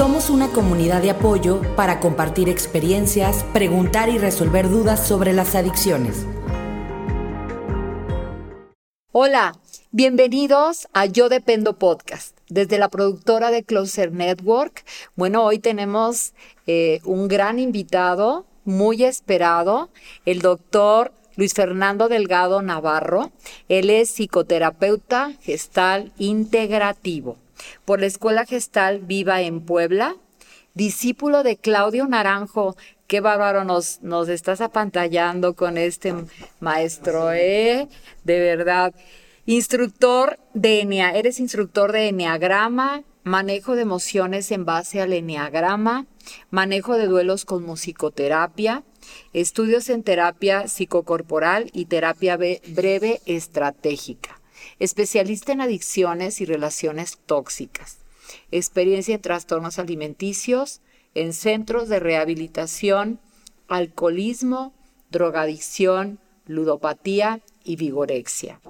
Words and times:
Somos 0.00 0.30
una 0.30 0.48
comunidad 0.48 1.02
de 1.02 1.10
apoyo 1.10 1.60
para 1.76 2.00
compartir 2.00 2.48
experiencias, 2.48 3.44
preguntar 3.52 4.08
y 4.08 4.16
resolver 4.16 4.70
dudas 4.70 5.06
sobre 5.06 5.34
las 5.34 5.54
adicciones. 5.54 6.24
Hola, 9.12 9.58
bienvenidos 9.90 10.88
a 10.94 11.04
Yo 11.04 11.28
Dependo 11.28 11.76
Podcast. 11.76 12.34
Desde 12.48 12.78
la 12.78 12.88
productora 12.88 13.50
de 13.50 13.62
Closer 13.62 14.10
Network, 14.10 14.86
bueno, 15.16 15.44
hoy 15.44 15.58
tenemos 15.58 16.32
eh, 16.66 17.00
un 17.04 17.28
gran 17.28 17.58
invitado, 17.58 18.46
muy 18.64 19.04
esperado, 19.04 19.90
el 20.24 20.40
doctor 20.40 21.12
Luis 21.36 21.52
Fernando 21.52 22.08
Delgado 22.08 22.62
Navarro. 22.62 23.32
Él 23.68 23.90
es 23.90 24.08
psicoterapeuta 24.08 25.34
gestal 25.42 26.10
integrativo 26.16 27.36
por 27.84 28.00
la 28.00 28.06
Escuela 28.06 28.46
Gestal 28.46 29.00
Viva 29.00 29.42
en 29.42 29.60
Puebla, 29.60 30.16
discípulo 30.74 31.42
de 31.42 31.56
Claudio 31.56 32.06
Naranjo. 32.06 32.76
Qué 33.06 33.20
bárbaro 33.20 33.64
nos, 33.64 34.00
nos 34.02 34.28
estás 34.28 34.60
apantallando 34.60 35.54
con 35.54 35.76
este 35.78 36.14
maestro, 36.60 37.32
¿eh? 37.32 37.88
De 38.24 38.38
verdad. 38.38 38.94
Instructor 39.46 40.38
de 40.54 40.80
Enea, 40.80 41.10
eres 41.10 41.40
instructor 41.40 41.90
de 41.92 42.08
Enneagrama, 42.08 43.02
manejo 43.24 43.74
de 43.74 43.82
emociones 43.82 44.50
en 44.52 44.64
base 44.64 45.00
al 45.00 45.12
Enneagrama, 45.12 46.06
manejo 46.50 46.96
de 46.96 47.06
duelos 47.06 47.44
con 47.44 47.64
musicoterapia, 47.64 48.84
estudios 49.32 49.88
en 49.88 50.04
terapia 50.04 50.68
psicocorporal 50.68 51.70
y 51.72 51.86
terapia 51.86 52.36
breve 52.36 53.20
estratégica 53.26 54.39
especialista 54.80 55.52
en 55.52 55.60
adicciones 55.60 56.40
y 56.40 56.46
relaciones 56.46 57.18
tóxicas, 57.26 57.98
experiencia 58.50 59.14
en 59.14 59.20
trastornos 59.20 59.78
alimenticios, 59.78 60.80
en 61.14 61.32
centros 61.32 61.88
de 61.88 62.00
rehabilitación, 62.00 63.20
alcoholismo, 63.68 64.74
drogadicción, 65.10 66.18
ludopatía 66.46 67.40
y 67.62 67.76
vigorexia. 67.76 68.60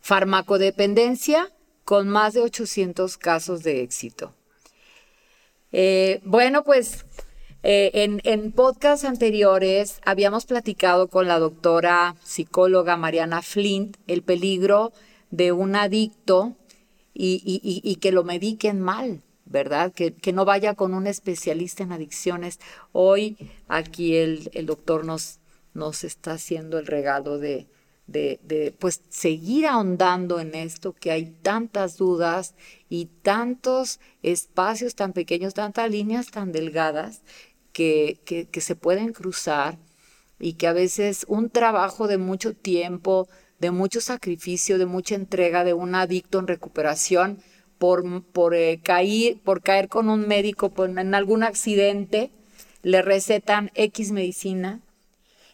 Farmacodependencia 0.00 1.50
con 1.84 2.08
más 2.08 2.34
de 2.34 2.42
800 2.42 3.16
casos 3.18 3.62
de 3.62 3.82
éxito. 3.82 4.34
Eh, 5.72 6.20
bueno, 6.24 6.64
pues 6.64 7.06
eh, 7.62 7.90
en, 7.94 8.20
en 8.24 8.52
podcasts 8.52 9.04
anteriores 9.04 10.00
habíamos 10.04 10.46
platicado 10.46 11.08
con 11.08 11.28
la 11.28 11.38
doctora 11.38 12.16
psicóloga 12.24 12.96
Mariana 12.96 13.42
Flint 13.42 13.96
el 14.06 14.22
peligro 14.22 14.92
de 15.30 15.52
un 15.52 15.76
adicto 15.76 16.56
y, 17.14 17.96
que 18.00 18.12
lo 18.12 18.24
mediquen 18.24 18.80
mal, 18.80 19.22
¿verdad? 19.44 19.92
Que, 19.92 20.14
no 20.32 20.44
vaya 20.44 20.74
con 20.74 20.94
un 20.94 21.06
especialista 21.06 21.82
en 21.82 21.92
adicciones. 21.92 22.58
Hoy 22.92 23.36
aquí 23.68 24.16
el, 24.16 24.50
doctor 24.64 25.04
nos, 25.04 25.40
nos 25.74 26.04
está 26.04 26.32
haciendo 26.32 26.78
el 26.78 26.86
regalo 26.86 27.38
de, 27.38 27.66
de, 28.06 28.40
de, 28.42 28.74
pues 28.78 29.02
seguir 29.08 29.66
ahondando 29.66 30.40
en 30.40 30.54
esto, 30.54 30.94
que 30.94 31.10
hay 31.10 31.26
tantas 31.42 31.96
dudas 31.96 32.54
y 32.88 33.06
tantos 33.22 34.00
espacios 34.22 34.94
tan 34.94 35.12
pequeños, 35.12 35.54
tantas 35.54 35.90
líneas 35.90 36.30
tan 36.30 36.52
delgadas 36.52 37.22
que, 37.72 38.18
que, 38.50 38.60
se 38.60 38.76
pueden 38.76 39.12
cruzar 39.12 39.78
y 40.38 40.54
que 40.54 40.66
a 40.66 40.72
veces 40.72 41.24
un 41.28 41.50
trabajo 41.50 42.08
de 42.08 42.18
mucho 42.18 42.54
tiempo, 42.54 43.28
de 43.58 43.70
mucho 43.70 44.00
sacrificio, 44.00 44.78
de 44.78 44.86
mucha 44.86 45.14
entrega 45.14 45.64
de 45.64 45.74
un 45.74 45.94
adicto 45.94 46.38
en 46.38 46.46
recuperación 46.46 47.38
por, 47.78 48.24
por, 48.24 48.54
eh, 48.54 48.80
caer, 48.82 49.38
por 49.38 49.62
caer 49.62 49.88
con 49.88 50.08
un 50.08 50.28
médico 50.28 50.72
en 50.84 51.14
algún 51.14 51.42
accidente, 51.42 52.30
le 52.82 53.02
recetan 53.02 53.70
X 53.74 54.12
medicina 54.12 54.80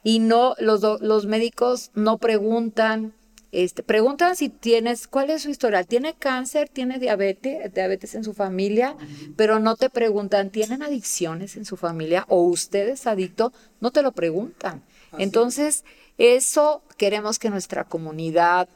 y 0.02 0.18
no 0.18 0.54
los, 0.58 0.82
los 1.00 1.26
médicos 1.26 1.90
no 1.94 2.18
preguntan 2.18 3.12
este, 3.50 3.82
preguntan 3.82 4.36
si 4.36 4.50
tienes, 4.50 5.08
¿cuál 5.08 5.30
es 5.30 5.42
su 5.42 5.50
historial? 5.50 5.86
¿Tiene 5.86 6.14
cáncer? 6.14 6.68
¿Tiene 6.68 6.98
diabetes? 6.98 7.72
¿Diabetes 7.72 8.14
en 8.14 8.24
su 8.24 8.34
familia? 8.34 8.96
Pero 9.36 9.58
no 9.58 9.76
te 9.76 9.88
preguntan, 9.88 10.50
¿tienen 10.50 10.82
adicciones 10.82 11.56
en 11.56 11.64
su 11.64 11.76
familia? 11.76 12.26
¿O 12.28 12.42
usted 12.42 12.88
es 12.88 13.06
adicto? 13.06 13.52
No 13.80 13.90
te 13.90 14.02
lo 14.02 14.12
preguntan. 14.12 14.82
Entonces, 15.16 15.84
eso 16.18 16.82
queremos 16.98 17.38
que 17.38 17.48
nuestra 17.48 17.84
comunidad 17.84 18.68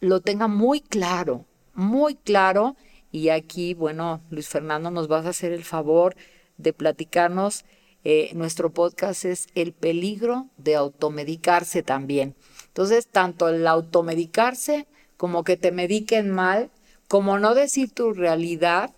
lo 0.00 0.20
tenga 0.20 0.48
muy 0.48 0.80
claro, 0.80 1.44
muy 1.74 2.14
claro. 2.14 2.76
Y 3.12 3.28
aquí, 3.28 3.74
bueno, 3.74 4.22
Luis 4.30 4.48
Fernando, 4.48 4.90
nos 4.90 5.08
vas 5.08 5.26
a 5.26 5.30
hacer 5.30 5.52
el 5.52 5.64
favor 5.64 6.16
de 6.56 6.72
platicarnos. 6.72 7.66
Eh, 8.04 8.30
nuestro 8.34 8.70
podcast 8.72 9.26
es 9.26 9.48
El 9.54 9.72
peligro 9.72 10.46
de 10.56 10.76
automedicarse 10.76 11.82
también. 11.82 12.34
Entonces, 12.78 13.08
tanto 13.08 13.48
el 13.48 13.66
automedicarse 13.66 14.86
como 15.16 15.42
que 15.42 15.56
te 15.56 15.72
mediquen 15.72 16.30
mal, 16.30 16.70
como 17.08 17.40
no 17.40 17.56
decir 17.56 17.90
tu 17.90 18.12
realidad, 18.12 18.94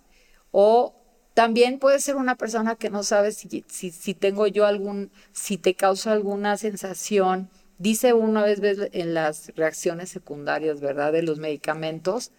o 0.51 0.93
también 1.33 1.79
puede 1.79 1.99
ser 1.99 2.15
una 2.15 2.35
persona 2.35 2.75
que 2.75 2.91
no 2.91 3.01
sabe 3.01 3.31
si, 3.31 3.65
si, 3.67 4.13
tengo 4.13 4.45
yo 4.45 4.67
algún, 4.67 5.09
si 5.31 5.57
te 5.57 5.73
causa 5.73 6.11
alguna 6.11 6.57
sensación. 6.57 7.49
Dice 7.79 8.13
una 8.13 8.43
vez 8.43 8.59
en 8.91 9.15
las 9.15 9.51
reacciones 9.55 10.09
secundarias, 10.09 10.79
¿verdad? 10.79 11.11
De 11.11 11.23
los 11.23 11.39
medicamentos, 11.39 12.29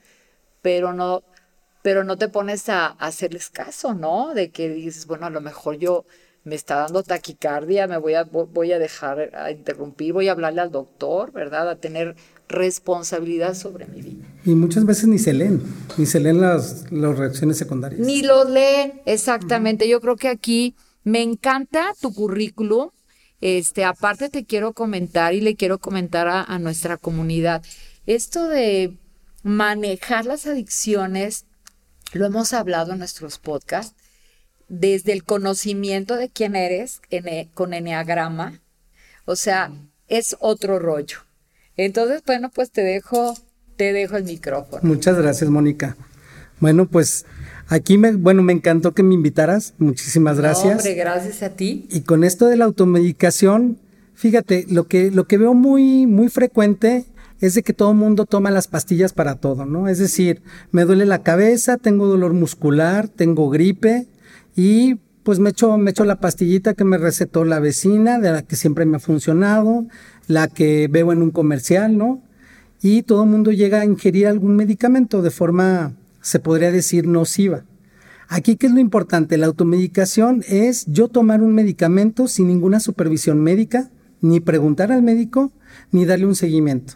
pero 0.62 0.92
no, 0.92 1.24
pero 1.82 2.04
no 2.04 2.18
te 2.18 2.28
pones 2.28 2.68
a, 2.68 2.86
a 2.86 3.06
hacerles 3.06 3.50
caso, 3.50 3.94
¿no? 3.94 4.32
De 4.32 4.52
que 4.52 4.68
dices, 4.68 5.06
bueno, 5.08 5.26
a 5.26 5.30
lo 5.30 5.40
mejor 5.40 5.76
yo 5.78 6.04
me 6.44 6.54
está 6.56 6.76
dando 6.76 7.02
taquicardia, 7.02 7.86
me 7.86 7.98
voy 7.98 8.14
a, 8.14 8.24
voy 8.24 8.72
a 8.72 8.78
dejar 8.78 9.34
a 9.34 9.50
interrumpir, 9.50 10.12
voy 10.12 10.28
a 10.28 10.32
hablarle 10.32 10.60
al 10.60 10.72
doctor, 10.72 11.32
¿verdad? 11.32 11.68
A 11.70 11.76
tener 11.76 12.16
responsabilidad 12.48 13.54
sobre 13.54 13.86
mi 13.86 14.02
vida. 14.02 14.26
Y 14.44 14.54
muchas 14.54 14.84
veces 14.84 15.06
ni 15.06 15.18
se 15.18 15.32
leen, 15.32 15.62
ni 15.96 16.06
se 16.06 16.20
leen 16.20 16.40
las, 16.40 16.90
las 16.90 17.16
reacciones 17.16 17.58
secundarias. 17.58 18.00
Ni 18.00 18.22
los 18.22 18.50
leen, 18.50 19.00
exactamente. 19.06 19.88
Yo 19.88 20.00
creo 20.00 20.16
que 20.16 20.28
aquí 20.28 20.74
me 21.04 21.22
encanta 21.22 21.92
tu 22.00 22.12
currículum. 22.12 22.90
Este, 23.40 23.84
aparte 23.84 24.28
te 24.28 24.44
quiero 24.44 24.72
comentar 24.72 25.34
y 25.34 25.40
le 25.40 25.56
quiero 25.56 25.78
comentar 25.78 26.28
a, 26.28 26.42
a 26.42 26.58
nuestra 26.58 26.96
comunidad. 26.96 27.62
Esto 28.06 28.48
de 28.48 28.96
manejar 29.42 30.26
las 30.26 30.46
adicciones, 30.46 31.46
lo 32.12 32.26
hemos 32.26 32.52
hablado 32.52 32.92
en 32.92 32.98
nuestros 32.98 33.38
podcasts, 33.38 33.96
desde 34.72 35.12
el 35.12 35.22
conocimiento 35.22 36.16
de 36.16 36.30
quién 36.30 36.56
eres 36.56 37.02
con 37.52 37.74
Enneagrama. 37.74 38.58
O 39.26 39.36
sea, 39.36 39.70
es 40.08 40.34
otro 40.40 40.78
rollo. 40.78 41.18
Entonces, 41.76 42.22
bueno, 42.26 42.50
pues 42.52 42.70
te 42.70 42.80
dejo, 42.80 43.36
te 43.76 43.92
dejo 43.92 44.16
el 44.16 44.24
micrófono. 44.24 44.80
Muchas 44.82 45.18
gracias, 45.18 45.50
Mónica. 45.50 45.94
Bueno, 46.58 46.86
pues 46.86 47.26
aquí 47.68 47.98
me, 47.98 48.12
bueno, 48.12 48.42
me 48.42 48.54
encantó 48.54 48.92
que 48.92 49.02
me 49.02 49.12
invitaras. 49.12 49.74
Muchísimas 49.76 50.38
gracias. 50.38 50.78
hombre, 50.78 50.94
gracias 50.94 51.42
a 51.42 51.50
ti. 51.50 51.86
Y 51.90 52.00
con 52.00 52.24
esto 52.24 52.46
de 52.46 52.56
la 52.56 52.64
automedicación, 52.64 53.78
fíjate, 54.14 54.64
lo 54.70 54.86
que, 54.86 55.10
lo 55.10 55.26
que 55.26 55.36
veo 55.36 55.52
muy, 55.52 56.06
muy 56.06 56.30
frecuente 56.30 57.04
es 57.42 57.54
de 57.54 57.62
que 57.62 57.74
todo 57.74 57.90
el 57.90 57.98
mundo 57.98 58.24
toma 58.24 58.50
las 58.50 58.68
pastillas 58.68 59.12
para 59.12 59.34
todo, 59.34 59.66
¿no? 59.66 59.88
Es 59.88 59.98
decir, 59.98 60.40
me 60.70 60.84
duele 60.86 61.04
la 61.04 61.22
cabeza, 61.22 61.76
tengo 61.76 62.06
dolor 62.06 62.32
muscular, 62.32 63.08
tengo 63.08 63.50
gripe, 63.50 64.06
y 64.54 64.96
pues 65.22 65.38
me 65.38 65.50
echo, 65.50 65.78
me 65.78 65.92
echo 65.92 66.04
la 66.04 66.20
pastillita 66.20 66.74
que 66.74 66.84
me 66.84 66.98
recetó 66.98 67.44
la 67.44 67.60
vecina, 67.60 68.18
de 68.18 68.32
la 68.32 68.42
que 68.42 68.56
siempre 68.56 68.84
me 68.84 68.96
ha 68.96 69.00
funcionado, 69.00 69.86
la 70.26 70.48
que 70.48 70.88
veo 70.90 71.12
en 71.12 71.22
un 71.22 71.30
comercial, 71.30 71.96
¿no? 71.96 72.22
Y 72.80 73.02
todo 73.02 73.22
el 73.22 73.30
mundo 73.30 73.52
llega 73.52 73.80
a 73.80 73.84
ingerir 73.84 74.26
algún 74.26 74.56
medicamento 74.56 75.22
de 75.22 75.30
forma, 75.30 75.94
se 76.20 76.40
podría 76.40 76.72
decir, 76.72 77.06
nociva. 77.06 77.64
Aquí, 78.28 78.56
¿qué 78.56 78.66
es 78.66 78.72
lo 78.72 78.80
importante? 78.80 79.38
La 79.38 79.46
automedicación 79.46 80.42
es 80.48 80.86
yo 80.86 81.08
tomar 81.08 81.42
un 81.42 81.54
medicamento 81.54 82.26
sin 82.26 82.48
ninguna 82.48 82.80
supervisión 82.80 83.40
médica, 83.40 83.90
ni 84.20 84.40
preguntar 84.40 84.90
al 84.90 85.02
médico, 85.02 85.52
ni 85.92 86.04
darle 86.04 86.26
un 86.26 86.34
seguimiento. 86.34 86.94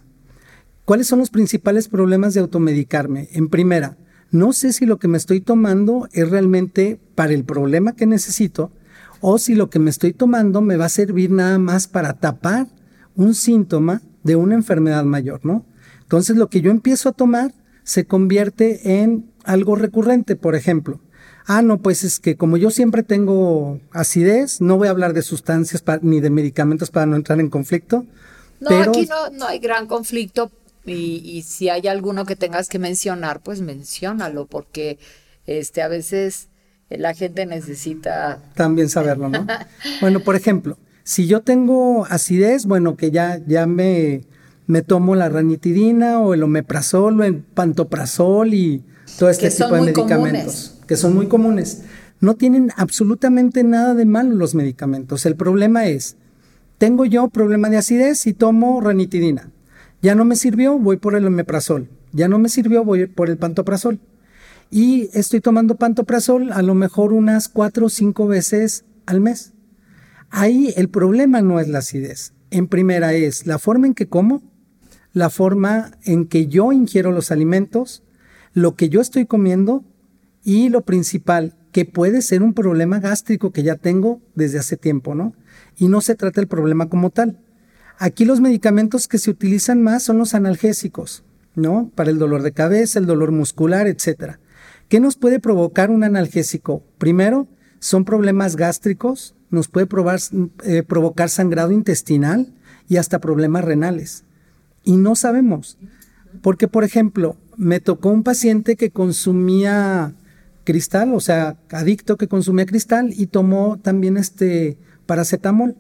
¿Cuáles 0.85 1.07
son 1.07 1.19
los 1.19 1.31
principales 1.31 1.89
problemas 1.89 2.35
de 2.35 2.41
automedicarme? 2.41 3.29
En 3.33 3.49
primera, 3.49 3.97
no 4.31 4.53
sé 4.53 4.73
si 4.73 4.87
lo 4.87 4.99
que 4.99 5.09
me 5.09 5.19
estoy 5.19 5.41
tomando 5.41 6.09
es 6.13 6.29
realmente 6.29 6.99
para 7.15 7.33
el 7.33 7.45
problema 7.45 7.95
que 7.95 8.07
necesito 8.07 8.73
o 9.21 9.39
si 9.39 9.55
lo 9.55 9.71
que 9.71 9.79
me 9.79 9.91
estoy 9.91 10.13
tomando 10.13 10.61
me 10.61 10.77
va 10.77 10.87
a 10.87 10.91
servir 10.91 11.31
nada 11.31 11.59
más 11.59 11.87
para 11.87 12.15
tapar 12.15 12.67
un 13.15 13.35
síntoma 13.35 14.03
de 14.23 14.37
una 14.37 14.55
enfermedad 14.55 15.05
mayor, 15.05 15.41
¿no? 15.45 15.65
Entonces 16.03 16.37
lo 16.37 16.49
que 16.49 16.61
yo 16.61 16.71
empiezo 16.71 17.09
a 17.09 17.13
tomar 17.13 17.55
se 17.83 18.05
convierte 18.05 19.03
en 19.03 19.31
algo 19.45 19.77
recurrente, 19.77 20.37
por 20.37 20.55
ejemplo. 20.55 21.01
Ah, 21.47 21.63
no, 21.63 21.79
pues 21.79 22.03
es 22.03 22.19
que 22.19 22.37
como 22.37 22.57
yo 22.57 22.71
siempre 22.71 23.05
tengo 23.05 23.81
acidez, 23.93 24.61
no 24.61 24.77
voy 24.77 24.89
a 24.89 24.91
hablar 24.91 25.15
de 25.15 25.23
sustancias 25.23 25.83
ni 26.03 26.21
de 26.21 26.31
medicamentos 26.31 26.91
para 26.91 27.07
no 27.07 27.15
entrar 27.15 27.39
en 27.39 27.49
conflicto. 27.49 28.05
No, 28.59 28.71
aquí 28.71 29.07
no, 29.07 29.31
no 29.31 29.47
hay 29.47 29.61
gran 29.61 29.87
conflicto, 29.87 30.51
y, 30.87 31.43
si 31.43 31.69
hay 31.69 31.89
alguno 31.89 32.25
que 32.25 32.37
tengas 32.37 32.69
que 32.69 32.79
mencionar, 32.79 33.41
pues 33.43 33.61
menciónalo, 33.61 34.47
porque 34.47 34.99
este, 35.47 35.83
a 35.83 35.89
veces 35.89 36.49
la 36.89 37.15
gente 37.15 37.47
necesita 37.47 38.41
también 38.55 38.89
saberlo, 38.89 39.29
¿no? 39.29 39.47
bueno, 40.01 40.21
por 40.21 40.37
ejemplo, 40.37 40.79
si 41.03 41.27
yo 41.27 41.43
tengo 41.43 42.07
acidez, 42.07 42.67
bueno, 42.67 42.97
que 42.97 43.11
ya, 43.11 43.41
ya 43.47 43.67
me, 43.67 44.25
me 44.67 44.83
tomo 44.83 45.15
la 45.15 45.29
ranitidina 45.29 46.21
o 46.21 46.35
el 46.35 46.43
omeprazol 46.43 47.21
o 47.21 47.25
el 47.25 47.37
pantoprazol 47.43 48.55
y 48.55 48.85
todo 49.19 49.31
este 49.31 49.51
tipo 49.51 49.75
de 49.75 49.81
medicamentos, 49.81 50.81
que 50.87 50.97
son 50.97 51.15
muy 51.15 51.27
comunes. 51.27 51.83
No 52.21 52.35
tienen 52.35 52.73
absolutamente 52.77 53.63
nada 53.63 53.95
de 53.95 54.05
malo 54.07 54.35
los 54.35 54.55
medicamentos. 54.55 55.27
El 55.27 55.37
problema 55.37 55.87
es, 55.87 56.17
tengo 56.79 57.05
yo 57.05 57.29
problema 57.29 57.69
de 57.69 57.77
acidez 57.77 58.27
y 58.27 58.33
tomo 58.33 58.81
ranitidina. 58.81 59.51
Ya 60.07 60.15
no 60.15 60.25
me 60.25 60.37
sirvió, 60.37 60.79
voy 60.79 60.99
por 60.99 61.17
el 61.17 61.27
omeprazol. 61.27 61.89
Ya 62.13 62.29
no 62.29 62.39
me 62.39 62.49
sirvió, 62.49 62.85
voy 62.85 63.07
por 63.09 63.29
el 63.29 63.39
pantoprazol. 63.39 63.99
Y 64.71 65.11
estoy 65.15 65.41
tomando 65.41 65.79
pantoprazol 65.79 66.53
a 66.53 66.63
lo 66.63 66.77
mejor 66.77 67.13
unas 67.13 67.49
cuatro 67.49 67.87
o 67.87 67.89
cinco 67.89 68.29
veces 68.29 68.85
al 69.07 69.21
mes. 69.21 69.53
Ahí 70.31 70.73
el 70.77 70.91
problema 70.91 71.41
no 71.43 71.59
es 71.59 71.67
la 71.67 71.81
acidez. 71.81 72.35
En 72.53 72.69
primera 72.69 73.15
es 73.15 73.49
la 73.49 73.59
forma 73.59 73.89
en 73.89 73.95
que 73.95 74.07
como, 74.07 74.45
la 75.13 75.29
forma 75.29 75.99
en 76.05 76.29
que 76.29 76.47
yo 76.47 76.71
ingiero 76.71 77.11
los 77.11 77.33
alimentos, 77.33 78.05
lo 78.53 78.77
que 78.77 78.89
yo 78.89 79.01
estoy 79.01 79.27
comiendo 79.27 79.85
y 80.45 80.69
lo 80.69 80.83
principal, 80.83 81.57
que 81.73 81.85
puede 81.85 82.23
ser 82.23 82.45
un 82.45 82.55
problema 82.55 83.01
gástrico 83.01 83.51
que 83.51 83.65
ya 83.65 83.75
tengo 83.75 84.21
desde 84.37 84.61
hace 84.61 84.77
tiempo, 84.77 85.17
¿no? 85.17 85.35
Y 85.77 85.89
no 85.89 86.01
se 86.01 86.15
trata 86.15 86.41
el 86.41 86.47
problema 86.47 86.89
como 86.89 87.11
tal. 87.11 87.41
Aquí 87.99 88.25
los 88.25 88.41
medicamentos 88.41 89.09
que 89.09 89.19
se 89.19 89.31
utilizan 89.31 89.83
más 89.83 90.03
son 90.03 90.19
los 90.19 90.35
analgésicos, 90.35 91.25
¿no? 91.55 91.91
Para 91.95 92.11
el 92.11 92.19
dolor 92.19 92.43
de 92.43 92.53
cabeza, 92.53 92.99
el 92.99 93.07
dolor 93.07 93.33
muscular, 93.33 93.87
etcétera. 93.87 94.39
¿Qué 94.89 95.01
nos 95.01 95.17
puede 95.17 95.41
provocar 95.41 95.91
un 95.91 96.05
analgésico? 96.05 96.83
Primero, 96.99 97.49
son 97.79 98.05
problemas 98.05 98.57
gástricos, 98.57 99.35
nos 99.51 99.69
puede 99.69 99.89
eh, 100.65 100.83
provocar 100.83 101.29
sangrado 101.29 101.73
intestinal 101.73 102.53
y 102.89 102.99
hasta 102.99 103.19
problemas 103.19 103.65
renales. 103.65 104.25
Y 104.85 104.97
no 104.97 105.17
sabemos. 105.17 105.79
Porque, 106.43 106.69
por 106.69 106.85
ejemplo, 106.85 107.37
me 107.57 107.81
tocó 107.81 108.11
un 108.11 108.23
paciente 108.23 108.77
que 108.77 108.91
consumía 108.91 110.15
cristal, 110.65 111.15
o 111.15 111.21
sea, 111.21 111.57
adicto 111.71 112.17
que 112.17 112.29
consumía 112.29 112.67
cristal 112.67 113.13
y 113.17 113.27
tomó 113.27 113.79
también 113.79 114.17
este 114.17 114.77
paracetamol. 115.07 115.77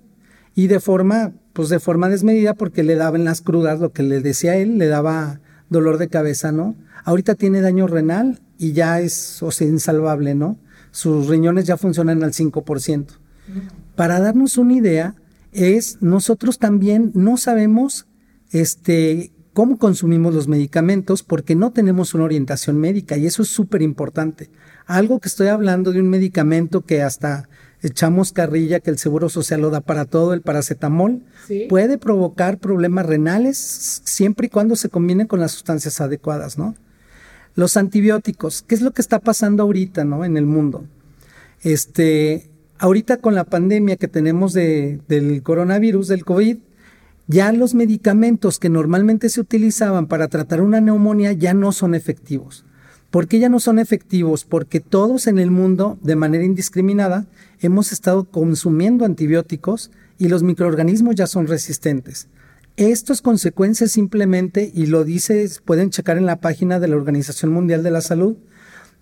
Y 0.54 0.68
de 0.68 0.80
forma, 0.80 1.32
pues 1.56 1.70
de 1.70 1.80
forma 1.80 2.10
desmedida, 2.10 2.52
porque 2.52 2.82
le 2.82 2.96
daban 2.96 3.24
las 3.24 3.40
crudas, 3.40 3.80
lo 3.80 3.90
que 3.90 4.02
le 4.02 4.20
decía 4.20 4.56
él, 4.56 4.76
le 4.76 4.88
daba 4.88 5.40
dolor 5.70 5.96
de 5.96 6.08
cabeza, 6.08 6.52
¿no? 6.52 6.76
Ahorita 7.04 7.34
tiene 7.34 7.62
daño 7.62 7.86
renal 7.86 8.42
y 8.58 8.72
ya 8.72 9.00
es 9.00 9.42
o 9.42 9.50
sea, 9.50 9.66
insalvable, 9.66 10.34
¿no? 10.34 10.58
Sus 10.90 11.28
riñones 11.28 11.64
ya 11.64 11.78
funcionan 11.78 12.22
al 12.22 12.32
5%. 12.32 13.06
Para 13.94 14.20
darnos 14.20 14.58
una 14.58 14.74
idea, 14.74 15.14
es 15.52 15.96
nosotros 16.02 16.58
también 16.58 17.10
no 17.14 17.38
sabemos 17.38 18.06
este, 18.50 19.32
cómo 19.54 19.78
consumimos 19.78 20.34
los 20.34 20.48
medicamentos 20.48 21.22
porque 21.22 21.54
no 21.54 21.72
tenemos 21.72 22.12
una 22.12 22.24
orientación 22.24 22.78
médica 22.78 23.16
y 23.16 23.24
eso 23.24 23.42
es 23.42 23.48
súper 23.48 23.80
importante. 23.80 24.50
Algo 24.84 25.20
que 25.20 25.28
estoy 25.28 25.48
hablando 25.48 25.90
de 25.90 26.02
un 26.02 26.10
medicamento 26.10 26.82
que 26.82 27.00
hasta 27.00 27.48
echamos 27.82 28.32
carrilla 28.32 28.80
que 28.80 28.90
el 28.90 28.98
Seguro 28.98 29.28
Social 29.28 29.60
lo 29.60 29.70
da 29.70 29.80
para 29.80 30.04
todo, 30.04 30.34
el 30.34 30.42
paracetamol, 30.42 31.22
puede 31.68 31.98
provocar 31.98 32.58
problemas 32.58 33.06
renales 33.06 33.56
siempre 34.04 34.46
y 34.46 34.50
cuando 34.50 34.76
se 34.76 34.88
combine 34.88 35.26
con 35.26 35.40
las 35.40 35.52
sustancias 35.52 36.00
adecuadas, 36.00 36.58
¿no? 36.58 36.74
Los 37.54 37.76
antibióticos, 37.76 38.62
¿qué 38.62 38.74
es 38.74 38.82
lo 38.82 38.92
que 38.92 39.02
está 39.02 39.18
pasando 39.18 39.62
ahorita, 39.62 40.04
¿no? 40.04 40.24
En 40.24 40.36
el 40.36 40.46
mundo. 40.46 40.84
Este, 41.62 42.50
ahorita 42.78 43.18
con 43.18 43.34
la 43.34 43.44
pandemia 43.44 43.96
que 43.96 44.08
tenemos 44.08 44.52
de, 44.52 45.00
del 45.08 45.42
coronavirus, 45.42 46.08
del 46.08 46.24
COVID, 46.24 46.58
ya 47.28 47.52
los 47.52 47.74
medicamentos 47.74 48.58
que 48.58 48.68
normalmente 48.68 49.28
se 49.28 49.40
utilizaban 49.40 50.06
para 50.06 50.28
tratar 50.28 50.60
una 50.60 50.80
neumonía 50.80 51.32
ya 51.32 51.54
no 51.54 51.72
son 51.72 51.94
efectivos. 51.94 52.64
¿Por 53.16 53.28
qué 53.28 53.38
ya 53.38 53.48
no 53.48 53.60
son 53.60 53.78
efectivos? 53.78 54.44
Porque 54.44 54.78
todos 54.80 55.26
en 55.26 55.38
el 55.38 55.50
mundo, 55.50 55.98
de 56.02 56.16
manera 56.16 56.44
indiscriminada, 56.44 57.24
hemos 57.60 57.90
estado 57.90 58.24
consumiendo 58.24 59.06
antibióticos 59.06 59.90
y 60.18 60.28
los 60.28 60.42
microorganismos 60.42 61.14
ya 61.14 61.26
son 61.26 61.46
resistentes. 61.46 62.28
Esto 62.76 63.14
es 63.14 63.22
consecuencia 63.22 63.86
simplemente, 63.86 64.70
y 64.74 64.84
lo 64.84 65.02
dice, 65.02 65.48
pueden 65.64 65.88
checar 65.88 66.18
en 66.18 66.26
la 66.26 66.42
página 66.42 66.78
de 66.78 66.88
la 66.88 66.96
Organización 66.96 67.52
Mundial 67.52 67.82
de 67.82 67.90
la 67.90 68.02
Salud, 68.02 68.36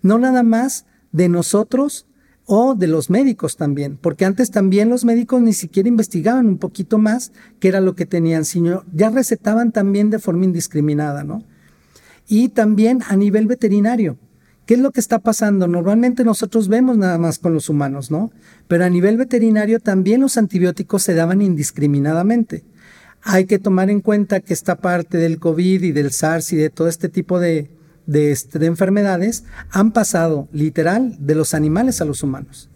no 0.01 0.17
nada 0.17 0.43
más 0.43 0.85
de 1.11 1.27
nosotros 1.27 2.07
o 2.45 2.73
de 2.73 2.87
los 2.87 3.09
médicos 3.09 3.57
también, 3.57 3.97
porque 3.97 4.23
antes 4.23 4.49
también 4.49 4.87
los 4.87 5.03
médicos 5.03 5.41
ni 5.41 5.51
siquiera 5.51 5.89
investigaban 5.89 6.47
un 6.47 6.57
poquito 6.57 6.99
más 6.99 7.33
qué 7.59 7.67
era 7.67 7.81
lo 7.81 7.95
que 7.95 8.05
tenían, 8.05 8.45
sino 8.45 8.85
ya 8.93 9.09
recetaban 9.09 9.73
también 9.73 10.09
de 10.09 10.19
forma 10.19 10.45
indiscriminada, 10.45 11.25
¿no? 11.25 11.43
Y 12.27 12.49
también 12.49 13.01
a 13.07 13.15
nivel 13.15 13.47
veterinario. 13.47 14.17
¿Qué 14.65 14.73
es 14.73 14.79
lo 14.79 14.91
que 14.91 14.99
está 14.99 15.19
pasando? 15.19 15.67
Normalmente 15.67 16.23
nosotros 16.23 16.67
vemos 16.67 16.97
nada 16.97 17.17
más 17.19 17.37
con 17.37 17.53
los 17.53 17.69
humanos, 17.69 18.09
¿no? 18.09 18.31
Pero 18.67 18.83
a 18.83 18.89
nivel 18.89 19.17
veterinario 19.17 19.79
también 19.79 20.21
los 20.21 20.37
antibióticos 20.37 21.03
se 21.03 21.13
daban 21.13 21.41
indiscriminadamente 21.41 22.63
hay 23.27 23.45
que 23.45 23.57
tomar 23.57 23.89
en 23.89 24.01
cuenta 24.01 24.39
que 24.39 24.53
esta 24.53 24.75
parte 24.75 25.17
del 25.17 25.39
COVID 25.39 25.81
y 25.81 25.91
del 25.91 26.11
SARS 26.11 26.53
y 26.53 26.57
de 26.57 26.69
todo 26.69 26.87
este 26.87 27.09
tipo 27.09 27.39
de, 27.39 27.71
este, 28.07 28.63
enfermedades 28.63 29.45
han 29.71 29.91
pasado 29.91 30.47
literal 30.51 31.17
de 31.19 31.33
los 31.33 31.55
animales 31.55 32.01
a 32.01 32.05
los 32.05 32.21
humanos. 32.21 32.69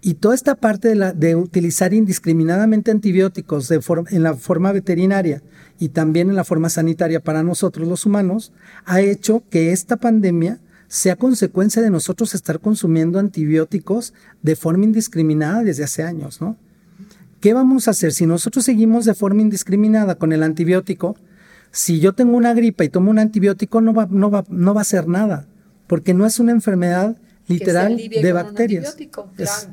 Y 0.00 0.14
toda 0.14 0.34
esta 0.34 0.54
parte 0.54 0.94
de, 0.94 1.36
utilizar 1.36 1.94
indiscriminadamente 1.94 2.90
antibióticos 2.90 3.70
en 3.70 4.22
la 4.22 4.34
forma 4.34 4.72
veterinaria 4.72 5.42
y 5.78 5.88
también 5.88 6.28
en 6.28 6.36
la 6.36 6.44
forma 6.44 6.68
sanitaria 6.68 7.20
para 7.20 7.42
nosotros 7.42 7.88
los 7.88 8.06
humanos 8.06 8.52
ha 8.84 9.00
hecho 9.00 9.42
que 9.50 9.72
esta 9.72 9.96
pandemia 9.96 10.60
sea 10.88 11.16
consecuencia 11.16 11.82
de 11.82 11.90
nosotros 11.90 12.34
estar 12.34 12.60
consumiendo 12.60 13.18
antibióticos 13.18 14.14
de 14.42 14.54
forma 14.54 14.84
indiscriminada 14.84 15.64
desde 15.64 15.84
hace 15.84 16.02
años, 16.04 16.40
¿no? 16.40 16.56
¿Qué 17.40 17.52
vamos 17.52 17.86
a 17.86 17.90
hacer 17.90 18.12
si 18.12 18.26
nosotros 18.26 18.64
seguimos 18.64 19.04
de 19.04 19.14
forma 19.14 19.42
indiscriminada 19.42 20.14
con 20.14 20.32
el 20.32 20.42
antibiótico? 20.42 21.16
Si 21.70 22.00
yo 22.00 22.14
tengo 22.14 22.36
una 22.36 22.54
gripa 22.54 22.84
y 22.84 22.88
tomo 22.88 23.10
un 23.10 23.18
antibiótico, 23.18 23.80
no 23.80 23.92
va, 23.92 24.06
no 24.10 24.30
va, 24.30 24.44
no 24.48 24.72
va 24.72 24.80
a 24.80 24.82
hacer 24.82 25.06
nada, 25.06 25.46
porque 25.86 26.14
no 26.14 26.24
es 26.24 26.40
una 26.40 26.52
enfermedad 26.52 27.16
literal 27.46 27.96
de 27.96 28.32
bacterias. 28.32 28.96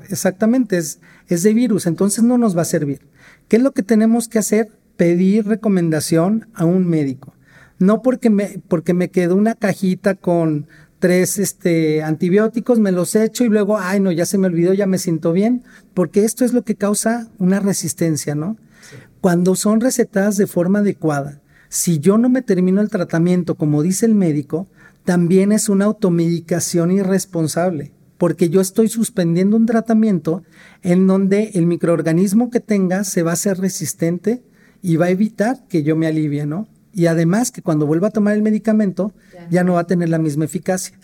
exactamente, 0.10 0.78
es, 0.78 1.00
es 1.28 1.44
de 1.44 1.54
virus, 1.54 1.88
entonces 1.88 2.24
no 2.24 2.38
nos 2.38 2.56
va 2.58 2.64
a 2.64 2.66
servir. 2.66 3.02
¿Qué 3.48 3.58
es 3.58 3.64
lo 3.64 3.72
que 3.72 3.84
tenemos 3.84 4.28
que 4.28 4.40
hacer? 4.40 4.72
Pedir 4.98 5.48
recomendación 5.48 6.48
a 6.54 6.66
un 6.66 6.88
médico. 6.88 7.34
No 7.80 8.02
porque 8.02 8.30
me, 8.30 8.62
porque 8.68 8.94
me 8.94 9.10
quedó 9.10 9.36
una 9.36 9.56
cajita 9.56 10.16
con 10.16 10.68
tres 11.00 11.38
este, 11.38 12.02
antibióticos, 12.02 12.80
me 12.80 12.94
los 12.94 13.16
echo 13.16 13.44
y 13.44 13.50
luego, 13.50 13.78
ay, 13.78 14.00
no, 14.00 14.12
ya 14.12 14.26
se 14.26 14.38
me 14.38 14.48
olvidó, 14.48 14.74
ya 14.74 14.86
me 14.86 14.98
siento 14.98 15.34
bien, 15.34 15.64
porque 15.94 16.24
esto 16.24 16.46
es 16.46 16.54
lo 16.54 16.62
que 16.62 16.76
causa 16.76 17.28
una 17.40 17.60
resistencia, 17.60 18.36
¿no? 18.36 18.56
Cuando 19.20 19.56
son 19.56 19.82
recetadas 19.82 20.38
de 20.38 20.48
forma 20.48 20.80
adecuada, 20.80 21.42
si 21.68 22.00
yo 22.00 22.18
no 22.18 22.30
me 22.30 22.42
termino 22.42 22.80
el 22.80 22.90
tratamiento 22.90 23.56
como 23.56 23.82
dice 23.82 24.06
el 24.06 24.16
médico, 24.16 24.68
también 25.06 25.52
es 25.52 25.70
una 25.70 25.86
automedicación 25.86 26.92
irresponsable, 26.92 27.94
porque 28.18 28.50
yo 28.50 28.62
estoy 28.62 28.90
suspendiendo 28.90 29.58
un 29.58 29.66
tratamiento 29.66 30.44
en 30.82 31.08
donde 31.08 31.52
el 31.56 31.66
microorganismo 31.66 32.50
que 32.50 32.60
tenga 32.60 33.04
se 33.04 33.24
va 33.24 33.32
a 33.32 33.34
hacer 33.34 33.60
resistente 33.60 34.44
y 34.82 34.96
va 34.98 35.06
a 35.06 35.12
evitar 35.12 35.68
que 35.68 35.84
yo 35.84 35.96
me 35.96 36.08
alivie, 36.08 36.46
¿no? 36.46 36.68
y 36.94 37.08
además 37.08 37.52
que 37.52 37.62
cuando 37.62 37.88
vuelva 37.88 38.10
a 38.10 38.12
tomar 38.12 38.36
el 38.36 38.44
medicamento 38.44 39.14
ya, 39.50 39.64
no 39.64 39.74
va 39.74 39.82
a 39.82 39.88
tener 39.88 40.10
la 40.10 40.20
misma 40.20 40.46
eficacia. 40.46 40.96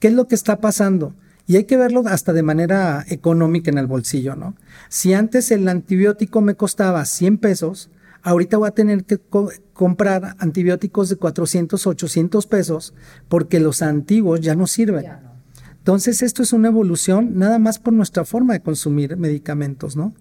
¿Qué 0.00 0.08
es 0.08 0.14
lo 0.14 0.26
que 0.26 0.34
está 0.34 0.60
pasando? 0.60 1.14
Y 1.46 1.56
hay 1.56 1.64
que 1.64 1.76
verlo 1.76 2.02
hasta 2.06 2.32
de 2.32 2.42
manera 2.42 3.04
económica 3.08 3.70
en 3.70 3.78
el 3.78 3.86
bolsillo, 3.86 4.34
¿no? 4.34 4.56
Si 4.88 5.12
antes 5.12 5.50
el 5.50 5.68
antibiótico 5.68 6.40
me 6.40 6.54
costaba 6.54 7.04
100 7.04 7.38
pesos, 7.38 7.90
ahorita 8.24 8.56
voy 8.56 8.68
a 8.68 8.72
tener 8.72 9.04
que 9.04 9.20
comprar 9.72 10.34
antibióticos 10.38 11.10
de 11.10 11.16
400, 11.16 11.86
800 11.86 12.46
pesos 12.46 12.94
porque 13.28 13.60
los 13.60 13.82
antiguos 13.82 14.40
ya 14.40 14.56
no 14.56 14.66
sirven. 14.66 15.04
Entonces 15.78 16.22
esto 16.22 16.42
es 16.42 16.54
una 16.54 16.68
evolución 16.68 17.38
nada 17.38 17.58
más 17.58 17.78
por 17.78 17.92
nuestra 17.92 18.24
forma 18.24 18.54
de 18.54 18.62
consumir 18.62 19.18
medicamentos, 19.18 19.94
¿no? 19.94 20.14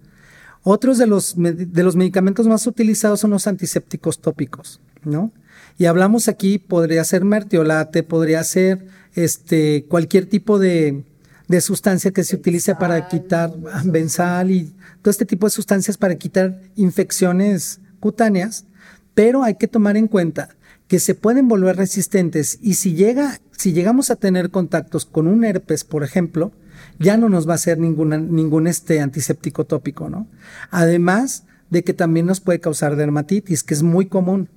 Otros 0.63 0.97
de 0.97 1.07
los, 1.07 1.35
de 1.37 1.83
los 1.83 1.95
medicamentos 1.95 2.47
más 2.47 2.67
utilizados 2.67 3.21
son 3.21 3.31
los 3.31 3.47
antisépticos 3.47 4.19
tópicos, 4.19 4.81
¿no? 5.03 5.31
Y 5.77 5.85
hablamos 5.85 6.27
aquí, 6.27 6.57
podría 6.57 7.03
ser 7.05 7.23
mertiolate, 7.25 8.03
podría 8.03 8.43
ser 8.43 8.85
este, 9.13 9.85
cualquier 9.85 10.25
tipo 10.25 10.59
de, 10.59 11.03
de 11.47 11.61
sustancia 11.61 12.11
que 12.11 12.23
se 12.23 12.35
utilice 12.35 12.75
para 12.75 13.07
quitar 13.07 13.53
benzal 13.85 14.51
y 14.51 14.73
todo 15.01 15.11
este 15.11 15.25
tipo 15.25 15.47
de 15.47 15.51
sustancias 15.51 15.97
para 15.97 16.15
quitar 16.15 16.61
infecciones 16.75 17.79
cutáneas, 18.03 18.65
pero 19.13 19.43
hay 19.43 19.55
que 19.55 19.69
tomar 19.69 19.95
en 19.95 20.09
cuenta 20.09 20.49
que 20.89 20.99
se 20.99 21.15
pueden 21.15 21.47
volver 21.47 21.77
resistentes 21.77 22.59
y 22.61 22.73
si 22.73 22.95
llega, 22.95 23.39
si 23.53 23.71
llegamos 23.71 24.11
a 24.11 24.17
tener 24.17 24.49
contactos 24.49 25.05
con 25.05 25.25
un 25.25 25.45
herpes, 25.45 25.85
por 25.85 26.03
ejemplo, 26.03 26.51
ya 26.99 27.15
no 27.15 27.29
nos 27.29 27.47
va 27.47 27.53
a 27.53 27.55
hacer 27.55 27.79
ningún 27.79 28.67
este 28.67 28.99
antiséptico 28.99 29.63
tópico, 29.63 30.09
¿no? 30.09 30.27
Además 30.69 31.45
de 31.69 31.85
que 31.85 31.93
también 31.93 32.25
nos 32.25 32.41
puede 32.41 32.59
causar 32.59 32.97
dermatitis, 32.97 33.63
que 33.63 33.73
es 33.73 33.83
muy 33.83 34.07
común. 34.07 34.49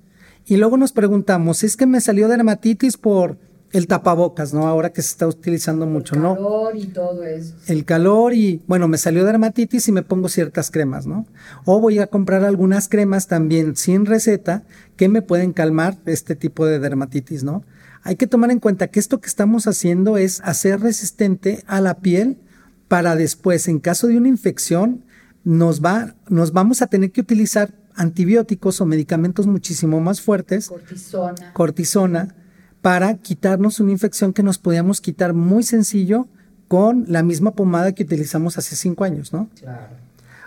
Y 0.44 0.56
luego 0.56 0.76
nos 0.76 0.90
preguntamos, 0.90 1.62
¿es 1.62 1.76
que 1.76 1.86
me 1.86 2.00
salió 2.00 2.26
dermatitis 2.26 2.96
por 2.96 3.38
el 3.76 3.86
tapabocas, 3.86 4.54
¿no? 4.54 4.66
Ahora 4.66 4.90
que 4.90 5.02
se 5.02 5.10
está 5.10 5.26
utilizando 5.26 5.84
mucho, 5.84 6.16
¿no? 6.16 6.30
El 6.30 6.36
calor 6.36 6.76
y 6.76 6.86
todo 6.86 7.24
eso. 7.24 7.54
El 7.66 7.84
calor 7.84 8.32
y, 8.32 8.62
bueno, 8.66 8.88
me 8.88 8.96
salió 8.96 9.24
dermatitis 9.24 9.86
y 9.88 9.92
me 9.92 10.02
pongo 10.02 10.30
ciertas 10.30 10.70
cremas, 10.70 11.06
¿no? 11.06 11.26
O 11.66 11.78
voy 11.78 11.98
a 11.98 12.06
comprar 12.06 12.42
algunas 12.44 12.88
cremas 12.88 13.26
también 13.26 13.76
sin 13.76 14.06
receta 14.06 14.64
que 14.96 15.10
me 15.10 15.20
pueden 15.20 15.52
calmar 15.52 15.98
este 16.06 16.36
tipo 16.36 16.64
de 16.64 16.78
dermatitis, 16.78 17.44
¿no? 17.44 17.64
Hay 18.02 18.16
que 18.16 18.26
tomar 18.26 18.50
en 18.50 18.60
cuenta 18.60 18.88
que 18.88 18.98
esto 18.98 19.20
que 19.20 19.28
estamos 19.28 19.66
haciendo 19.66 20.16
es 20.16 20.40
hacer 20.42 20.80
resistente 20.80 21.62
a 21.66 21.82
la 21.82 21.98
piel 21.98 22.38
para 22.88 23.14
después, 23.14 23.68
en 23.68 23.80
caso 23.80 24.06
de 24.06 24.16
una 24.16 24.28
infección, 24.28 25.04
nos, 25.44 25.84
va, 25.84 26.14
nos 26.28 26.52
vamos 26.52 26.80
a 26.80 26.86
tener 26.86 27.12
que 27.12 27.20
utilizar 27.20 27.74
antibióticos 27.94 28.80
o 28.80 28.86
medicamentos 28.86 29.46
muchísimo 29.46 30.00
más 30.00 30.22
fuertes. 30.22 30.68
Cortisona. 30.68 31.52
Cortisona 31.52 32.34
para 32.82 33.16
quitarnos 33.16 33.80
una 33.80 33.92
infección 33.92 34.32
que 34.32 34.42
nos 34.42 34.58
podíamos 34.58 35.00
quitar 35.00 35.32
muy 35.34 35.62
sencillo 35.62 36.28
con 36.68 37.04
la 37.08 37.22
misma 37.22 37.52
pomada 37.52 37.92
que 37.92 38.02
utilizamos 38.04 38.58
hace 38.58 38.76
cinco 38.76 39.04
años, 39.04 39.32
¿no? 39.32 39.48
Claro. 39.60 39.94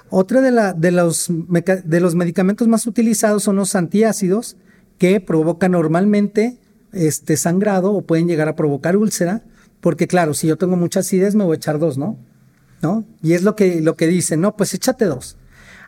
Otra 0.10 0.42
de, 0.42 0.52
la, 0.52 0.74
de, 0.74 0.92
los, 0.92 1.28
de 1.30 2.00
los 2.00 2.16
medicamentos 2.16 2.68
más 2.68 2.88
utilizados 2.88 3.44
son 3.44 3.58
los 3.58 3.76
antiácidos, 3.76 4.58
que 4.98 5.22
provocan 5.22 5.72
normalmente 5.72 6.58
este 6.92 7.38
sangrado 7.38 7.94
o 7.94 8.02
pueden 8.02 8.28
llegar 8.28 8.50
a 8.50 8.56
provocar 8.56 8.98
úlcera, 8.98 9.44
porque 9.82 10.08
claro, 10.08 10.34
si 10.34 10.48
yo 10.48 10.58
tengo 10.58 10.76
mucha 10.76 11.00
acidez 11.00 11.36
me 11.36 11.44
voy 11.44 11.54
a 11.54 11.58
echar 11.58 11.80
dos, 11.80 11.98
¿no? 11.98 12.18
¿No? 12.82 13.06
Y 13.22 13.34
es 13.34 13.44
lo 13.44 13.56
que, 13.56 13.82
lo 13.82 13.96
que 13.96 14.08
dicen, 14.08 14.42
no, 14.42 14.56
pues 14.56 14.74
échate 14.74 15.06
dos. 15.06 15.38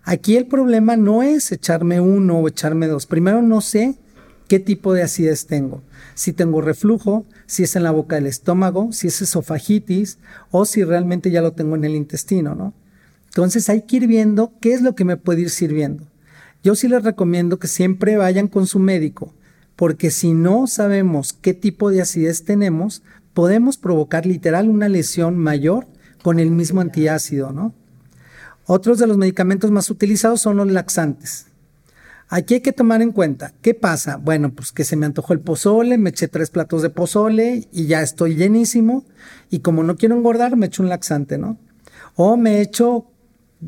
Aquí 0.03 0.35
el 0.35 0.47
problema 0.47 0.97
no 0.97 1.23
es 1.23 1.51
echarme 1.51 1.99
uno 1.99 2.39
o 2.39 2.47
echarme 2.47 2.87
dos. 2.87 3.05
Primero 3.05 3.41
no 3.41 3.61
sé 3.61 3.97
qué 4.47 4.59
tipo 4.59 4.93
de 4.93 5.03
acidez 5.03 5.45
tengo 5.45 5.81
si 6.21 6.33
tengo 6.33 6.61
reflujo, 6.61 7.25
si 7.45 7.63
es 7.63 7.75
en 7.75 7.83
la 7.83 7.91
boca 7.91 8.15
del 8.15 8.27
estómago, 8.27 8.91
si 8.91 9.07
es 9.07 9.21
esofagitis 9.21 10.19
o 10.51 10.65
si 10.65 10.83
realmente 10.83 11.31
ya 11.31 11.41
lo 11.41 11.53
tengo 11.53 11.75
en 11.75 11.83
el 11.83 11.95
intestino, 11.95 12.55
¿no? 12.55 12.73
Entonces 13.25 13.69
hay 13.69 13.83
que 13.83 13.97
ir 13.97 14.07
viendo 14.07 14.53
qué 14.59 14.73
es 14.73 14.81
lo 14.81 14.93
que 14.93 15.05
me 15.05 15.17
puede 15.17 15.41
ir 15.41 15.49
sirviendo. 15.49 16.05
Yo 16.63 16.75
sí 16.75 16.87
les 16.87 17.03
recomiendo 17.03 17.59
que 17.59 17.67
siempre 17.67 18.17
vayan 18.17 18.47
con 18.47 18.67
su 18.67 18.77
médico, 18.77 19.33
porque 19.75 20.11
si 20.11 20.33
no 20.33 20.67
sabemos 20.67 21.33
qué 21.33 21.53
tipo 21.53 21.89
de 21.89 22.01
acidez 22.01 22.43
tenemos, 22.43 23.01
podemos 23.33 23.77
provocar 23.77 24.25
literal 24.25 24.69
una 24.69 24.89
lesión 24.89 25.37
mayor 25.37 25.87
con 26.21 26.39
el 26.39 26.51
mismo 26.51 26.81
antiácido, 26.81 27.51
¿no? 27.51 27.73
Otros 28.65 28.99
de 28.99 29.07
los 29.07 29.17
medicamentos 29.17 29.71
más 29.71 29.89
utilizados 29.89 30.41
son 30.41 30.57
los 30.57 30.71
laxantes. 30.71 31.47
Aquí 32.33 32.53
hay 32.53 32.61
que 32.61 32.71
tomar 32.71 33.01
en 33.01 33.11
cuenta, 33.11 33.53
¿qué 33.61 33.73
pasa? 33.73 34.15
Bueno, 34.15 34.53
pues 34.53 34.71
que 34.71 34.85
se 34.85 34.95
me 34.95 35.05
antojó 35.05 35.33
el 35.33 35.41
pozole, 35.41 35.97
me 35.97 36.11
eché 36.11 36.29
tres 36.29 36.49
platos 36.49 36.81
de 36.81 36.89
pozole 36.89 37.67
y 37.73 37.87
ya 37.87 38.01
estoy 38.01 38.35
llenísimo 38.35 39.03
y 39.49 39.59
como 39.59 39.83
no 39.83 39.97
quiero 39.97 40.15
engordar, 40.15 40.55
me 40.55 40.67
echo 40.67 40.81
un 40.81 40.87
laxante, 40.87 41.37
¿no? 41.37 41.57
O 42.15 42.37
me 42.37 42.55
he 42.55 42.61
hecho, 42.61 43.11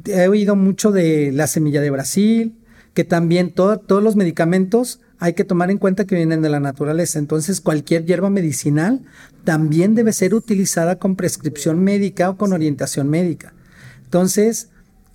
he 0.06 0.30
oído 0.30 0.56
mucho 0.56 0.94
de 0.94 1.34
la 1.34 1.48
semilla 1.48 1.82
de 1.82 1.90
Brasil, 1.90 2.58
que 2.94 3.04
también 3.04 3.52
todos 3.52 4.02
los 4.02 4.16
medicamentos 4.16 5.02
hay 5.20 5.34
que 5.34 5.44
tomar 5.44 5.70
en 5.70 5.78
cuenta 5.78 6.06
que 6.06 6.16
vienen 6.16 6.42
de 6.42 6.48
la 6.48 6.62
naturaleza. 6.62 7.20
Entonces, 7.20 7.60
cualquier 7.60 8.06
hierba 8.06 8.30
medicinal 8.30 9.02
también 9.44 9.94
debe 9.94 10.14
ser 10.14 10.34
utilizada 10.34 11.00
con 11.00 11.18
prescripción 11.18 11.84
médica 11.84 12.30
o 12.30 12.38
con 12.38 12.54
orientación 12.54 13.10
médica. 13.10 13.54
Entonces, 14.06 14.70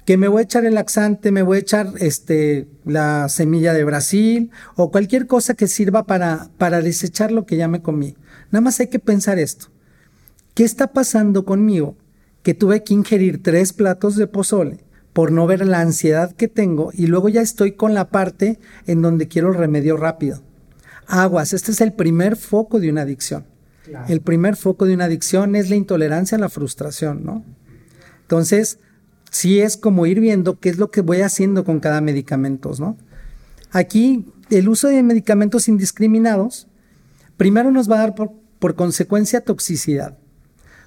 que 0.08 0.16
me 0.16 0.28
voy 0.28 0.40
a 0.40 0.44
echar 0.44 0.64
el 0.64 0.76
laxante, 0.76 1.32
me 1.32 1.42
voy 1.42 1.58
a 1.58 1.60
echar 1.60 1.92
este, 1.98 2.66
la 2.86 3.28
semilla 3.28 3.74
de 3.74 3.84
Brasil 3.84 4.50
o 4.74 4.90
cualquier 4.90 5.26
cosa 5.26 5.52
que 5.52 5.66
sirva 5.66 6.06
para, 6.06 6.48
para 6.56 6.80
desechar 6.80 7.30
lo 7.30 7.44
que 7.44 7.58
ya 7.58 7.68
me 7.68 7.82
comí. 7.82 8.16
Nada 8.50 8.62
más 8.62 8.80
hay 8.80 8.86
que 8.86 9.00
pensar 9.00 9.38
esto. 9.38 9.66
¿Qué 10.54 10.64
está 10.64 10.94
pasando 10.94 11.44
conmigo? 11.44 11.94
Que 12.42 12.54
tuve 12.54 12.84
que 12.84 12.94
ingerir 12.94 13.42
tres 13.42 13.74
platos 13.74 14.16
de 14.16 14.26
pozole 14.26 14.78
por 15.12 15.30
no 15.30 15.46
ver 15.46 15.66
la 15.66 15.82
ansiedad 15.82 16.32
que 16.34 16.48
tengo 16.48 16.90
y 16.94 17.06
luego 17.06 17.28
ya 17.28 17.42
estoy 17.42 17.72
con 17.72 17.92
la 17.92 18.08
parte 18.08 18.58
en 18.86 19.02
donde 19.02 19.28
quiero 19.28 19.52
remedio 19.52 19.98
rápido. 19.98 20.40
Aguas, 21.06 21.52
este 21.52 21.72
es 21.72 21.82
el 21.82 21.92
primer 21.92 22.36
foco 22.36 22.80
de 22.80 22.88
una 22.88 23.02
adicción. 23.02 23.44
El 24.08 24.22
primer 24.22 24.56
foco 24.56 24.86
de 24.86 24.94
una 24.94 25.04
adicción 25.04 25.54
es 25.54 25.68
la 25.68 25.76
intolerancia 25.76 26.38
a 26.38 26.40
la 26.40 26.48
frustración, 26.48 27.26
¿no? 27.26 27.44
Entonces, 28.22 28.78
sí 29.30 29.60
es 29.60 29.76
como 29.76 30.06
ir 30.06 30.20
viendo 30.20 30.58
qué 30.58 30.68
es 30.68 30.78
lo 30.78 30.90
que 30.90 31.00
voy 31.00 31.20
haciendo 31.20 31.64
con 31.64 31.80
cada 31.80 32.00
medicamento, 32.00 32.72
¿no? 32.78 32.96
Aquí, 33.70 34.26
el 34.50 34.68
uso 34.68 34.88
de 34.88 35.02
medicamentos 35.02 35.68
indiscriminados, 35.68 36.68
primero 37.36 37.70
nos 37.70 37.90
va 37.90 37.96
a 37.96 38.00
dar 38.00 38.14
por, 38.14 38.32
por 38.58 38.74
consecuencia 38.74 39.42
toxicidad. 39.42 40.18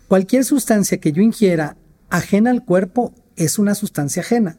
Cualquier 0.07 0.43
sustancia 0.43 0.99
que 0.99 1.11
yo 1.11 1.21
ingiera 1.21 1.77
ajena 2.09 2.49
al 2.49 2.65
cuerpo 2.65 3.13
es 3.35 3.59
una 3.59 3.75
sustancia 3.75 4.21
ajena. 4.21 4.57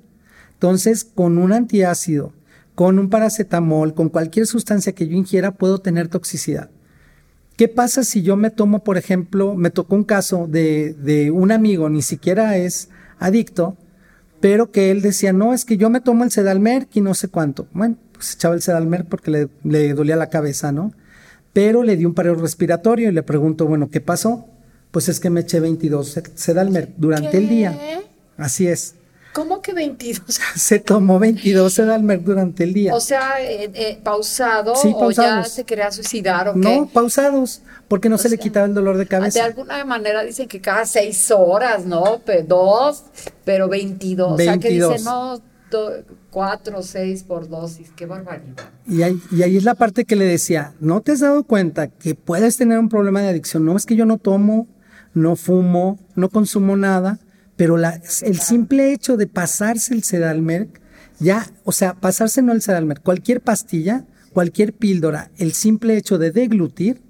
Entonces, 0.55 1.05
con 1.05 1.39
un 1.39 1.53
antiácido, 1.53 2.33
con 2.75 2.99
un 2.99 3.11
paracetamol, 3.11 3.95
con 3.95 4.09
cualquier 4.09 4.47
sustancia 4.47 4.93
que 4.93 5.09
yo 5.09 5.17
ingiera, 5.17 5.53
puedo 5.53 5.79
tener 5.79 6.09
toxicidad. 6.09 6.71
¿Qué 7.57 7.69
pasa 7.69 8.03
si 8.03 8.23
yo 8.23 8.37
me 8.37 8.51
tomo, 8.51 8.83
por 8.83 8.97
ejemplo, 8.97 9.55
me 9.55 9.71
tocó 9.71 9.95
un 9.95 10.05
caso 10.05 10.47
de, 10.49 10.95
de 10.95 11.31
un 11.31 11.53
amigo, 11.53 11.91
ni 11.91 12.01
siquiera 12.01 12.57
es 12.57 12.89
adicto, 13.23 13.77
pero 14.41 14.71
que 14.71 14.91
él 14.91 15.03
decía, 15.03 15.33
no, 15.33 15.55
es 15.55 15.65
que 15.65 15.77
yo 15.77 15.89
me 15.89 16.01
tomo 16.01 16.25
el 16.25 16.31
Sedalmer 16.31 16.89
y 16.93 17.01
no 17.01 17.15
sé 17.15 17.29
cuánto. 17.29 17.67
Bueno, 17.73 17.97
pues 18.13 18.35
echaba 18.35 18.55
el 18.55 18.63
Sedalmer 18.63 19.05
porque 19.05 19.31
le, 19.31 19.49
le 19.65 19.95
dolía 19.95 20.17
la 20.17 20.31
cabeza, 20.31 20.73
¿no? 20.73 20.93
Pero 21.53 21.83
le 21.83 21.97
di 21.97 22.05
un 22.05 22.15
paro 22.15 22.35
respiratorio 22.35 23.09
y 23.09 23.13
le 23.13 23.23
pregunto, 23.23 23.67
bueno, 23.67 23.91
¿qué 23.91 24.01
pasó? 24.01 24.47
Pues 24.91 25.09
es 25.09 25.21
que 25.21 25.31
me 25.31 25.41
eché 25.41 25.61
22 25.61 26.21
Sedalmer 26.35 26.93
durante 26.97 27.39
el 27.39 27.49
día. 27.49 27.79
Así 28.37 28.67
es. 28.67 28.97
¿Cómo 29.33 29.63
que 29.63 29.73
22? 29.73 30.23
se 30.57 30.79
tomó 30.79 31.19
22 31.19 31.73
Sedalmer 31.73 32.23
durante 32.23 32.65
el 32.65 32.75
día. 32.75 32.95
O 32.95 33.01
sea, 33.01 33.41
eh, 33.41 33.71
eh, 33.75 33.99
pausado 34.03 34.75
o 34.75 35.11
ya 35.11 35.45
se 35.45 35.65
quería 35.65 35.91
suicidar 35.91 36.49
o 36.49 36.55
qué? 36.55 36.59
No, 36.61 36.87
pausados, 36.87 37.63
porque 37.89 38.09
no 38.09 38.19
se 38.19 38.29
le 38.29 38.39
quitaba 38.39 38.67
el 38.67 38.75
dolor 38.75 38.99
de 38.99 39.07
cabeza. 39.07 39.39
De 39.39 39.47
alguna 39.47 39.85
manera 39.85 40.23
dicen 40.23 40.49
que 40.49 40.61
cada 40.61 40.85
seis 40.85 41.31
horas, 41.31 41.87
¿no? 41.87 42.21
dos, 42.47 43.05
pero 43.45 43.69
22. 43.69 44.37
22. 44.37 44.39
O 44.39 44.39
sea, 44.39 44.59
que 44.59 44.69
dicen, 44.69 45.05
no, 45.05 45.41
cuatro, 46.31 46.83
seis 46.83 47.23
por 47.23 47.49
dosis, 47.49 47.91
qué 47.97 48.07
barbaridad. 48.07 48.71
Y 48.87 49.03
ahí, 49.03 49.21
y 49.31 49.43
ahí 49.43 49.57
es 49.57 49.65
la 49.65 49.75
parte 49.75 50.05
que 50.05 50.17
le 50.17 50.25
decía, 50.25 50.75
¿no 50.81 51.01
te 51.01 51.13
has 51.13 51.21
dado 51.21 51.45
cuenta 51.45 51.89
que 51.89 52.15
puedes 52.15 52.57
tener 52.57 52.79
un 52.79 52.89
problema 52.89 53.21
de 53.21 53.29
adicción? 53.29 53.65
No 53.65 53.77
es 53.77 53.87
que 53.87 53.97
yo 53.97 54.05
no 54.05 54.19
tomo, 54.19 54.67
no 55.15 55.37
fumo, 55.37 55.99
no 56.15 56.29
consumo 56.29 56.77
nada, 56.77 57.19
pero 57.63 57.77
la, 57.77 58.01
el 58.23 58.41
simple 58.41 58.93
hecho 58.93 59.17
de 59.17 59.29
pasarse 59.29 59.95
el 59.95 60.03
Sedalmer, 60.03 60.67
ya, 61.21 61.49
o 61.63 61.71
sea, 61.71 61.95
pasarse 61.95 62.43
no 62.43 62.51
el 62.51 62.61
Sedalmer, 62.61 62.99
cualquier 62.99 63.41
pastilla, 63.41 64.05
cualquier 64.33 64.73
píldora, 64.73 65.31
el 65.39 65.53
simple 65.53 65.97
hecho 65.97 66.19
de 66.19 66.33
deglutir, 66.33 67.03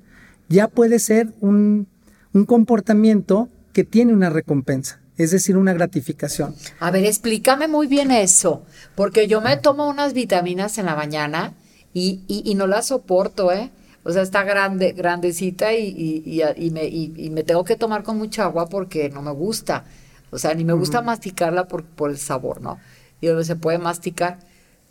ya 0.50 0.68
puede 0.68 0.98
ser 0.98 1.32
un, 1.40 1.88
un 2.34 2.44
comportamiento 2.44 3.48
que 3.72 3.84
tiene 3.84 4.12
una 4.12 4.28
recompensa, 4.28 5.00
es 5.16 5.30
decir, 5.30 5.56
una 5.56 5.72
gratificación. 5.72 6.54
A 6.80 6.90
ver, 6.90 7.06
explícame 7.06 7.66
muy 7.66 7.86
bien 7.86 8.10
eso, 8.10 8.62
porque 8.94 9.28
yo 9.28 9.40
me 9.40 9.56
tomo 9.56 9.88
unas 9.88 10.12
vitaminas 10.12 10.76
en 10.76 10.84
la 10.84 10.96
mañana 10.96 11.54
y, 11.94 12.20
y, 12.28 12.54
no 12.56 12.66
las 12.66 12.88
soporto, 12.88 13.52
¿eh? 13.52 13.70
O 14.04 14.12
sea, 14.12 14.20
está 14.20 14.44
grande, 14.44 14.92
grandecita 14.92 15.72
y, 15.72 16.22
y, 16.58 16.70
me, 16.72 16.84
y, 16.84 17.30
me 17.30 17.42
tengo 17.42 17.64
que 17.64 17.76
tomar 17.76 18.02
con 18.02 18.18
mucha 18.18 18.44
agua 18.44 18.68
porque 18.68 19.08
no 19.08 19.22
me 19.22 19.30
gusta. 19.30 19.86
O 20.32 20.38
sea, 20.38 20.54
ni 20.54 20.64
me 20.64 20.72
gusta 20.72 21.00
masticarla 21.02 21.68
por, 21.68 21.84
por 21.84 22.10
el 22.10 22.18
sabor, 22.18 22.60
¿no? 22.60 22.80
Y 23.20 23.28
se 23.44 23.54
puede 23.54 23.78
masticar, 23.78 24.40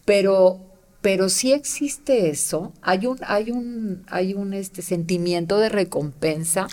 pero 0.05 0.59
pero 1.01 1.29
sí 1.29 1.51
existe 1.51 2.29
eso, 2.29 2.71
hay 2.81 3.07
un 3.07 3.17
hay 3.25 3.51
un 3.51 4.03
hay 4.07 4.33
un 4.33 4.53
este 4.53 4.81
sentimiento 4.81 5.57
de 5.57 5.67
recompensa 5.67 6.67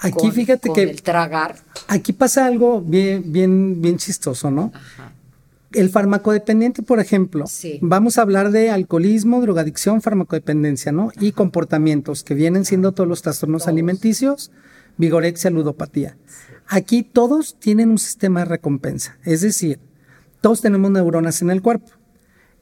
Aquí 0.00 0.30
fíjate 0.30 0.72
que 0.72 0.82
el 0.82 1.02
tragar. 1.02 1.56
Aquí 1.88 2.12
pasa 2.12 2.46
algo 2.46 2.80
bien 2.80 3.32
bien 3.32 3.82
bien 3.82 3.96
chistoso, 3.98 4.50
¿no? 4.50 4.72
Ajá. 4.74 5.12
El 5.72 5.90
farmacodependiente, 5.90 6.82
por 6.82 6.98
ejemplo, 6.98 7.46
sí. 7.46 7.78
vamos 7.82 8.16
a 8.16 8.22
hablar 8.22 8.52
de 8.52 8.70
alcoholismo, 8.70 9.42
drogadicción, 9.42 10.00
farmacodependencia, 10.00 10.92
¿no? 10.92 11.12
Y 11.20 11.32
comportamientos 11.32 12.24
que 12.24 12.32
vienen 12.32 12.64
siendo 12.64 12.92
todos 12.92 13.06
los 13.06 13.20
trastornos 13.20 13.68
alimenticios, 13.68 14.50
vigorexia, 14.96 15.50
ludopatía. 15.50 16.16
Aquí 16.68 17.02
todos 17.02 17.58
tienen 17.58 17.90
un 17.90 17.98
sistema 17.98 18.40
de 18.40 18.46
recompensa, 18.46 19.16
es 19.24 19.40
decir, 19.40 19.80
todos 20.40 20.60
tenemos 20.60 20.90
neuronas 20.90 21.42
en 21.42 21.50
el 21.50 21.62
cuerpo. 21.62 21.92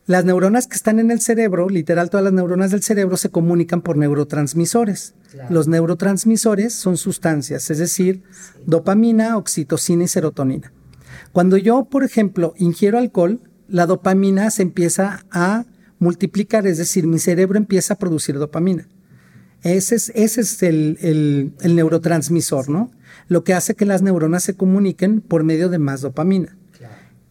las 0.07 0.25
neuronas 0.25 0.69
que 0.69 0.77
están 0.77 1.01
en 1.01 1.11
el 1.11 1.21
cerebro, 1.21 1.69
literal 1.69 2.11
todas 2.11 2.23
las 2.23 2.33
neuronas 2.33 2.71
del 2.71 2.85
cerebro 2.85 3.17
se 3.17 3.31
comunican 3.31 3.83
por 3.83 3.97
neurotransmisores. 3.97 5.15
Los 5.51 5.67
neurotransmisores 5.67 6.73
son 6.75 6.97
sustancias, 6.97 7.69
es 7.71 7.79
decir, 7.79 8.23
dopamina, 8.65 9.37
oxitocina 9.37 10.05
y 10.05 10.09
serotonina. 10.09 10.73
Cuando 11.33 11.57
yo, 11.57 11.87
por 11.87 12.05
ejemplo, 12.05 12.55
ingiero 12.57 12.99
alcohol, 12.99 13.41
la 13.69 13.87
dopamina 13.87 14.49
se 14.51 14.63
empieza 14.63 15.27
a 15.33 15.65
multiplicar, 15.99 16.69
es 16.69 16.79
decir, 16.79 17.09
mi 17.09 17.19
cerebro 17.19 17.59
empieza 17.59 17.95
a 17.95 17.99
producir 17.99 18.39
dopamina. 18.39 18.87
Ese 19.63 19.97
es, 19.97 20.13
ese 20.15 20.43
es 20.43 20.63
el, 20.63 21.53
neurotransmisor, 21.63 22.69
¿no? 22.69 22.91
Lo 23.29 23.45
que 23.45 23.55
hace 23.55 23.75
que 23.75 23.87
las 23.87 24.03
neuronas 24.03 24.45
se 24.45 24.55
comuniquen 24.55 25.21
por 25.21 25.45
medio 25.45 25.69
de 25.69 25.79
más 25.79 26.01
dopamina. 26.01 26.57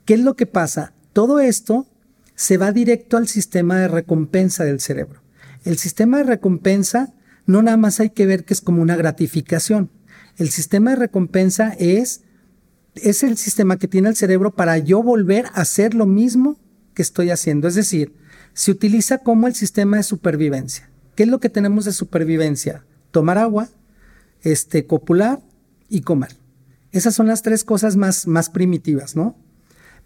¿Qué 0.06 0.14
es 0.14 0.20
lo 0.20 0.36
que 0.36 0.46
pasa? 0.46 0.94
Todo 1.14 1.40
esto 1.40 1.88
se 2.36 2.58
va 2.58 2.72
directo 2.72 3.18
al 3.18 3.28
sistema 3.28 3.80
de 3.80 3.88
recompensa 3.88 4.64
del 4.64 4.80
cerebro. 4.80 5.22
El 5.64 5.78
sistema 5.78 6.18
de 6.18 6.26
recompensa 6.26 7.14
no 7.46 7.62
nada 7.62 7.78
más 7.78 8.00
hay 8.00 8.10
que 8.10 8.26
ver 8.26 8.46
que 8.46 8.54
es 8.54 8.62
como 8.62 8.82
una 8.82 8.96
gratificación. 8.96 9.90
El 10.38 10.50
sistema 10.50 10.92
de 10.92 10.98
recompensa 10.98 11.76
es, 11.80 12.22
es 12.96 13.24
el 13.24 13.38
sistema 13.38 13.78
que 13.78 13.88
tiene 13.88 14.10
el 14.10 14.16
cerebro 14.16 14.54
para 14.54 14.78
yo 14.78 15.02
volver 15.02 15.46
a 15.48 15.62
hacer 15.62 15.94
lo 15.94 16.06
mismo 16.06 16.60
que 16.94 17.02
estoy 17.02 17.32
haciendo. 17.32 17.68
Es 17.68 17.76
decir, 17.76 18.14
se 18.54 18.72
utiliza 18.72 19.20
como 19.20 19.48
el 19.48 19.56
sistema 19.56 19.98
de 19.98 20.04
supervivencia. 20.04 20.90
¿Qué 21.16 21.24
es 21.24 21.30
lo 21.30 21.40
que 21.40 21.50
tenemos 21.50 21.86
de 21.86 21.94
supervivencia? 21.94 22.84
Tomar 23.12 23.38
agua, 23.38 23.70
este, 24.42 24.86
copular 24.86 25.42
y 25.90 26.02
comer. 26.02 26.36
Esas 26.92 27.14
son 27.14 27.28
las 27.28 27.42
tres 27.42 27.64
cosas 27.64 27.96
más, 27.98 28.28
más 28.28 28.50
primitivas, 28.50 29.16
¿no? 29.16 29.36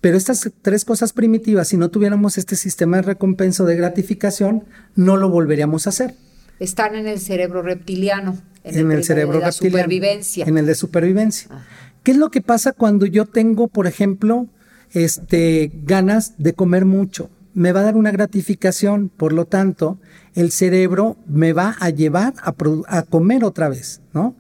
Pero 0.02 0.18
estas 0.18 0.50
tres 0.62 0.86
cosas 0.86 1.14
primitivas, 1.14 1.68
si 1.68 1.78
no 1.78 1.90
tuviéramos 1.90 2.38
este 2.38 2.56
sistema 2.56 2.98
de 2.98 3.04
recompensa 3.04 3.66
de 3.66 3.76
gratificación, 3.76 4.64
no 4.96 5.18
lo 5.18 5.30
volveríamos 5.30 5.86
a 5.86 5.90
hacer. 5.90 6.16
Están 6.60 6.96
en 6.96 7.08
el 7.08 7.20
cerebro 7.20 7.62
reptiliano. 7.62 8.38
En, 8.64 8.92
el, 8.92 9.04
cerebro 9.04 9.40
de 9.40 9.52
supervivencia. 9.52 10.46
En 10.46 10.58
el 10.58 10.66
de 10.66 10.76
supervivencia. 10.76 11.48
Ah. 11.52 11.66
¿Qué 12.04 12.12
es 12.12 12.18
lo 12.18 12.30
que 12.30 12.42
pasa 12.42 12.72
cuando 12.72 13.06
yo 13.06 13.26
tengo, 13.26 13.68
por 13.68 13.88
ejemplo, 13.88 14.48
este, 14.92 15.72
ganas 15.84 16.36
de 16.38 16.54
comer 16.54 16.86
mucho? 16.86 17.30
Me 17.54 17.72
va 17.72 17.82
a 17.82 17.84
dar 17.84 17.98
una 17.98 18.12
gratificación, 18.12 19.10
por 19.10 19.34
lo 19.34 19.46
tanto, 19.46 20.00
el 20.36 20.52
cerebro 20.52 21.18
me 21.28 21.52
va 21.54 21.76
a 21.80 21.90
llevar 21.90 22.34
a, 22.42 22.54
a 22.88 23.04
comer 23.04 23.44
otra 23.44 23.70
vez, 23.70 24.02
¿no? 24.14 24.36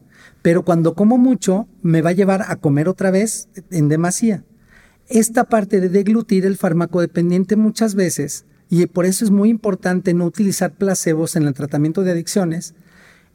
Pero 0.49 0.65
cuando 0.65 0.95
como 0.95 1.19
mucho, 1.19 1.67
me 1.83 2.01
va 2.01 2.09
a 2.09 2.13
llevar 2.13 2.43
a 2.47 2.55
comer 2.55 2.89
otra 2.89 3.11
vez 3.11 3.49
en 3.69 3.87
demasía 3.87 4.43
esta 5.07 5.43
parte 5.43 5.79
de 5.79 5.89
deglutir 5.89 6.43
el 6.43 6.57
fármaco 6.57 7.01
dependiente 7.01 7.55
muchas 7.55 7.93
veces, 7.93 8.45
y 8.67 8.83
por 8.87 9.05
eso 9.05 9.23
es 9.23 9.29
muy 9.29 9.49
importante 9.49 10.15
no 10.15 10.25
utilizar 10.25 10.71
placebos 10.71 11.35
en 11.35 11.43
el 11.43 11.53
tratamiento 11.53 12.01
de 12.01 12.13
adicciones, 12.13 12.73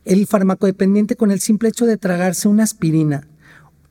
el 0.04 0.26
fármaco 0.26 0.66
dependiente 0.66 1.14
con 1.14 1.30
el 1.30 1.38
simple 1.38 1.68
hecho 1.68 1.86
de 1.86 1.98
tragarse 1.98 2.48
una 2.48 2.64
aspirina, 2.64 3.28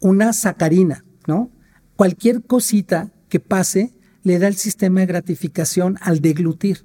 una 0.01 0.33
sacarina, 0.33 1.05
¿no? 1.25 1.49
Cualquier 1.95 2.43
cosita 2.43 3.13
que 3.29 3.39
pase 3.39 3.93
le 4.23 4.37
da 4.37 4.49
el 4.49 4.55
sistema 4.55 4.99
de 4.99 5.05
gratificación 5.05 5.97
al 6.01 6.19
deglutir. 6.19 6.83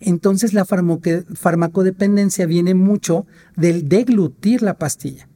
Entonces 0.00 0.52
la 0.52 0.64
farmacodependencia 0.64 2.46
viene 2.46 2.74
mucho 2.74 3.24
del 3.56 3.88
deglutir 3.88 4.62
la 4.62 4.74
pastilla. 4.74 5.28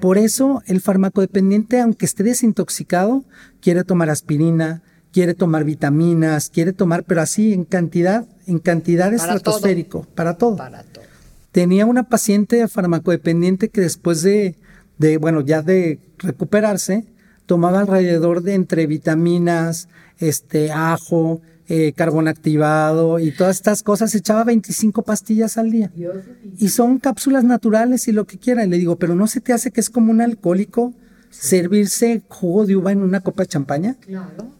Por 0.00 0.16
eso 0.16 0.62
el 0.66 0.80
farmacodependiente, 0.80 1.80
aunque 1.80 2.06
esté 2.06 2.22
desintoxicado, 2.22 3.24
quiere 3.60 3.84
tomar 3.84 4.08
aspirina, 4.08 4.82
quiere 5.12 5.34
tomar 5.34 5.64
vitaminas, 5.64 6.48
quiere 6.48 6.72
tomar, 6.72 7.04
pero 7.04 7.20
así 7.20 7.52
en 7.52 7.64
cantidad, 7.64 8.26
en 8.46 8.58
cantidad 8.58 9.12
estratosférico, 9.12 10.06
para 10.14 10.38
todo. 10.38 10.56
Para 10.56 10.82
todo. 10.84 11.04
Tenía 11.52 11.84
una 11.84 12.04
paciente 12.04 12.66
farmacodependiente 12.68 13.68
que 13.68 13.80
después 13.80 14.22
de, 14.22 14.56
de, 14.98 15.18
bueno, 15.18 15.40
ya 15.40 15.62
de 15.62 15.98
recuperarse, 16.18 17.04
tomaba 17.46 17.80
alrededor 17.80 18.42
de 18.42 18.54
entre 18.54 18.86
vitaminas, 18.86 19.88
este, 20.18 20.70
ajo, 20.70 21.40
eh, 21.72 21.92
carbón 21.92 22.26
activado 22.26 23.20
y 23.20 23.30
todas 23.30 23.54
estas 23.54 23.84
cosas, 23.84 24.12
echaba 24.16 24.42
25 24.42 25.02
pastillas 25.02 25.56
al 25.56 25.70
día. 25.70 25.92
Y 26.58 26.68
son 26.70 26.98
cápsulas 26.98 27.44
naturales 27.44 28.08
y 28.08 28.12
lo 28.12 28.26
que 28.26 28.38
quiera. 28.38 28.64
Y 28.64 28.68
le 28.68 28.76
digo, 28.76 28.96
pero 28.96 29.14
¿no 29.14 29.28
se 29.28 29.40
te 29.40 29.52
hace 29.52 29.70
que 29.70 29.80
es 29.80 29.88
como 29.88 30.10
un 30.10 30.20
alcohólico 30.20 30.92
servirse 31.30 32.24
jugo 32.26 32.66
de 32.66 32.74
uva 32.74 32.90
en 32.90 33.02
una 33.02 33.20
copa 33.20 33.44
de 33.44 33.50
champaña? 33.50 33.96
Claro. 34.00 34.50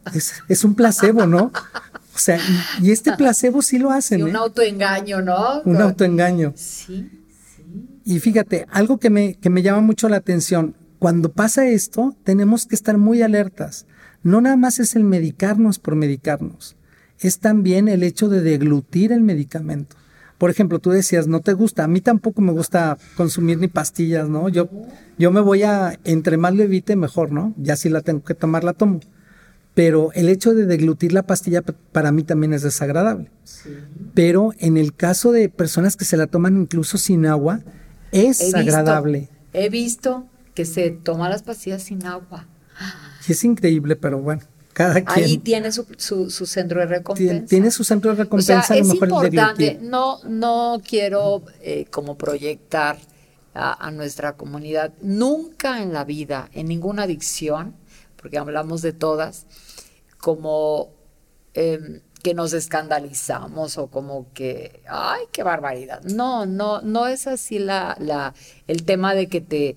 Es, 0.48 0.62
un 0.62 0.76
placebo, 0.76 1.26
¿no? 1.26 1.50
O 2.14 2.18
sea, 2.18 2.38
y, 2.80 2.92
este 2.92 3.12
placebo 3.16 3.60
sí 3.60 3.80
lo 3.80 3.90
hacen. 3.90 4.20
Y 4.20 4.22
un 4.22 4.36
¿eh? 4.36 4.38
autoengaño, 4.38 5.20
¿no? 5.20 5.62
Un 5.62 5.80
autoengaño. 5.80 6.52
Sí, 6.54 7.10
sí. 7.56 8.00
Y 8.04 8.20
fíjate, 8.20 8.66
algo 8.70 8.98
que 8.98 9.10
me, 9.10 9.34
que 9.34 9.50
me 9.50 9.62
llama 9.62 9.80
mucho 9.80 10.08
la 10.08 10.18
atención, 10.18 10.76
cuando 11.00 11.32
pasa 11.32 11.66
esto, 11.66 12.14
tenemos 12.22 12.66
que 12.66 12.76
estar 12.76 12.98
muy 12.98 13.22
alertas. 13.22 13.86
No 14.22 14.40
nada 14.40 14.56
más 14.56 14.78
es 14.78 14.94
el 14.94 15.02
medicarnos 15.02 15.80
por 15.80 15.96
medicarnos 15.96 16.76
es 17.20 17.38
también 17.38 17.88
el 17.88 18.02
hecho 18.02 18.28
de 18.28 18.40
deglutir 18.40 19.12
el 19.12 19.20
medicamento. 19.20 19.96
Por 20.38 20.48
ejemplo, 20.48 20.78
tú 20.78 20.90
decías, 20.90 21.26
no 21.26 21.40
te 21.40 21.52
gusta, 21.52 21.84
a 21.84 21.86
mí 21.86 22.00
tampoco 22.00 22.40
me 22.40 22.52
gusta 22.52 22.96
consumir 23.14 23.58
ni 23.58 23.68
pastillas, 23.68 24.26
¿no? 24.26 24.48
Yo, 24.48 24.70
yo 25.18 25.30
me 25.30 25.40
voy 25.40 25.64
a, 25.64 25.98
entre 26.04 26.38
más 26.38 26.54
lo 26.54 26.62
evite, 26.62 26.96
mejor, 26.96 27.30
¿no? 27.30 27.52
Ya 27.58 27.76
si 27.76 27.90
la 27.90 28.00
tengo 28.00 28.24
que 28.24 28.34
tomar, 28.34 28.64
la 28.64 28.72
tomo. 28.72 29.00
Pero 29.74 30.12
el 30.14 30.30
hecho 30.30 30.54
de 30.54 30.64
deglutir 30.64 31.12
la 31.12 31.24
pastilla 31.24 31.62
para 31.92 32.10
mí 32.10 32.22
también 32.22 32.54
es 32.54 32.62
desagradable. 32.62 33.30
Pero 34.14 34.52
en 34.58 34.78
el 34.78 34.94
caso 34.94 35.30
de 35.30 35.50
personas 35.50 35.96
que 35.96 36.06
se 36.06 36.16
la 36.16 36.26
toman 36.26 36.56
incluso 36.56 36.96
sin 36.96 37.26
agua, 37.26 37.60
es 38.10 38.54
agradable. 38.54 39.28
he 39.52 39.68
visto 39.68 40.26
que 40.54 40.64
se 40.64 40.90
toman 40.90 41.30
las 41.30 41.42
pastillas 41.42 41.82
sin 41.82 42.06
agua. 42.06 42.46
Y 43.28 43.32
es 43.32 43.44
increíble, 43.44 43.94
pero 43.94 44.20
bueno. 44.20 44.42
Ahí 45.06 45.38
tiene 45.38 45.72
su, 45.72 45.86
su, 45.98 46.46
centro 46.46 46.80
de 46.80 46.86
recompensa. 46.86 47.46
Tiene, 47.46 47.70
su 47.70 47.84
centro 47.84 48.12
de 48.12 48.24
recompensa. 48.24 48.76
es 48.76 48.88
importante. 48.88 49.78
no, 49.82 50.20
no 50.24 50.80
quiero 50.86 51.42
eh, 51.60 51.86
como 51.90 52.16
proyectar 52.16 52.98
a, 53.54 53.90
nuestra 53.90 54.36
comunidad. 54.36 54.92
Nunca 55.02 55.82
en 55.82 55.92
la 55.92 56.04
vida, 56.04 56.48
en 56.52 56.68
ninguna 56.68 57.02
adicción, 57.04 57.74
porque 58.16 58.38
hablamos 58.38 58.82
de 58.82 58.92
todas, 58.92 59.46
como 60.18 60.92
em, 61.54 62.00
que 62.22 62.34
nos 62.34 62.52
escandalizamos 62.52 63.78
o 63.78 63.88
como 63.88 64.32
que, 64.32 64.82
ay, 64.88 65.22
qué 65.32 65.42
barbaridad. 65.42 66.02
No, 66.04 66.46
no, 66.46 66.80
no 66.82 67.06
es 67.06 67.26
así 67.26 67.58
la, 67.58 67.96
la, 67.98 68.34
el 68.66 68.84
tema 68.84 69.14
de 69.14 69.28
que 69.28 69.40
te, 69.40 69.76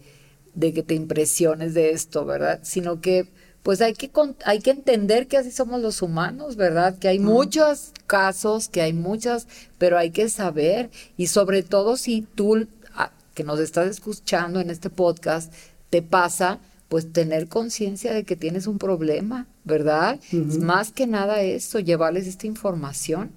de 0.53 0.73
que 0.73 0.83
te 0.83 0.93
impresiones 0.93 1.73
de 1.73 1.91
esto, 1.91 2.25
¿verdad? 2.25 2.59
Sino 2.63 3.01
que 3.01 3.31
pues 3.63 3.81
hay 3.81 3.93
que, 3.93 4.11
hay 4.45 4.59
que 4.59 4.71
entender 4.71 5.27
que 5.27 5.37
así 5.37 5.51
somos 5.51 5.81
los 5.81 6.01
humanos, 6.01 6.57
¿verdad? 6.57 6.97
Que 6.99 7.07
hay 7.07 7.19
muchos 7.19 7.91
casos, 8.05 8.67
que 8.67 8.81
hay 8.81 8.93
muchas, 8.93 9.47
pero 9.77 9.97
hay 9.97 10.11
que 10.11 10.29
saber 10.29 10.91
y 11.17 11.27
sobre 11.27 11.63
todo 11.63 11.95
si 11.95 12.27
tú 12.35 12.67
ah, 12.93 13.11
que 13.33 13.43
nos 13.43 13.59
estás 13.59 13.89
escuchando 13.89 14.59
en 14.59 14.69
este 14.69 14.89
podcast 14.89 15.51
te 15.89 16.01
pasa, 16.01 16.59
pues 16.89 17.11
tener 17.11 17.47
conciencia 17.47 18.13
de 18.13 18.23
que 18.23 18.35
tienes 18.35 18.67
un 18.67 18.77
problema, 18.77 19.47
¿verdad? 19.63 20.19
Más 20.31 20.91
que 20.91 21.07
nada 21.07 21.41
eso, 21.41 21.79
llevarles 21.79 22.27
esta 22.27 22.47
información 22.47 23.31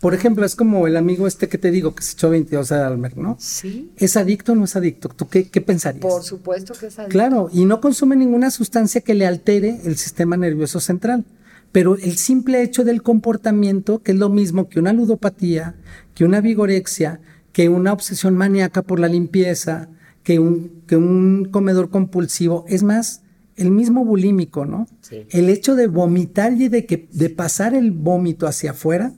por 0.00 0.14
ejemplo, 0.14 0.46
es 0.46 0.56
como 0.56 0.86
el 0.86 0.96
amigo 0.96 1.26
este 1.26 1.48
que 1.48 1.58
te 1.58 1.70
digo 1.70 1.94
que 1.94 2.02
se 2.02 2.14
echó 2.14 2.30
22 2.30 2.70
de 2.70 2.76
Almer, 2.76 3.18
¿no? 3.18 3.36
Sí. 3.38 3.92
¿Es 3.96 4.16
adicto 4.16 4.52
o 4.52 4.54
no 4.54 4.64
es 4.64 4.74
adicto? 4.74 5.10
¿Tú 5.10 5.28
qué, 5.28 5.48
qué 5.48 5.60
pensarías? 5.60 6.00
Por 6.00 6.22
supuesto 6.22 6.72
que 6.72 6.86
es 6.86 6.98
adicto. 6.98 7.12
Claro, 7.12 7.50
y 7.52 7.66
no 7.66 7.82
consume 7.82 8.16
ninguna 8.16 8.50
sustancia 8.50 9.02
que 9.02 9.14
le 9.14 9.26
altere 9.26 9.80
el 9.84 9.96
sistema 9.98 10.38
nervioso 10.38 10.80
central. 10.80 11.24
Pero 11.70 11.96
el 11.96 12.16
simple 12.16 12.62
hecho 12.62 12.82
del 12.82 13.02
comportamiento, 13.02 14.02
que 14.02 14.12
es 14.12 14.18
lo 14.18 14.30
mismo 14.30 14.68
que 14.68 14.80
una 14.80 14.92
ludopatía, 14.92 15.76
que 16.14 16.24
una 16.24 16.40
vigorexia, 16.40 17.20
que 17.52 17.68
una 17.68 17.92
obsesión 17.92 18.36
maníaca 18.36 18.82
por 18.82 19.00
la 19.00 19.08
limpieza, 19.08 19.88
que 20.22 20.38
un, 20.38 20.82
que 20.86 20.96
un 20.96 21.48
comedor 21.50 21.90
compulsivo, 21.90 22.64
es 22.68 22.82
más, 22.82 23.22
el 23.56 23.70
mismo 23.70 24.04
bulímico, 24.04 24.64
¿no? 24.64 24.88
Sí. 25.02 25.26
El 25.30 25.50
hecho 25.50 25.74
de 25.74 25.86
vomitar 25.86 26.54
y 26.54 26.68
de, 26.68 26.86
que, 26.86 27.06
de 27.12 27.28
pasar 27.28 27.74
el 27.74 27.90
vómito 27.90 28.46
hacia 28.46 28.70
afuera, 28.70 29.12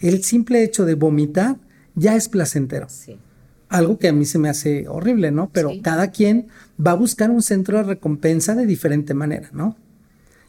el 0.00 0.22
simple 0.22 0.62
hecho 0.62 0.84
de 0.84 0.94
vomitar 0.94 1.56
ya 1.94 2.14
es 2.14 2.28
placentero. 2.28 2.86
Algo 3.68 3.98
que 3.98 4.08
a 4.08 4.12
mí 4.12 4.24
se 4.24 4.38
me 4.38 4.48
hace 4.48 4.88
horrible, 4.88 5.30
¿no? 5.30 5.50
Pero 5.52 5.72
cada 5.82 6.10
quien 6.10 6.46
va 6.84 6.92
a 6.92 6.94
buscar 6.94 7.30
un 7.30 7.42
centro 7.42 7.78
de 7.78 7.84
recompensa 7.84 8.54
de 8.54 8.66
diferente 8.66 9.14
manera, 9.14 9.50
¿no? 9.52 9.76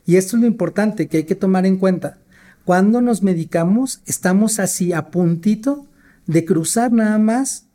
Y 0.05 0.15
esto 0.15 0.37
es 0.37 0.41
lo 0.41 0.47
importante 0.47 1.07
que 1.07 1.17
hay 1.17 1.23
que 1.23 1.35
tomar 1.35 1.65
en 1.65 1.77
cuenta. 1.77 2.17
Cuando 2.65 3.01
nos 3.01 3.23
medicamos, 3.23 4.01
estamos 4.05 4.59
así 4.59 4.93
a 4.93 5.09
puntito 5.09 5.85
de 6.27 6.45
cruzar 6.45 6.91
nada 6.91 7.17
más 7.17 7.65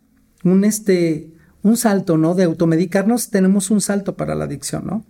un, 0.44 0.64
este, 0.64 1.30
un 1.62 1.76
salto, 1.76 2.16
¿no? 2.16 2.34
De 2.34 2.44
automedicarnos, 2.44 3.30
tenemos 3.30 3.70
un 3.70 3.80
salto 3.80 4.16
para 4.16 4.34
la 4.34 4.44
adicción, 4.44 4.86
¿no? 4.86 5.04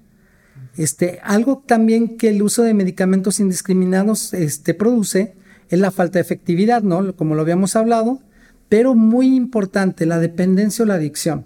Este, 0.76 1.20
algo 1.22 1.62
también 1.64 2.16
que 2.16 2.30
el 2.30 2.42
uso 2.42 2.62
de 2.62 2.74
medicamentos 2.74 3.38
indiscriminados 3.38 4.34
este, 4.34 4.74
produce 4.74 5.36
es 5.74 5.80
la 5.80 5.90
falta 5.90 6.18
de 6.18 6.22
efectividad, 6.22 6.82
¿no? 6.82 7.14
Como 7.16 7.34
lo 7.34 7.42
habíamos 7.42 7.76
hablado, 7.76 8.20
pero 8.68 8.94
muy 8.94 9.34
importante, 9.34 10.06
la 10.06 10.18
dependencia 10.18 10.84
o 10.84 10.86
la 10.86 10.94
adicción. 10.94 11.44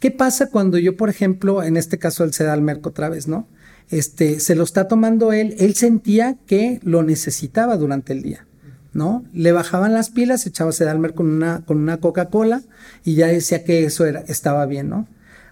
¿Qué 0.00 0.10
pasa 0.10 0.50
cuando 0.50 0.78
yo, 0.78 0.96
por 0.96 1.08
ejemplo, 1.08 1.62
en 1.62 1.76
este 1.76 1.98
caso 1.98 2.24
el 2.24 2.32
Sedalmerco 2.32 2.90
otra 2.90 3.08
vez, 3.08 3.28
¿no? 3.28 3.46
Este, 3.90 4.40
se 4.40 4.54
lo 4.54 4.64
está 4.64 4.88
tomando 4.88 5.32
él, 5.32 5.54
él 5.58 5.74
sentía 5.74 6.36
que 6.46 6.80
lo 6.82 7.02
necesitaba 7.02 7.76
durante 7.76 8.12
el 8.12 8.22
día, 8.22 8.46
¿no? 8.92 9.24
Le 9.32 9.52
bajaban 9.52 9.92
las 9.92 10.10
pilas, 10.10 10.46
echaba 10.46 10.72
Sedalmer 10.72 11.14
con 11.14 11.28
una, 11.28 11.64
con 11.64 11.78
una 11.78 11.98
Coca-Cola 11.98 12.62
y 13.04 13.14
ya 13.14 13.28
decía 13.28 13.64
que 13.64 13.84
eso 13.84 14.06
era, 14.06 14.20
estaba 14.26 14.66
bien, 14.66 14.88
¿no? 14.88 15.06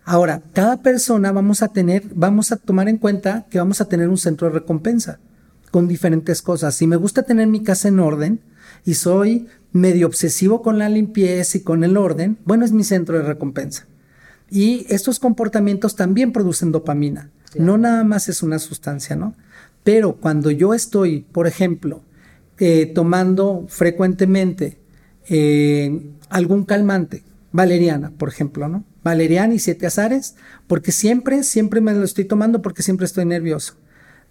Ahora, 0.04 0.42
cada 0.52 0.78
persona 0.78 1.30
vamos 1.30 1.62
a 1.62 1.68
tener, 1.68 2.04
vamos 2.14 2.50
a 2.50 2.56
tomar 2.56 2.88
en 2.88 2.96
cuenta 2.96 3.46
que 3.50 3.58
vamos 3.58 3.80
a 3.80 3.84
tener 3.84 4.08
un 4.08 4.18
centro 4.18 4.48
de 4.48 4.54
recompensa 4.54 5.20
con 5.70 5.88
diferentes 5.88 6.42
cosas. 6.42 6.74
Si 6.74 6.86
me 6.86 6.96
gusta 6.96 7.22
tener 7.22 7.46
mi 7.46 7.62
casa 7.62 7.88
en 7.88 8.00
orden 8.00 8.40
y 8.84 8.94
soy 8.94 9.46
medio 9.72 10.06
obsesivo 10.06 10.62
con 10.62 10.78
la 10.78 10.88
limpieza 10.88 11.58
y 11.58 11.62
con 11.62 11.84
el 11.84 11.96
orden, 11.96 12.38
bueno, 12.44 12.64
es 12.64 12.72
mi 12.72 12.84
centro 12.84 13.16
de 13.16 13.24
recompensa. 13.24 13.86
Y 14.50 14.86
estos 14.88 15.20
comportamientos 15.20 15.94
también 15.94 16.32
producen 16.32 16.72
dopamina. 16.72 17.30
No 17.56 17.78
nada 17.78 18.04
más 18.04 18.28
es 18.28 18.42
una 18.42 18.58
sustancia, 18.58 19.16
¿no? 19.16 19.34
Pero 19.84 20.16
cuando 20.16 20.50
yo 20.50 20.74
estoy, 20.74 21.20
por 21.20 21.46
ejemplo, 21.46 22.02
eh, 22.58 22.90
tomando 22.94 23.64
frecuentemente 23.68 24.78
eh, 25.28 26.10
algún 26.28 26.64
calmante, 26.64 27.22
valeriana, 27.52 28.10
por 28.10 28.28
ejemplo, 28.28 28.68
¿no? 28.68 28.84
Valeriana 29.02 29.54
y 29.54 29.58
siete 29.58 29.86
azares, 29.86 30.34
porque 30.66 30.92
siempre, 30.92 31.42
siempre 31.42 31.80
me 31.80 31.94
lo 31.94 32.04
estoy 32.04 32.24
tomando 32.24 32.60
porque 32.60 32.82
siempre 32.82 33.06
estoy 33.06 33.24
nervioso. 33.24 33.76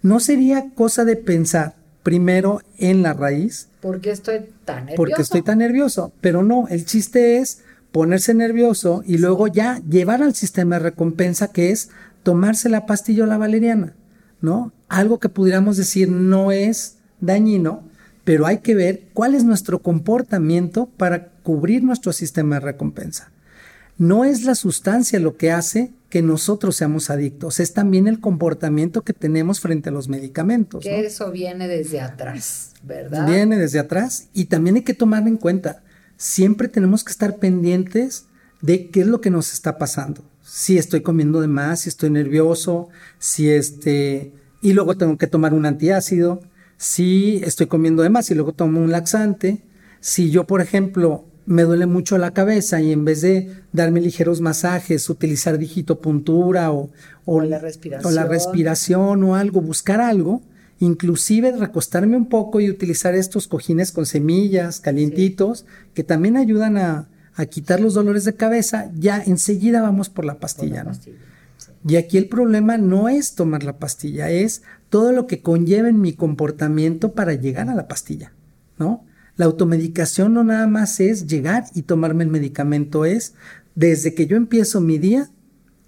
¿No 0.02 0.18
sería 0.18 0.70
cosa 0.74 1.04
de 1.04 1.16
pensar 1.16 1.74
primero 2.02 2.62
en 2.78 3.02
la 3.02 3.12
raíz? 3.12 3.68
¿Por 3.80 4.00
qué 4.00 4.10
estoy 4.10 4.46
tan 4.64 4.86
nervioso? 4.86 4.96
Porque 4.96 5.22
estoy 5.22 5.42
tan 5.42 5.58
nervioso, 5.58 6.12
pero 6.20 6.42
no, 6.42 6.68
el 6.68 6.86
chiste 6.86 7.38
es 7.38 7.62
ponerse 7.92 8.32
nervioso 8.32 9.02
y 9.06 9.18
luego 9.18 9.46
ya 9.48 9.80
llevar 9.88 10.22
al 10.22 10.34
sistema 10.34 10.76
de 10.76 10.84
recompensa 10.84 11.48
que 11.48 11.70
es 11.70 11.90
tomarse 12.22 12.68
la 12.68 12.86
pastilla 12.86 13.24
o 13.24 13.26
la 13.26 13.36
valeriana, 13.36 13.94
¿no? 14.40 14.72
Algo 14.88 15.18
que 15.18 15.28
pudiéramos 15.28 15.76
decir 15.76 16.08
no 16.10 16.50
es 16.52 16.96
dañino, 17.20 17.82
pero 18.24 18.46
hay 18.46 18.58
que 18.58 18.74
ver 18.74 19.02
cuál 19.12 19.34
es 19.34 19.44
nuestro 19.44 19.80
comportamiento 19.80 20.86
para 20.96 21.28
cubrir 21.42 21.82
nuestro 21.82 22.12
sistema 22.12 22.56
de 22.56 22.60
recompensa. 22.60 23.30
No 24.00 24.24
es 24.24 24.44
la 24.44 24.54
sustancia 24.54 25.20
lo 25.20 25.36
que 25.36 25.52
hace 25.52 25.92
que 26.08 26.22
nosotros 26.22 26.74
seamos 26.74 27.10
adictos, 27.10 27.60
es 27.60 27.74
también 27.74 28.08
el 28.08 28.18
comportamiento 28.18 29.02
que 29.02 29.12
tenemos 29.12 29.60
frente 29.60 29.90
a 29.90 29.92
los 29.92 30.08
medicamentos. 30.08 30.82
Que 30.82 31.04
eso 31.04 31.30
viene 31.30 31.68
desde 31.68 32.00
atrás, 32.00 32.72
¿verdad? 32.82 33.26
Viene 33.26 33.58
desde 33.58 33.78
atrás 33.78 34.28
y 34.32 34.46
también 34.46 34.76
hay 34.76 34.84
que 34.84 34.94
tomar 34.94 35.28
en 35.28 35.36
cuenta, 35.36 35.82
siempre 36.16 36.68
tenemos 36.68 37.04
que 37.04 37.12
estar 37.12 37.36
pendientes 37.36 38.24
de 38.62 38.88
qué 38.88 39.02
es 39.02 39.06
lo 39.06 39.20
que 39.20 39.28
nos 39.28 39.52
está 39.52 39.76
pasando. 39.76 40.24
Si 40.42 40.78
estoy 40.78 41.02
comiendo 41.02 41.42
de 41.42 41.48
más, 41.48 41.80
si 41.80 41.90
estoy 41.90 42.08
nervioso, 42.08 42.88
si 43.18 43.50
este, 43.50 44.32
y 44.62 44.72
luego 44.72 44.96
tengo 44.96 45.18
que 45.18 45.26
tomar 45.26 45.52
un 45.52 45.66
antiácido, 45.66 46.40
si 46.78 47.42
estoy 47.44 47.66
comiendo 47.66 48.02
de 48.02 48.08
más 48.08 48.30
y 48.30 48.34
luego 48.34 48.54
tomo 48.54 48.80
un 48.80 48.92
laxante, 48.92 49.60
si 50.00 50.30
yo, 50.30 50.46
por 50.46 50.62
ejemplo, 50.62 51.26
me 51.50 51.64
duele 51.64 51.86
mucho 51.86 52.16
la 52.16 52.30
cabeza 52.30 52.80
y 52.80 52.92
en 52.92 53.04
vez 53.04 53.22
de 53.22 53.50
darme 53.72 54.00
ligeros 54.00 54.40
masajes, 54.40 55.10
utilizar 55.10 55.58
digitopuntura 55.58 56.70
o, 56.70 56.90
o, 57.24 57.40
la, 57.40 57.58
respiración. 57.58 58.12
o 58.12 58.14
la 58.14 58.24
respiración 58.24 59.24
o 59.24 59.34
algo, 59.34 59.60
buscar 59.60 60.00
algo, 60.00 60.42
inclusive 60.78 61.50
recostarme 61.50 62.16
un 62.16 62.28
poco 62.28 62.60
y 62.60 62.70
utilizar 62.70 63.16
estos 63.16 63.48
cojines 63.48 63.90
con 63.90 64.06
semillas 64.06 64.78
calientitos 64.78 65.66
que 65.92 66.04
también 66.04 66.36
ayudan 66.36 66.78
a, 66.78 67.08
a, 67.34 67.46
quitar 67.46 67.80
los 67.80 67.94
dolores 67.94 68.24
de 68.24 68.34
cabeza, 68.34 68.88
ya 68.94 69.20
enseguida 69.20 69.82
vamos 69.82 70.08
por 70.08 70.24
la 70.24 70.38
pastilla. 70.38 70.84
Por 70.84 70.84
la 70.84 70.90
pastilla. 70.92 71.18
¿no? 71.18 71.90
Y 71.90 71.96
aquí 71.96 72.16
el 72.16 72.28
problema 72.28 72.78
no 72.78 73.08
es 73.08 73.34
tomar 73.34 73.64
la 73.64 73.76
pastilla, 73.76 74.30
es 74.30 74.62
todo 74.88 75.10
lo 75.10 75.26
que 75.26 75.42
conlleva 75.42 75.88
en 75.88 76.00
mi 76.00 76.12
comportamiento 76.12 77.10
para 77.10 77.34
llegar 77.34 77.68
a 77.68 77.74
la 77.74 77.88
pastilla, 77.88 78.34
¿no? 78.78 79.04
La 79.40 79.46
automedicación 79.46 80.34
no 80.34 80.44
nada 80.44 80.66
más 80.66 81.00
es 81.00 81.26
llegar 81.26 81.64
y 81.74 81.84
tomarme 81.84 82.24
el 82.24 82.28
medicamento, 82.28 83.06
es 83.06 83.32
desde 83.74 84.12
que 84.12 84.26
yo 84.26 84.36
empiezo 84.36 84.82
mi 84.82 84.98
día 84.98 85.30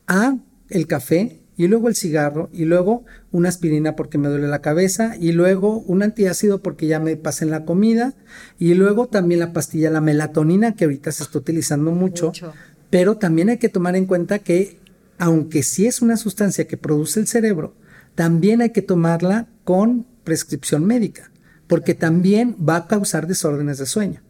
a 0.07 0.39
el 0.71 0.87
café 0.87 1.43
y 1.59 1.69
luego 1.69 1.89
el 1.89 1.95
cigarro 1.95 2.49
y 2.51 2.65
luego 2.65 3.05
una 3.31 3.51
aspirina 3.51 3.95
porque 3.95 4.17
me 4.17 4.29
duele 4.29 4.49
la 4.49 4.63
cabeza 4.63 5.17
y 5.21 5.33
luego 5.33 5.81
un 5.81 6.03
antiácido 6.03 6.63
porque 6.63 6.87
ya 6.87 6.99
me 6.99 7.15
pasé 7.19 7.45
en 7.45 7.51
la 7.51 7.67
comida 7.67 8.15
y 8.59 8.73
luego 8.73 9.09
también 9.09 9.41
la 9.41 9.53
pastilla, 9.53 9.91
la 9.91 10.01
melatonina 10.01 10.75
que 10.75 10.85
ahorita 10.85 11.13
se 11.13 11.25
está 11.25 11.39
utilizando 11.39 11.91
mucho, 11.91 12.29
mucho. 12.29 12.55
pero 12.89 13.19
también 13.19 13.51
hay 13.51 13.59
que 13.59 13.69
tomar 13.69 13.97
en 13.97 14.07
cuenta 14.07 14.39
que 14.39 14.79
aunque 15.19 15.63
sí 15.63 15.87
es 15.87 16.01
una 16.01 16.17
sustancia 16.17 16.67
que 16.67 16.79
produce 16.79 17.21
el 17.21 17.27
cerebro, 17.27 17.75
también 18.15 18.63
hay 18.63 18.71
que 18.71 18.81
tomarla 18.81 19.47
con 19.65 20.07
prescripción 20.25 20.87
médica 20.87 21.32
porque 21.73 21.95
también 21.95 22.55
va 22.69 22.77
a 22.77 22.87
causar 22.87 23.27
desórdenes 23.27 23.79
de 23.79 23.87
sueño, 23.87 24.21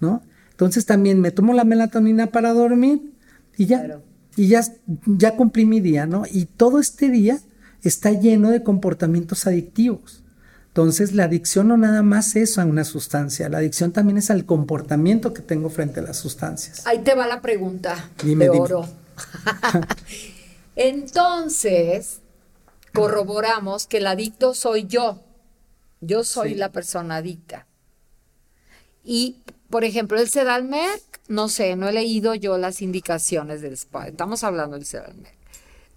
¿no? 0.00 0.24
Entonces 0.50 0.86
también 0.86 1.20
me 1.20 1.30
tomo 1.30 1.52
la 1.52 1.62
melatonina 1.62 2.32
para 2.32 2.52
dormir 2.52 3.12
y 3.56 3.66
ya, 3.66 3.78
claro. 3.78 4.02
y 4.34 4.48
ya, 4.48 4.64
ya 5.06 5.36
cumplí 5.36 5.66
mi 5.66 5.78
día, 5.78 6.06
¿no? 6.06 6.24
Y 6.28 6.46
todo 6.46 6.80
este 6.80 7.08
día 7.08 7.38
está 7.84 8.10
lleno 8.10 8.50
de 8.50 8.64
comportamientos 8.64 9.46
adictivos. 9.46 10.24
Entonces 10.66 11.12
la 11.12 11.26
adicción 11.26 11.68
no 11.68 11.76
nada 11.76 12.02
más 12.02 12.34
es 12.34 12.58
a 12.58 12.64
una 12.64 12.82
sustancia, 12.82 13.48
la 13.48 13.58
adicción 13.58 13.92
también 13.92 14.18
es 14.18 14.28
al 14.32 14.44
comportamiento 14.44 15.32
que 15.32 15.42
tengo 15.42 15.70
frente 15.70 16.00
a 16.00 16.02
las 16.02 16.16
sustancias. 16.16 16.84
Ahí 16.88 17.04
te 17.04 17.14
va 17.14 17.28
la 17.28 17.40
pregunta 17.40 18.10
dime, 18.20 18.46
de 18.46 18.50
oro. 18.50 18.88
Entonces, 20.74 22.18
corroboramos 22.92 23.86
que 23.86 23.98
el 23.98 24.08
adicto 24.08 24.54
soy 24.54 24.88
yo. 24.88 25.20
Yo 26.00 26.24
soy 26.24 26.50
sí. 26.50 26.54
la 26.56 26.72
persona 26.72 27.16
adicta. 27.16 27.66
Y, 29.02 29.42
por 29.70 29.84
ejemplo, 29.84 30.18
el 30.18 30.28
Sedalmerc, 30.28 31.20
no 31.28 31.48
sé, 31.48 31.76
no 31.76 31.88
he 31.88 31.92
leído 31.92 32.34
yo 32.34 32.58
las 32.58 32.82
indicaciones 32.82 33.62
del 33.62 33.76
SPA. 33.76 34.08
Estamos 34.08 34.44
hablando 34.44 34.76
del 34.76 34.86
Sedalmerc. 34.86 35.38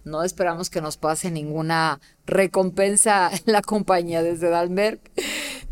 No 0.04 0.22
esperamos 0.22 0.68
que 0.68 0.82
nos 0.82 0.98
pase 0.98 1.30
ninguna 1.30 2.00
recompensa 2.26 3.30
en 3.46 3.52
la 3.52 3.62
compañía 3.62 4.22
de 4.22 4.36
Sedalmerc, 4.36 5.00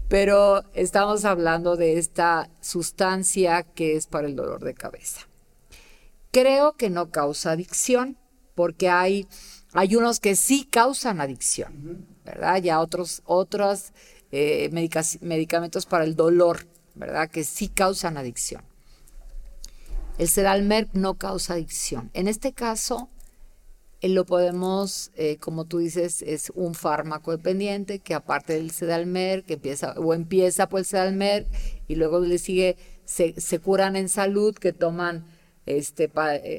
pero 0.08 0.62
estamos 0.74 1.24
hablando 1.24 1.76
de 1.76 1.98
esta 1.98 2.50
sustancia 2.60 3.62
que 3.62 3.96
es 3.96 4.06
para 4.06 4.26
el 4.26 4.36
dolor 4.36 4.64
de 4.64 4.74
cabeza. 4.74 5.28
Creo 6.30 6.72
que 6.72 6.88
no 6.88 7.10
causa 7.10 7.52
adicción, 7.52 8.16
porque 8.54 8.88
hay, 8.88 9.26
hay 9.72 9.96
unos 9.96 10.18
que 10.18 10.34
sí 10.36 10.64
causan 10.64 11.20
adicción, 11.20 12.06
¿verdad? 12.24 12.62
Ya 12.62 12.80
otros, 12.80 13.22
otros 13.24 13.92
eh, 14.32 14.70
medica 14.72 15.02
medicamentos 15.20 15.86
para 15.86 16.04
el 16.04 16.16
dolor, 16.16 16.66
¿verdad? 16.94 17.30
Que 17.30 17.44
sí 17.44 17.68
causan 17.68 18.16
adicción. 18.16 18.62
El 20.18 20.28
Sedalmerc 20.28 20.90
no 20.94 21.14
causa 21.14 21.54
adicción. 21.54 22.10
En 22.14 22.28
este 22.28 22.52
caso, 22.52 23.08
eh, 24.00 24.08
lo 24.08 24.24
podemos, 24.24 25.10
eh, 25.16 25.36
como 25.36 25.64
tú 25.64 25.78
dices, 25.78 26.22
es 26.22 26.50
un 26.54 26.74
fármaco 26.74 27.30
dependiente 27.30 27.98
que 27.98 28.14
aparte 28.14 28.54
del 28.54 28.70
Sedalmerc, 28.70 29.46
que 29.46 29.54
empieza, 29.54 29.92
o 29.92 30.14
empieza 30.14 30.68
por 30.68 30.80
el 30.80 30.86
Sedalmerc 30.86 31.46
y 31.86 31.94
luego 31.94 32.20
le 32.20 32.38
sigue, 32.38 32.76
se, 33.04 33.40
se 33.40 33.58
curan 33.58 33.96
en 33.96 34.08
salud, 34.08 34.54
que 34.54 34.72
toman 34.72 35.24
este, 35.66 36.10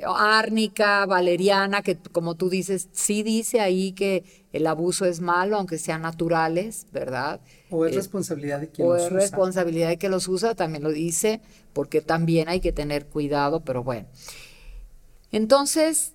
árnica, 0.06 1.06
valeriana, 1.06 1.82
que 1.82 1.98
como 1.98 2.36
tú 2.36 2.50
dices, 2.50 2.90
sí 2.94 3.22
dice 3.24 3.60
ahí 3.60 3.92
que 3.92 4.24
el 4.54 4.66
abuso 4.68 5.06
es 5.06 5.20
malo, 5.20 5.58
aunque 5.58 5.78
sean 5.78 6.04
naturales, 6.04 6.88
¿verdad? 6.94 7.42
O 7.70 7.86
es 7.86 7.96
responsabilidad 7.96 8.60
de 8.62 8.70
quien 8.70 8.88
o 8.88 8.94
los 8.94 9.02
es 9.04 9.12
usa. 9.12 9.20
responsabilidad 9.20 9.90
de 9.90 9.98
que 9.98 10.10
los 10.10 10.28
usa, 10.28 10.56
también 10.56 10.84
lo 10.84 10.92
dice, 10.92 11.42
porque 11.74 12.02
también 12.02 12.48
hay 12.48 12.60
que 12.62 12.72
tener 12.72 13.06
cuidado, 13.08 13.62
pero 13.62 13.84
bueno. 13.84 14.08
Entonces, 15.32 16.14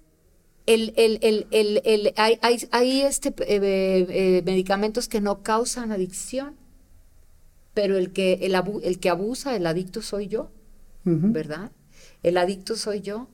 el, 0.66 0.92
el, 0.96 1.18
el, 1.50 2.12
hay, 2.16 2.38
hay, 2.42 2.58
hay, 2.70 3.00
este, 3.02 3.30
eh, 3.40 4.06
eh, 4.08 4.42
medicamentos 4.44 5.08
que 5.08 5.20
no 5.20 5.42
causan 5.42 5.92
adicción, 5.92 6.56
pero 7.74 7.96
el 7.96 8.12
que, 8.12 8.34
el, 8.42 8.54
abu 8.54 8.80
el 8.82 8.98
que 8.98 9.08
abusa, 9.10 9.56
el 9.56 9.66
adicto 9.66 10.02
soy 10.02 10.28
yo, 10.28 10.50
uh 11.04 11.10
-huh. 11.10 11.32
¿verdad? 11.32 11.70
El 12.22 12.36
adicto 12.36 12.76
soy 12.76 13.00
yo. 13.00 13.28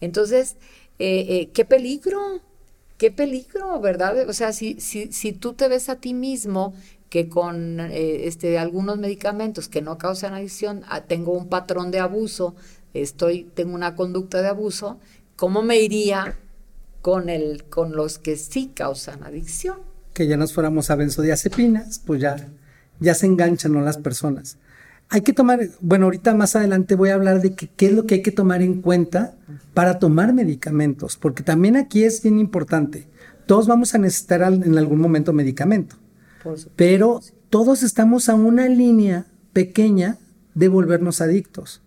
Entonces, 0.00 0.56
eh, 0.98 1.26
eh, 1.28 1.50
qué 1.52 1.64
peligro, 1.64 2.40
qué 2.98 3.10
peligro, 3.10 3.80
¿verdad? 3.80 4.28
O 4.28 4.32
sea, 4.32 4.52
si, 4.52 4.80
si, 4.80 5.12
si 5.12 5.32
tú 5.32 5.54
te 5.54 5.68
ves 5.68 5.88
a 5.88 5.96
ti 5.96 6.14
mismo 6.14 6.74
que 7.08 7.28
con 7.28 7.80
eh, 7.80 8.26
este, 8.26 8.58
algunos 8.58 8.98
medicamentos 8.98 9.68
que 9.68 9.82
no 9.82 9.98
causan 9.98 10.34
adicción, 10.34 10.82
ah, 10.88 11.02
tengo 11.02 11.32
un 11.32 11.48
patrón 11.48 11.90
de 11.90 12.00
abuso, 12.00 12.54
estoy, 12.94 13.44
tengo 13.54 13.74
una 13.74 13.94
conducta 13.94 14.42
de 14.42 14.48
abuso, 14.48 14.98
¿cómo 15.36 15.62
me 15.62 15.80
iría 15.80 16.38
con, 17.02 17.28
el, 17.28 17.64
con 17.64 17.92
los 17.92 18.18
que 18.18 18.36
sí 18.36 18.72
causan 18.74 19.22
adicción? 19.24 19.78
Que 20.14 20.26
ya 20.26 20.36
nos 20.36 20.52
fuéramos 20.52 20.90
a 20.90 20.96
benzodiazepinas, 20.96 21.98
pues 21.98 22.20
ya 22.20 22.48
ya 23.02 23.14
se 23.14 23.26
enganchan 23.26 23.72
¿no? 23.72 23.80
las 23.82 23.98
personas. 23.98 24.56
Hay 25.14 25.20
que 25.20 25.34
tomar, 25.34 25.60
bueno, 25.82 26.06
ahorita 26.06 26.32
más 26.32 26.56
adelante 26.56 26.94
voy 26.94 27.10
a 27.10 27.14
hablar 27.14 27.42
de 27.42 27.54
qué 27.54 27.86
es 27.86 27.92
lo 27.92 28.06
que 28.06 28.14
hay 28.14 28.22
que 28.22 28.32
tomar 28.32 28.62
en 28.62 28.80
cuenta 28.80 29.34
para 29.74 29.98
tomar 29.98 30.32
medicamentos, 30.32 31.18
porque 31.18 31.42
también 31.42 31.76
aquí 31.76 32.04
es 32.04 32.22
bien 32.22 32.38
importante. 32.38 33.08
Todos 33.44 33.66
vamos 33.66 33.94
a 33.94 33.98
necesitar 33.98 34.40
en 34.40 34.78
algún 34.78 34.98
momento 34.98 35.34
medicamento, 35.34 35.96
pero 36.76 37.20
todos 37.50 37.82
estamos 37.82 38.30
a 38.30 38.34
una 38.34 38.68
línea 38.68 39.26
pequeña 39.52 40.16
de 40.54 40.68
volvernos 40.68 41.20
adictos. 41.20 41.82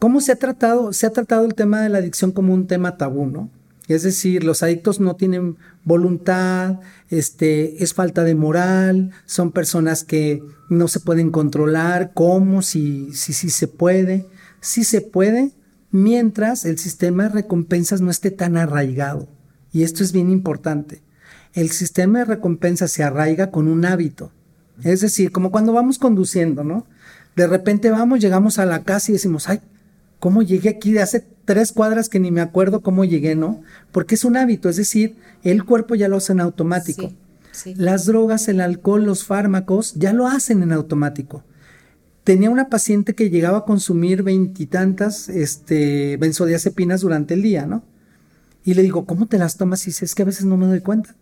¿Cómo 0.00 0.20
se 0.20 0.32
ha 0.32 0.36
tratado? 0.36 0.92
Se 0.92 1.06
ha 1.06 1.10
tratado 1.10 1.44
el 1.44 1.54
tema 1.54 1.80
de 1.80 1.90
la 1.90 1.98
adicción 1.98 2.32
como 2.32 2.52
un 2.52 2.66
tema 2.66 2.96
tabú, 2.96 3.26
¿no? 3.26 3.50
Es 3.88 4.02
decir, 4.02 4.44
los 4.44 4.62
adictos 4.62 5.00
no 5.00 5.16
tienen 5.16 5.56
voluntad, 5.82 6.80
este, 7.08 7.82
es 7.82 7.94
falta 7.94 8.22
de 8.22 8.34
moral, 8.34 9.12
son 9.24 9.50
personas 9.50 10.04
que 10.04 10.42
no 10.68 10.88
se 10.88 11.00
pueden 11.00 11.30
controlar, 11.30 12.12
¿cómo? 12.12 12.60
Si, 12.60 13.12
si, 13.14 13.32
si 13.32 13.48
se 13.48 13.66
puede. 13.66 14.26
Sí 14.60 14.84
se 14.84 15.00
puede, 15.00 15.52
mientras 15.90 16.66
el 16.66 16.78
sistema 16.78 17.24
de 17.24 17.28
recompensas 17.30 18.02
no 18.02 18.10
esté 18.10 18.30
tan 18.30 18.58
arraigado. 18.58 19.26
Y 19.72 19.84
esto 19.84 20.04
es 20.04 20.12
bien 20.12 20.30
importante. 20.30 21.02
El 21.54 21.70
sistema 21.70 22.20
de 22.20 22.24
recompensas 22.26 22.92
se 22.92 23.02
arraiga 23.02 23.50
con 23.50 23.68
un 23.68 23.86
hábito. 23.86 24.32
Es 24.82 25.00
decir, 25.00 25.32
como 25.32 25.50
cuando 25.50 25.72
vamos 25.72 25.98
conduciendo, 25.98 26.62
¿no? 26.62 26.86
De 27.36 27.46
repente 27.46 27.90
vamos, 27.90 28.20
llegamos 28.20 28.58
a 28.58 28.66
la 28.66 28.84
casa 28.84 29.10
y 29.10 29.14
decimos, 29.14 29.48
ay, 29.48 29.60
¿cómo 30.18 30.42
llegué 30.42 30.68
aquí 30.68 30.92
de 30.92 31.02
hace 31.02 31.24
tres 31.44 31.72
cuadras 31.72 32.08
que 32.08 32.20
ni 32.20 32.30
me 32.30 32.40
acuerdo 32.40 32.82
cómo 32.82 33.04
llegué, 33.04 33.34
¿no? 33.34 33.62
Porque 33.92 34.14
es 34.14 34.24
un 34.24 34.36
hábito, 34.36 34.68
es 34.68 34.76
decir, 34.76 35.16
el 35.42 35.64
cuerpo 35.64 35.94
ya 35.94 36.08
lo 36.08 36.16
hace 36.16 36.32
en 36.32 36.40
automático. 36.40 37.12
Las 37.76 38.06
drogas, 38.06 38.48
el 38.48 38.60
alcohol, 38.60 39.04
los 39.04 39.24
fármacos 39.24 39.94
ya 39.94 40.12
lo 40.12 40.26
hacen 40.26 40.62
en 40.62 40.72
automático. 40.72 41.42
Tenía 42.22 42.50
una 42.50 42.68
paciente 42.68 43.14
que 43.14 43.30
llegaba 43.30 43.58
a 43.58 43.64
consumir 43.64 44.22
veintitantas 44.22 45.28
este, 45.28 46.18
benzodiazepinas 46.18 47.00
durante 47.00 47.34
el 47.34 47.42
día, 47.42 47.66
¿no? 47.66 47.82
Y 48.64 48.74
le 48.74 48.82
digo, 48.82 49.06
¿cómo 49.06 49.26
te 49.26 49.38
las 49.38 49.56
tomas? 49.56 49.82
Y 49.84 49.90
dice, 49.90 50.04
es 50.04 50.14
que 50.14 50.22
a 50.22 50.26
veces 50.26 50.44
no 50.44 50.58
me 50.58 50.66
doy 50.66 50.80
cuenta. 50.80 51.16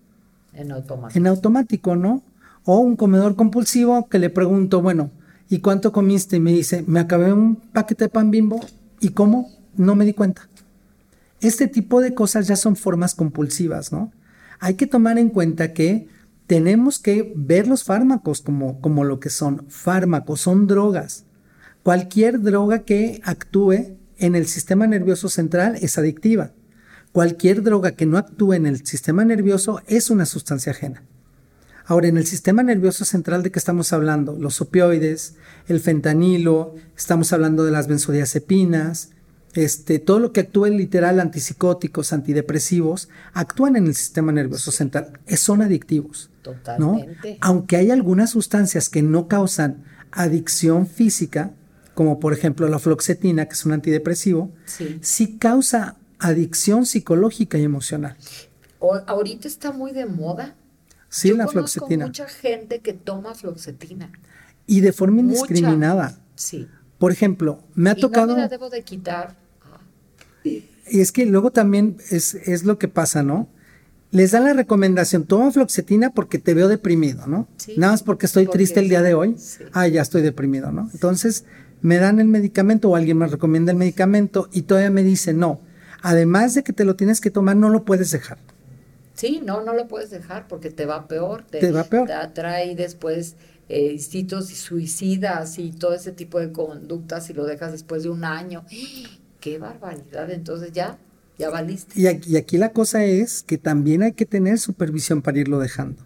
En 0.53 0.73
automático. 0.73 1.19
En 1.19 1.27
automático, 1.29 1.95
¿no? 1.95 2.23
O 2.65 2.81
un 2.81 2.97
comedor 2.97 3.37
compulsivo 3.37 4.09
que 4.09 4.19
le 4.19 4.31
pregunto, 4.31 4.83
bueno, 4.83 5.13
¿y 5.49 5.61
cuánto 5.61 5.93
comiste? 5.93 6.37
Y 6.37 6.41
me 6.41 6.51
dice, 6.51 6.83
me 6.89 6.99
acabé 6.99 7.33
un 7.33 7.55
paquete 7.55 8.07
de 8.07 8.09
pan 8.09 8.33
bimbo. 8.33 8.61
¿Y 9.01 9.11
cómo? 9.11 9.57
no 9.77 9.95
me 9.95 10.05
di 10.05 10.13
cuenta. 10.13 10.49
Este 11.41 11.69
tipo 11.69 12.01
de 12.01 12.15
cosas 12.15 12.47
ya 12.47 12.57
son 12.57 12.77
formas 12.77 13.15
compulsivas, 13.15 13.93
¿no? 13.93 14.13
Hay 14.59 14.75
que 14.75 14.87
tomar 14.87 15.19
en 15.19 15.29
cuenta 15.29 15.73
que 15.73 16.09
tenemos 16.47 16.99
que 16.99 17.33
ver 17.37 17.69
los 17.69 17.85
fármacos 17.85 18.41
como, 18.41 18.81
como 18.81 19.05
lo 19.05 19.21
que 19.21 19.31
son 19.31 19.67
fármacos, 19.69 20.41
son 20.41 20.67
drogas. 20.67 21.25
Cualquier 21.83 22.41
droga 22.41 22.81
que 22.81 23.21
actúe 23.25 23.97
en 24.19 24.35
el 24.35 24.47
sistema 24.47 24.87
nervioso 24.87 25.29
central 25.29 25.77
es 25.81 25.99
adictiva. 25.99 26.53
Cualquier 27.13 27.63
droga 27.63 27.93
que 27.93 28.07
no 28.07 28.19
actúe 28.19 28.55
en 28.55 28.67
el 28.67 28.87
sistema 28.87 29.25
nervioso 29.25 29.83
es 29.87 30.11
una 30.11 30.27
sustancia 30.27 30.73
ajena. 30.73 31.03
Ahora, 31.87 32.09
en 32.09 32.19
el 32.19 32.27
sistema 32.27 32.63
nervioso 32.65 33.05
central 33.05 33.43
de 33.43 33.53
qué 33.53 33.59
estamos 33.59 33.93
hablando, 33.93 34.37
los 34.39 34.61
opioides, 34.61 35.37
el 35.69 35.81
fentanilo, 35.81 36.75
estamos 36.97 37.33
hablando 37.33 37.65
de 37.65 37.71
las 37.71 37.87
benzodiazepinas, 37.87 39.11
este, 39.55 40.01
todo 40.01 40.19
lo 40.19 40.33
que 40.33 40.41
actúa 40.41 40.69
en 40.69 40.77
literal 40.77 41.21
antipsicóticos, 41.21 42.13
antidepresivos, 42.13 43.09
actúan 43.33 43.77
en 43.77 43.87
el 43.87 43.95
sistema 43.95 44.33
nervioso 44.33 44.73
central, 44.73 45.19
son 45.37 45.63
adictivos. 45.63 46.29
Totalmente. 46.43 47.39
Aunque 47.41 47.77
hay 47.77 47.91
algunas 47.91 48.31
sustancias 48.31 48.89
que 48.89 49.03
no 49.03 49.29
causan 49.29 49.85
adicción 50.11 50.87
física, 50.87 51.53
como 51.95 52.21
por 52.21 52.33
ejemplo 52.33 52.69
la 52.69 52.79
floxetina, 52.79 53.47
que 53.47 53.55
es 53.55 53.65
un 53.65 53.73
antidepresivo, 53.73 54.51
sí, 55.01 55.39
causa 55.39 55.97
adicción 56.19 56.85
psicológica 56.85 57.59
y 57.59 57.63
emocional. 57.63 58.17
ahorita 59.07 59.49
está 59.49 59.71
muy 59.71 59.93
de 59.93 60.07
moda. 60.07 60.55
Sí, 61.17 61.33
la 61.33 61.49
floxetina. 61.49 62.07
mucha 62.07 62.29
gente 62.29 62.81
que 62.81 62.93
toma 62.93 63.35
floxetina. 63.35 64.11
Y 64.67 64.81
de 64.81 64.93
forma 64.93 65.21
indiscriminada. 65.21 66.19
Sí. 66.35 66.69
Por 66.99 67.13
ejemplo, 67.13 67.63
me 67.75 67.91
ha 67.91 67.95
tocado. 67.95 68.29
No 68.29 68.35
me 68.35 68.41
la 68.41 68.49
debo 68.49 68.69
de 68.71 68.83
quitar 68.83 69.37
y 70.89 71.01
es 71.01 71.13
que 71.13 71.27
luego 71.27 71.51
también 71.51 71.97
es, 72.11 72.65
lo 72.65 72.79
que 72.79 72.89
pasa, 72.89 73.23
¿no? 73.23 73.49
Les 74.13 74.31
dan 74.31 74.45
la 74.45 74.53
recomendación, 74.53 75.25
toma 75.25 75.51
floxetina 75.51 76.11
porque 76.11 76.39
te 76.39 76.55
veo 76.55 76.69
deprimido, 76.69 77.27
¿no? 77.27 77.49
Nada 77.77 77.93
más 77.93 78.03
porque 78.03 78.27
estoy 78.27 78.47
triste 78.47 78.81
el 78.81 78.89
día 78.89 79.03
de 79.03 79.15
hoy. 79.15 79.37
Ah, 79.73 79.89
ya 79.89 80.01
estoy 80.01 80.23
deprimido, 80.23 80.71
¿no? 80.71 80.89
Entonces 80.93 81.45
me 81.83 81.97
dan 81.97 82.21
el 82.21 82.29
medicamento 82.29 82.89
o 82.89 82.97
alguien 82.97 83.19
me 83.19 83.27
recomienda 83.27 83.73
el 83.73 83.79
medicamento 83.79 84.49
y 84.53 84.63
todavía 84.63 84.91
me 84.91 85.03
dice, 85.03 85.35
no, 85.35 85.61
además 86.03 86.55
de 86.55 86.63
que 86.63 86.73
te 86.73 86.85
lo 86.85 86.95
tienes 86.95 87.21
que 87.21 87.31
tomar, 87.31 87.57
no 87.57 87.69
lo 87.69 87.85
puedes 87.85 88.13
dejar. 88.13 88.39
Sí, 89.17 89.41
no, 89.45 89.63
no 89.63 89.73
lo 89.73 89.89
puedes 89.89 90.11
dejar 90.11 90.47
porque 90.47 90.71
te 90.71 90.87
va 90.87 91.09
peor. 91.09 91.43
Te, 91.43 91.73
va 91.73 91.85
peor. 91.85 92.07
Te 92.07 92.15
trae 92.35 92.77
después 92.77 93.35
eh, 93.69 93.91
instintos 93.93 94.49
suicidas 94.49 95.59
y 95.59 95.73
todo 95.73 95.95
ese 95.95 96.13
tipo 96.13 96.39
de 96.39 96.53
conductas 96.53 97.29
y 97.31 97.33
lo 97.33 97.45
dejas 97.45 97.73
después 97.73 98.05
de 98.05 98.11
un 98.11 98.25
año 98.25 98.65
qué 99.41 99.59
barbaridad, 99.59 100.31
entonces 100.31 100.73
ya, 100.73 100.99
ya 101.39 101.51
valiste. 101.51 102.01
Y 102.01 102.07
aquí, 102.07 102.33
y 102.33 102.37
aquí 102.37 102.59
la 102.59 102.73
cosa 102.73 103.05
es 103.05 103.43
que 103.43 103.59
también 103.59 104.03
hay 104.03 104.13
que 104.13 104.27
tener 104.27 104.59
supervisión 104.59 105.23
para 105.23 105.39
irlo 105.39 105.59
dejando. 105.59 106.03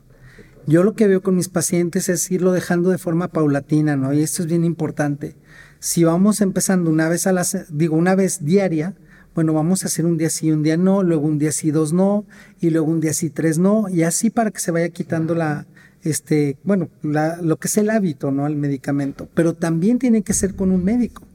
Yo 0.67 0.85
lo 0.85 0.95
que 0.95 1.07
veo 1.07 1.23
con 1.23 1.37
mis 1.37 1.49
pacientes 1.49 2.09
es 2.09 2.31
irlo 2.31 2.53
dejando 2.53 2.91
de 2.91 2.99
forma 2.99 3.29
paulatina, 3.29 3.97
¿no? 3.97 4.13
Y 4.13 4.23
esto 4.23 4.43
es 4.43 4.49
bien 4.49 4.65
importante. 4.65 5.37
Si 5.79 6.05
vamos 6.05 6.43
empezando 6.43 6.91
una 6.91 7.09
vez 7.09 7.27
a 7.27 7.33
la, 7.33 7.47
digo, 7.71 7.97
una 7.97 8.15
vez 8.15 8.45
diaria, 8.45 8.95
bueno, 9.35 9.53
vamos 9.53 9.85
a 9.85 9.87
hacer 9.87 10.07
un 10.07 10.17
día 10.17 10.31
sí, 10.31 10.51
un 10.51 10.63
día 10.63 10.77
no, 10.77 11.03
luego 11.03 11.27
un 11.27 11.39
día 11.39 11.53
sí, 11.53 11.71
dos 11.71 11.93
no, 11.93 12.25
y 12.61 12.71
luego 12.71 12.91
un 12.91 13.01
día 13.01 13.13
sí, 13.13 13.31
tres 13.31 13.59
no, 13.59 13.89
y 13.89 14.03
así 14.03 14.31
para 14.31 14.51
que 14.51 14.61
se 14.61 14.71
vaya 14.71 14.89
quitando 14.89 15.35
la, 15.35 15.67
este, 16.03 16.59
bueno, 16.65 16.89
la, 17.03 17.41
lo 17.43 17.57
que 17.59 17.69
es 17.69 17.77
el 17.77 17.91
hábito, 17.91 18.31
¿no? 18.31 18.47
Al 18.47 18.57
medicamento. 18.57 19.29
Pero 19.35 19.55
también 19.55 19.99
tiene 19.99 20.23
que 20.23 20.33
ser 20.33 20.55
con 20.55 20.71
un 20.71 20.85
médico 20.85 21.27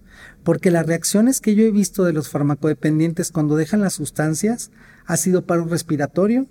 porque 0.46 0.70
las 0.70 0.86
reacciones 0.86 1.42
que 1.42 1.56
yo 1.56 1.64
he 1.64 1.72
visto 1.72 2.04
de 2.04 2.14
los 2.14 2.30
farmacodependientes 2.30 3.32
cuando 3.32 3.56
dejan 3.56 3.82
las 3.82 3.94
sustancias 3.94 4.70
ha 5.08 5.18
sido 5.18 5.46
paro 5.46 5.66
respiratorio, 5.66 6.48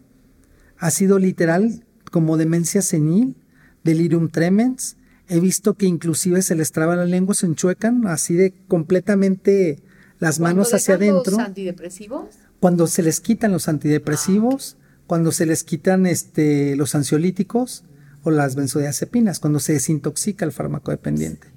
ha 0.78 0.90
sido 0.90 1.20
literal 1.20 1.84
como 2.10 2.36
demencia 2.36 2.82
senil, 2.82 3.36
delirium 3.84 4.30
tremens, 4.30 4.96
he 5.28 5.38
visto 5.38 5.74
que 5.74 5.86
inclusive 5.86 6.42
se 6.42 6.56
les 6.56 6.72
traba 6.72 6.96
la 6.96 7.04
lengua, 7.04 7.36
se 7.36 7.46
enchuecan 7.46 8.08
así 8.08 8.34
de 8.34 8.52
completamente 8.66 9.78
las 10.18 10.40
manos 10.40 10.72
hacia 10.74 10.94
adentro. 10.94 11.32
¿Los 11.32 11.40
antidepresivos? 11.40 12.26
Cuando 12.60 12.86
se 12.86 13.02
les 13.02 13.20
quitan 13.20 13.52
los 13.52 13.68
antidepresivos, 13.68 14.76
ah, 14.78 14.84
cuando 15.06 15.32
se 15.32 15.46
les 15.46 15.64
quitan 15.64 16.06
este, 16.06 16.76
los 16.76 16.94
ansiolíticos 16.94 17.84
o 18.22 18.30
las 18.30 18.54
benzodiazepinas, 18.54 19.38
cuando 19.38 19.60
se 19.60 19.74
desintoxica 19.74 20.44
el 20.44 20.52
fármaco 20.52 20.90
dependiente. 20.90 21.48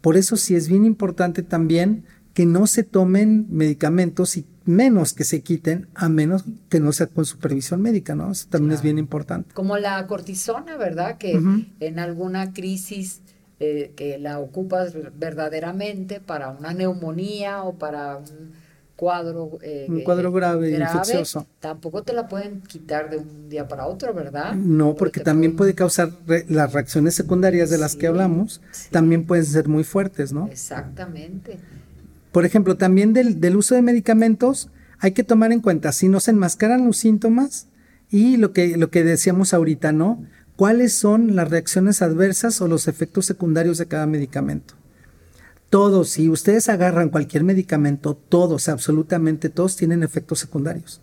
Por 0.00 0.16
eso 0.16 0.36
sí 0.36 0.54
es 0.54 0.68
bien 0.68 0.84
importante 0.84 1.42
también 1.42 2.04
que 2.34 2.46
no 2.46 2.66
se 2.66 2.82
tomen 2.82 3.46
medicamentos 3.50 4.36
y 4.36 4.46
menos 4.64 5.12
que 5.12 5.24
se 5.24 5.42
quiten 5.42 5.88
a 5.94 6.08
menos 6.08 6.44
que 6.68 6.80
no 6.80 6.92
sea 6.92 7.06
con 7.06 7.24
supervisión 7.24 7.82
médica, 7.82 8.14
¿no? 8.14 8.30
Eso 8.32 8.46
también 8.48 8.72
es 8.72 8.82
bien 8.82 8.98
importante. 8.98 9.54
Como 9.54 9.76
la 9.78 10.06
cortisona, 10.06 10.76
¿verdad? 10.76 11.18
Que 11.18 11.40
en 11.80 11.98
alguna 11.98 12.52
crisis 12.52 13.20
eh, 13.64 13.92
que 13.94 14.18
la 14.18 14.40
ocupas 14.40 14.92
verdaderamente 15.16 16.18
para 16.18 16.50
una 16.50 16.74
neumonía 16.74 17.62
o 17.62 17.74
para 17.78 18.16
un 18.16 18.50
cuadro, 18.96 19.60
eh, 19.62 19.86
un 19.88 20.00
cuadro 20.00 20.30
eh, 20.30 20.32
grave, 20.34 20.70
infeccioso. 20.72 21.46
Tampoco 21.60 22.02
te 22.02 22.12
la 22.12 22.26
pueden 22.26 22.62
quitar 22.62 23.08
de 23.08 23.18
un 23.18 23.48
día 23.48 23.68
para 23.68 23.86
otro, 23.86 24.12
¿verdad? 24.14 24.54
No, 24.54 24.96
porque, 24.96 25.20
también 25.20 25.54
puede 25.54 25.76
causar 25.76 26.10
las 26.48 26.72
reacciones 26.72 27.14
secundarias 27.14 27.70
de 27.70 27.78
las 27.78 27.94
que 27.94 28.08
hablamos, 28.08 28.60
también 28.90 29.26
pueden 29.26 29.44
ser 29.44 29.68
muy 29.68 29.84
fuertes, 29.84 30.32
¿no? 30.32 30.48
Exactamente. 30.48 31.60
Por 32.32 32.44
ejemplo, 32.44 32.76
también 32.76 33.12
del, 33.12 33.40
del 33.40 33.54
uso 33.54 33.76
de 33.76 33.82
medicamentos 33.82 34.70
hay 34.98 35.12
que 35.12 35.22
tomar 35.22 35.52
en 35.52 35.60
cuenta 35.60 35.92
si 35.92 36.08
no 36.08 36.18
se 36.18 36.32
enmascaran 36.32 36.84
los 36.84 36.96
síntomas 36.96 37.68
y 38.10 38.38
lo 38.38 38.52
que, 38.52 38.76
lo 38.76 38.90
que 38.90 39.04
decíamos 39.04 39.54
ahorita, 39.54 39.92
¿no? 39.92 40.24
¿Cuáles 40.56 40.92
son 40.92 41.34
las 41.34 41.50
reacciones 41.50 42.02
adversas 42.02 42.60
o 42.60 42.68
los 42.68 42.88
efectos 42.88 43.26
secundarios 43.26 43.78
de 43.78 43.86
cada 43.86 44.06
medicamento? 44.06 44.74
Todos, 45.70 46.10
si 46.10 46.28
ustedes 46.28 46.68
agarran 46.68 47.08
cualquier 47.08 47.44
medicamento, 47.44 48.14
todos, 48.14 48.68
absolutamente 48.68 49.48
todos 49.48 49.76
tienen 49.76 50.02
efectos 50.02 50.38
secundarios. 50.38 51.00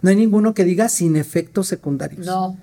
No 0.00 0.10
hay 0.10 0.16
ninguno 0.16 0.54
que 0.54 0.64
diga 0.64 0.88
sin 0.88 1.16
efectos 1.16 1.68
secundarios. 1.68 2.26
No. 2.26 2.56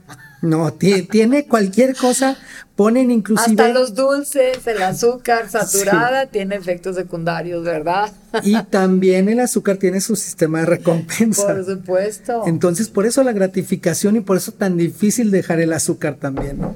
No, 0.43 0.71
tiene 0.73 1.47
cualquier 1.47 1.95
cosa, 1.95 2.37
ponen 2.75 3.09
inclusive... 3.09 3.63
Hasta 3.63 3.73
los 3.73 3.95
dulces, 3.95 4.67
el 4.67 4.83
azúcar 4.83 5.49
saturada 5.49 6.27
tiene 6.27 6.55
efectos 6.55 6.95
secundarios, 6.95 7.63
¿verdad? 7.63 8.11
Y 8.43 8.61
también 8.63 9.29
el 9.29 9.39
azúcar 9.39 9.77
tiene 9.77 10.01
su 10.01 10.15
sistema 10.15 10.59
de 10.59 10.65
recompensa. 10.65 11.47
Por 11.47 11.65
supuesto. 11.65 12.43
Entonces, 12.45 12.89
por 12.89 13.05
eso 13.05 13.23
la 13.23 13.31
gratificación 13.31 14.17
y 14.17 14.19
por 14.19 14.37
eso 14.37 14.51
tan 14.51 14.77
difícil 14.77 15.31
dejar 15.31 15.59
el 15.59 15.73
azúcar 15.73 16.17
también, 16.19 16.59
¿no? 16.59 16.75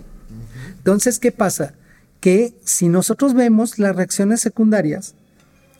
Entonces, 0.77 1.19
¿qué 1.19 1.31
pasa? 1.31 1.73
que 2.19 2.53
si 2.63 2.89
nosotros 2.89 3.33
vemos 3.33 3.79
las 3.79 3.95
reacciones 3.95 4.41
secundarias 4.41 5.15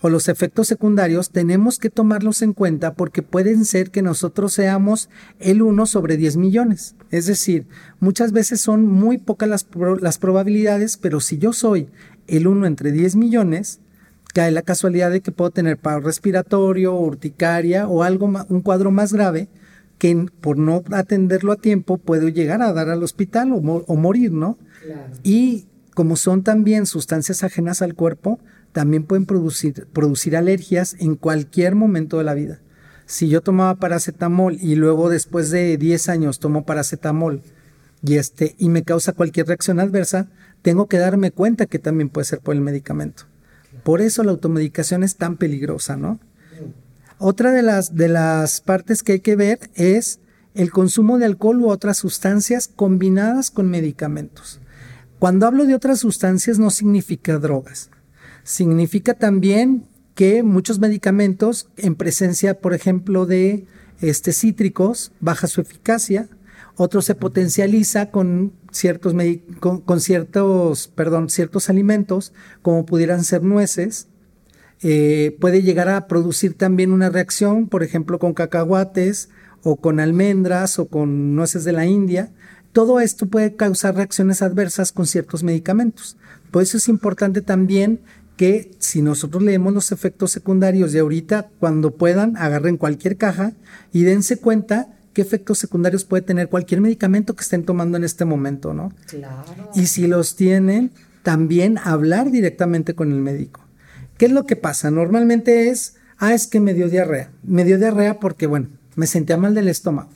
o 0.02 0.10
los 0.10 0.30
efectos 0.30 0.68
secundarios, 0.68 1.32
tenemos 1.32 1.80
que 1.80 1.90
tomarlos 1.90 2.42
en 2.42 2.54
cuenta 2.54 2.94
porque 2.94 3.22
pueden 3.22 3.66
ser 3.66 3.90
que 3.90 4.02
nosotros 4.02 4.54
seamos 4.54 5.10
el 5.40 5.62
1 5.62 5.86
sobre 5.86 6.18
10 6.18 6.38
millones. 6.38 6.96
Es 7.10 7.26
decir, 7.26 7.68
muchas 8.00 8.32
veces 8.32 8.62
son 8.62 8.86
muy 8.86 9.18
pocas 9.18 9.50
las, 9.50 9.68
las 10.02 10.18
probabilidades, 10.18 10.98
pero 10.98 11.20
si 11.20 11.38
yo 11.38 11.54
soy 11.54 11.90
el 12.28 12.48
1 12.48 12.68
entre 12.68 12.92
10 12.92 13.16
millones, 13.16 13.80
cae 14.34 14.52
la 14.52 14.62
casualidad 14.62 15.10
de 15.10 15.22
que 15.22 15.32
puedo 15.32 15.52
tener 15.52 15.78
paro 15.78 16.02
respiratorio, 16.02 16.94
urticaria 16.94 17.88
o 17.88 18.04
algo, 18.04 18.32
un 18.50 18.62
cuadro 18.62 18.92
más 18.92 19.14
grave 19.14 19.50
que 19.98 20.28
por 20.42 20.58
no 20.58 20.84
atenderlo 20.92 21.52
a 21.52 21.56
tiempo 21.56 21.98
puedo 21.98 22.30
llegar 22.30 22.62
a 22.62 22.72
dar 22.72 22.90
al 22.90 23.04
hospital 23.04 23.52
o, 23.52 23.96
morir, 23.96 24.32
¿no? 24.32 24.58
Y 25.24 25.66
como 25.96 26.16
son 26.16 26.44
también 26.44 26.86
sustancias 26.86 27.44
ajenas 27.44 27.82
al 27.82 27.96
cuerpo, 27.96 28.40
también 28.72 29.04
pueden 29.04 29.26
producir, 29.26 29.88
producir 29.94 30.36
alergias 30.36 30.96
en 31.00 31.16
cualquier 31.16 31.76
momento 31.76 32.18
de 32.18 32.24
la 32.24 32.34
vida. 32.34 32.60
Si 33.06 33.30
yo 33.30 33.42
tomaba 33.42 33.76
paracetamol 33.76 34.58
y 34.60 34.76
luego 34.76 35.10
después 35.10 35.50
de 35.50 35.78
10 35.78 36.10
años 36.10 36.40
tomo 36.40 36.66
paracetamol 36.66 37.42
y, 38.04 38.16
este, 38.16 38.56
y 38.58 38.70
me 38.70 38.84
causa 38.84 39.14
cualquier 39.14 39.48
reacción 39.48 39.80
adversa, 39.80 40.28
tengo 40.62 40.88
que 40.88 40.98
darme 40.98 41.32
cuenta 41.32 41.66
que 41.66 41.80
también 41.80 42.10
puede 42.10 42.26
ser 42.26 42.40
por 42.40 42.56
el 42.56 42.62
medicamento. 42.62 43.24
Por 43.84 44.02
eso 44.02 44.24
la 44.24 44.32
automedicación 44.32 45.04
es 45.04 45.16
tan 45.16 45.38
peligrosa, 45.38 45.96
¿no? 45.96 46.20
Otra 47.20 47.52
de 47.52 47.64
las, 47.64 47.96
de 47.96 48.10
las 48.10 48.62
partes 48.62 49.02
que 49.02 49.14
hay 49.14 49.20
que 49.22 49.36
ver 49.36 49.60
es 49.74 50.20
el 50.54 50.72
consumo 50.72 51.18
de 51.18 51.26
alcohol 51.26 51.62
u 51.62 51.70
otras 51.70 51.98
sustancias 51.98 52.68
combinadas 52.68 53.50
con 53.50 53.70
medicamentos. 53.70 54.60
Cuando 55.20 55.48
hablo 55.48 55.66
de 55.66 55.74
otras 55.74 56.00
sustancias 56.00 56.60
no 56.60 56.70
significa 56.70 57.38
drogas. 57.38 57.90
Significa 58.48 59.14
también 59.14 59.84
que 60.16 60.42
muchos 60.42 60.80
medicamentos 60.80 61.68
en 61.76 61.96
presencia, 61.96 62.62
por 62.62 62.74
ejemplo, 62.74 63.26
de 63.26 63.66
este, 64.00 64.32
cítricos, 64.32 65.12
baja 65.20 65.48
su 65.48 65.60
eficacia, 65.60 66.30
otro 66.78 67.02
se 67.02 67.14
potencializa 67.14 68.10
con 68.10 68.54
ciertos, 68.72 69.14
con, 69.60 70.00
ciertos, 70.00 70.88
perdón, 70.88 71.30
ciertos 71.30 71.70
alimentos, 71.70 72.32
como 72.62 72.86
pudieran 72.86 73.26
ser 73.26 73.44
nueces, 73.44 74.08
eh, 74.82 75.36
puede 75.42 75.62
llegar 75.62 75.90
a 75.90 76.08
producir 76.08 76.54
también 76.54 76.94
una 76.94 77.10
reacción, 77.10 77.68
por 77.68 77.84
ejemplo, 77.84 78.18
con 78.18 78.34
cacahuates 78.34 79.28
o 79.62 79.76
con 79.76 80.00
almendras 80.00 80.80
o 80.80 80.88
con 80.88 81.36
nueces 81.36 81.66
de 81.66 81.74
la 81.74 81.86
India. 81.86 82.32
Todo 82.72 83.02
esto 83.02 83.26
puede 83.26 83.58
causar 83.58 83.96
reacciones 83.96 84.42
adversas 84.42 84.94
con 84.94 85.06
ciertos 85.06 85.44
medicamentos. 85.44 86.16
Por 86.52 86.64
eso 86.64 86.78
es 86.78 86.88
importante 86.88 87.42
también 87.42 88.00
que 88.38 88.72
si 88.78 89.02
nosotros 89.02 89.44
leemos 89.44 89.74
los 89.74 89.92
efectos 89.92 90.32
secundarios 90.32 90.94
de 90.94 91.00
ahorita, 91.00 91.50
cuando 91.60 91.96
puedan, 91.96 92.38
agarren 92.38 92.78
cualquier 92.78 93.18
caja 93.18 93.54
y 93.92 94.04
dense 94.04 94.38
cuenta 94.38 94.96
qué 95.14 95.24
efectos 95.24 95.58
secundarios 95.58 96.06
puede 96.06 96.22
tener 96.22 96.48
cualquier 96.48 96.80
medicamento 96.80 97.36
que 97.36 97.42
estén 97.42 97.66
tomando 97.66 97.98
en 97.98 98.04
este 98.04 98.24
momento, 98.24 98.74
¿no? 98.74 98.94
Claro. 99.08 99.72
Y 99.74 99.88
si 99.88 100.06
los 100.06 100.36
tienen, 100.36 100.92
también 101.24 101.80
hablar 101.80 102.30
directamente 102.30 102.94
con 102.94 103.12
el 103.12 103.20
médico. 103.20 103.62
¿Qué 104.18 104.28
es 104.28 104.32
lo 104.32 104.46
que 104.46 104.56
pasa? 104.56 104.92
Normalmente 104.92 105.70
es, 105.70 105.96
ah, 106.20 106.34
es 106.34 106.46
que 106.46 106.60
me 106.60 106.76
dio 106.76 106.88
diarrea. 106.90 107.32
Me 107.44 107.66
dio 107.66 107.80
diarrea 107.80 108.20
porque, 108.20 108.46
bueno, 108.46 108.70
me 108.96 109.08
sentía 109.08 109.38
mal 109.38 109.56
del 109.56 109.68
estómago. 109.68 110.10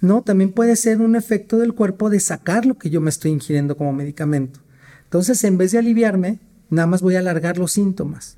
No, 0.00 0.22
también 0.22 0.52
puede 0.52 0.76
ser 0.76 1.00
un 1.00 1.16
efecto 1.16 1.58
del 1.58 1.74
cuerpo 1.74 2.08
de 2.08 2.20
sacar 2.20 2.66
lo 2.66 2.78
que 2.78 2.90
yo 2.90 3.00
me 3.00 3.10
estoy 3.10 3.32
ingiriendo 3.32 3.76
como 3.76 3.92
medicamento. 3.92 4.60
Entonces, 5.04 5.42
en 5.44 5.58
vez 5.58 5.72
de 5.72 5.78
aliviarme, 5.78 6.38
nada 6.74 6.86
más 6.86 7.02
voy 7.02 7.16
a 7.16 7.20
alargar 7.20 7.58
los 7.58 7.72
síntomas. 7.72 8.36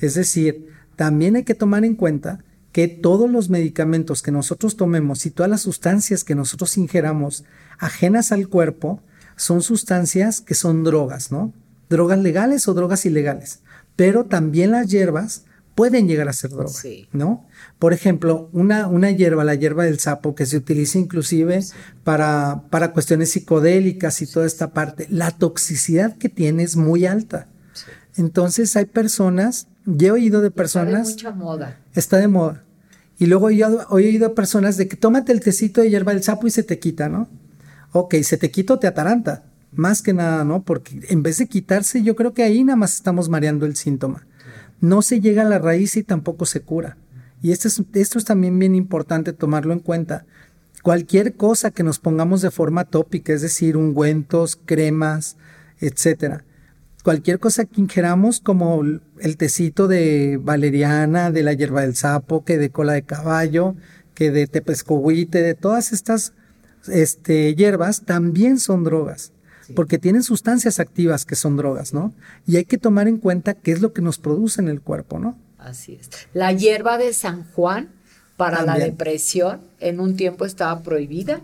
Es 0.00 0.14
decir, 0.14 0.68
también 0.96 1.36
hay 1.36 1.44
que 1.44 1.54
tomar 1.54 1.84
en 1.84 1.94
cuenta 1.94 2.44
que 2.72 2.88
todos 2.88 3.30
los 3.30 3.50
medicamentos 3.50 4.22
que 4.22 4.32
nosotros 4.32 4.76
tomemos 4.76 5.26
y 5.26 5.30
todas 5.30 5.50
las 5.50 5.60
sustancias 5.60 6.24
que 6.24 6.34
nosotros 6.34 6.78
ingeramos 6.78 7.44
ajenas 7.78 8.32
al 8.32 8.48
cuerpo 8.48 9.02
son 9.36 9.62
sustancias 9.62 10.40
que 10.40 10.54
son 10.54 10.82
drogas, 10.82 11.30
¿no? 11.30 11.52
Drogas 11.88 12.18
legales 12.18 12.66
o 12.68 12.74
drogas 12.74 13.04
ilegales 13.04 13.60
pero 13.96 14.24
también 14.24 14.70
las 14.70 14.88
hierbas 14.88 15.44
pueden 15.74 16.06
llegar 16.06 16.28
a 16.28 16.34
ser 16.34 16.50
drogas, 16.50 16.84
¿no? 17.12 17.46
Por 17.78 17.92
ejemplo, 17.92 18.50
una, 18.52 18.88
una 18.88 19.10
hierba, 19.10 19.42
la 19.42 19.54
hierba 19.54 19.84
del 19.84 19.98
sapo, 19.98 20.34
que 20.34 20.44
se 20.44 20.58
utiliza 20.58 20.98
inclusive 20.98 21.60
para, 22.04 22.64
para 22.68 22.92
cuestiones 22.92 23.30
psicodélicas 23.30 24.20
y 24.20 24.26
toda 24.26 24.46
esta 24.46 24.72
parte, 24.72 25.06
la 25.08 25.30
toxicidad 25.30 26.16
que 26.18 26.28
tiene 26.28 26.62
es 26.62 26.76
muy 26.76 27.06
alta. 27.06 27.48
Entonces 28.16 28.76
hay 28.76 28.86
personas, 28.86 29.68
yo 29.86 30.08
he 30.08 30.10
oído 30.12 30.40
de 30.40 30.50
personas... 30.50 31.10
Está 31.10 31.28
de 31.28 31.34
mucha 31.34 31.44
moda. 31.44 31.80
Está 31.94 32.16
de 32.18 32.28
moda. 32.28 32.64
Y 33.18 33.26
luego 33.26 33.48
he 33.48 33.54
oído, 33.54 33.82
he 33.82 33.94
oído 33.94 34.34
personas 34.34 34.76
de 34.76 34.88
que 34.88 34.96
tómate 34.96 35.32
el 35.32 35.40
tecito 35.40 35.80
de 35.80 35.90
hierba 35.90 36.12
del 36.12 36.22
sapo 36.22 36.46
y 36.46 36.50
se 36.50 36.62
te 36.62 36.78
quita, 36.78 37.08
¿no? 37.08 37.28
Ok, 37.92 38.16
se 38.22 38.36
te 38.36 38.50
quita 38.50 38.74
o 38.74 38.78
te 38.78 38.86
ataranta. 38.86 39.44
Más 39.72 40.02
que 40.02 40.12
nada, 40.12 40.44
¿no? 40.44 40.62
Porque 40.62 41.00
en 41.08 41.22
vez 41.22 41.38
de 41.38 41.46
quitarse, 41.46 42.02
yo 42.02 42.16
creo 42.16 42.34
que 42.34 42.42
ahí 42.42 42.64
nada 42.64 42.76
más 42.76 42.94
estamos 42.94 43.28
mareando 43.28 43.64
el 43.64 43.76
síntoma. 43.76 44.26
No 44.80 45.00
se 45.02 45.20
llega 45.20 45.42
a 45.42 45.46
la 45.46 45.58
raíz 45.58 45.96
y 45.96 46.02
tampoco 46.02 46.44
se 46.44 46.60
cura. 46.60 46.96
Y 47.42 47.52
esto 47.52 47.68
es, 47.68 47.82
esto 47.94 48.18
es 48.18 48.24
también 48.24 48.58
bien 48.58 48.74
importante 48.74 49.32
tomarlo 49.32 49.72
en 49.72 49.80
cuenta. 49.80 50.26
Cualquier 50.82 51.34
cosa 51.34 51.70
que 51.70 51.82
nos 51.84 51.98
pongamos 51.98 52.42
de 52.42 52.50
forma 52.50 52.84
tópica, 52.84 53.32
es 53.32 53.42
decir, 53.42 53.76
ungüentos, 53.76 54.58
cremas, 54.64 55.36
etcétera. 55.80 56.44
Cualquier 57.02 57.38
cosa 57.38 57.64
que 57.64 57.80
ingeramos, 57.80 58.40
como 58.40 58.82
el 58.82 59.36
tecito 59.36 59.88
de 59.88 60.38
valeriana, 60.40 61.30
de 61.30 61.42
la 61.42 61.52
hierba 61.52 61.82
del 61.82 61.96
sapo, 61.96 62.44
que 62.44 62.58
de 62.58 62.70
cola 62.70 62.92
de 62.92 63.02
caballo, 63.02 63.74
que 64.14 64.30
de 64.30 64.46
tepescohuite, 64.46 65.42
de 65.42 65.54
todas 65.54 65.92
estas 65.92 66.32
este, 66.88 67.54
hierbas, 67.54 68.02
también 68.02 68.58
son 68.58 68.84
drogas 68.84 69.32
porque 69.74 69.98
tienen 69.98 70.22
sustancias 70.22 70.80
activas 70.80 71.24
que 71.24 71.34
son 71.34 71.56
drogas, 71.56 71.92
¿no? 71.92 72.12
Y 72.46 72.56
hay 72.56 72.64
que 72.64 72.78
tomar 72.78 73.08
en 73.08 73.18
cuenta 73.18 73.54
qué 73.54 73.72
es 73.72 73.80
lo 73.80 73.92
que 73.92 74.02
nos 74.02 74.18
produce 74.18 74.60
en 74.60 74.68
el 74.68 74.80
cuerpo, 74.80 75.18
¿no? 75.18 75.38
Así 75.58 75.98
es. 76.00 76.10
La 76.32 76.52
hierba 76.52 76.98
de 76.98 77.12
San 77.12 77.44
Juan 77.52 77.90
para 78.36 78.64
la 78.64 78.76
depresión 78.76 79.60
en 79.78 80.00
un 80.00 80.16
tiempo 80.16 80.44
estaba 80.44 80.82
prohibida 80.82 81.40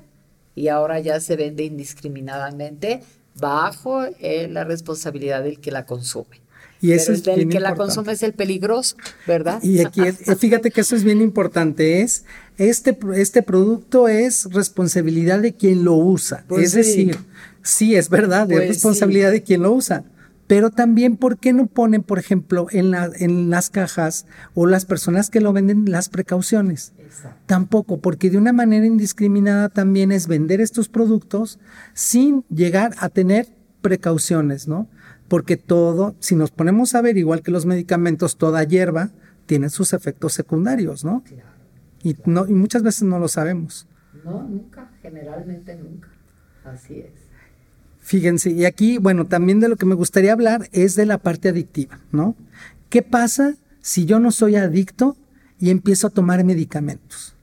y 0.55 0.69
ahora 0.69 0.99
ya 0.99 1.21
se 1.21 1.37
vende 1.37 1.65
indiscriminadamente 1.65 3.03
bajo 3.41 4.05
eh, 4.21 4.49
la 4.51 4.65
responsabilidad 4.65 5.43
del 5.43 5.59
que 5.59 5.71
la 5.71 5.87
consume. 5.87 6.41
Y 6.81 6.93
eso 6.93 7.13
es 7.13 7.27
el 7.27 7.49
que 7.49 7.59
la 7.59 7.75
consume 7.75 8.13
es 8.13 8.23
el 8.23 8.35
peligroso, 8.35 8.97
¿verdad? 9.27 9.61
Y 9.65 9.81
aquí, 9.81 10.01
fíjate 10.13 10.71
que 10.71 10.83
eso 10.83 10.95
es 10.95 11.03
bien 11.03 11.21
importante, 11.21 12.03
es 12.03 12.25
este, 12.57 12.97
este 13.17 13.43
producto 13.43 14.07
es 14.07 14.45
responsabilidad 14.53 15.41
de 15.41 15.55
quien 15.55 15.83
lo 15.83 15.95
usa. 15.95 16.45
Pues 16.47 16.67
es 16.67 16.73
decir, 16.75 17.19
Sí, 17.69 17.97
es 17.97 18.09
verdad, 18.09 18.51
es 18.51 18.57
pues 18.57 18.69
responsabilidad 18.69 19.31
de 19.31 19.43
quien 19.43 19.63
lo 19.63 19.73
usa. 19.73 20.03
Pero 20.49 20.71
también, 20.71 21.19
¿por 21.19 21.39
qué 21.39 21.53
no 21.53 21.67
ponen, 21.67 22.03
por 22.03 22.19
ejemplo, 22.19 22.69
en, 22.71 22.91
la, 22.91 23.11
en 23.15 23.51
las 23.51 23.69
cajas 23.69 24.27
o 24.55 24.67
las 24.67 24.87
personas 24.87 25.29
que 25.29 25.43
lo 25.43 25.53
venden 25.53 25.91
las 25.91 26.09
precauciones? 26.09 26.95
Tampoco, 27.45 28.01
porque 28.01 28.31
de 28.31 28.39
una 28.39 28.55
manera 28.55 28.87
indiscriminada 28.87 29.69
también 29.69 30.11
es 30.11 30.27
vender 30.27 30.63
estos 30.63 30.89
productos 30.89 31.59
sin 31.93 32.45
llegar 32.49 32.95
a 32.99 33.11
tener 33.11 33.47
precauciones, 33.83 34.67
¿no? 34.67 34.89
Porque 35.29 35.59
todo, 35.59 36.17
si 36.19 36.35
nos 36.35 36.51
ponemos 36.51 36.95
a 36.95 37.03
ver, 37.03 37.19
igual 37.19 37.43
que 37.43 37.51
los 37.51 37.67
medicamentos, 37.67 38.39
toda 38.39 38.65
hierba 38.65 39.11
tiene 39.45 39.69
sus 39.69 39.93
efectos 39.93 40.33
secundarios, 40.33 41.05
¿no? 41.05 41.23
Y, 42.03 42.17
no 42.25 42.47
y 42.47 42.55
muchas 42.55 42.83
veces 42.83 43.03
no 43.03 43.19
lo 43.19 43.29
sabemos. 43.29 43.87
No, 44.25 44.43
nunca, 44.45 44.91
generalmente 45.03 45.77
nunca. 45.77 46.09
Así 46.65 47.01
es. 47.01 47.28
Fíjense, 48.09 48.53
y 48.53 48.65
aquí, 48.65 48.97
bueno, 48.97 49.27
también 49.27 49.61
de 49.61 49.69
lo 49.69 49.77
que 49.77 49.85
me 49.85 49.95
gustaría 49.95 50.33
hablar 50.33 50.71
es 50.73 50.95
de 50.95 51.05
la 51.05 51.19
parte 51.19 51.51
adictiva, 51.51 52.01
¿no? 52.11 52.37
¿Qué 52.89 53.03
pasa 53.03 53.57
si 53.83 54.07
yo 54.07 54.19
no 54.19 54.31
soy 54.31 54.57
adicto 54.57 55.19
y 55.61 55.69
empiezo 55.69 56.07
a 56.07 56.11
tomar 56.11 56.43
medicamentos? 56.43 57.35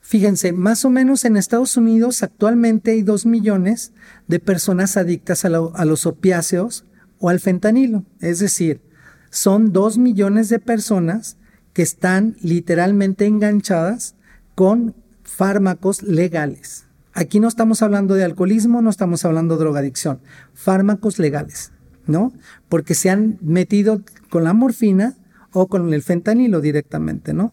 Fíjense, 0.00 0.54
más 0.54 0.86
o 0.86 0.90
menos 0.90 1.26
en 1.26 1.36
Estados 1.36 1.76
Unidos 1.76 2.22
actualmente 2.22 2.92
hay 2.92 3.02
dos 3.02 3.26
millones 3.26 3.92
de 4.26 4.40
personas 4.40 4.96
adictas 4.96 5.44
a, 5.44 5.50
los 5.50 6.06
opiáceos 6.06 6.86
o 7.18 7.28
al 7.28 7.38
fentanilo. 7.38 8.06
Es 8.20 8.38
decir, 8.38 8.80
son 9.28 9.70
dos 9.70 9.98
millones 9.98 10.48
de 10.48 10.60
personas 10.60 11.36
que 11.74 11.82
están 11.82 12.38
literalmente 12.40 13.26
enganchadas 13.26 14.14
con 14.54 14.94
fármacos 15.24 16.02
legales. 16.02 16.86
Aquí 17.12 17.40
no 17.40 17.48
estamos 17.48 17.82
hablando 17.82 18.14
de 18.14 18.24
alcoholismo, 18.24 18.82
no 18.82 18.90
estamos 18.90 19.24
hablando 19.24 19.56
de 19.56 19.60
drogadicción, 19.60 20.20
fármacos 20.54 21.18
legales, 21.18 21.72
¿no? 22.06 22.32
Porque 22.68 22.94
se 22.94 23.10
han 23.10 23.38
metido 23.42 24.02
con 24.30 24.44
la 24.44 24.52
morfina 24.52 25.16
o 25.52 25.66
con 25.66 25.92
el 25.92 26.02
fentanilo 26.02 26.60
directamente, 26.60 27.32
¿no? 27.32 27.52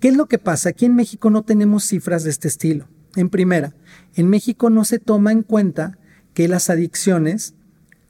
¿Qué 0.00 0.08
es 0.08 0.16
lo 0.16 0.26
que 0.26 0.38
pasa? 0.38 0.70
Aquí 0.70 0.84
en 0.84 0.94
México 0.94 1.30
no 1.30 1.42
tenemos 1.42 1.84
cifras 1.84 2.22
de 2.24 2.30
este 2.30 2.48
estilo. 2.48 2.86
En 3.16 3.30
primera, 3.30 3.74
en 4.14 4.28
México 4.28 4.70
no 4.70 4.84
se 4.84 4.98
toma 4.98 5.32
en 5.32 5.42
cuenta 5.42 5.98
que 6.34 6.46
las 6.46 6.70
adicciones 6.70 7.54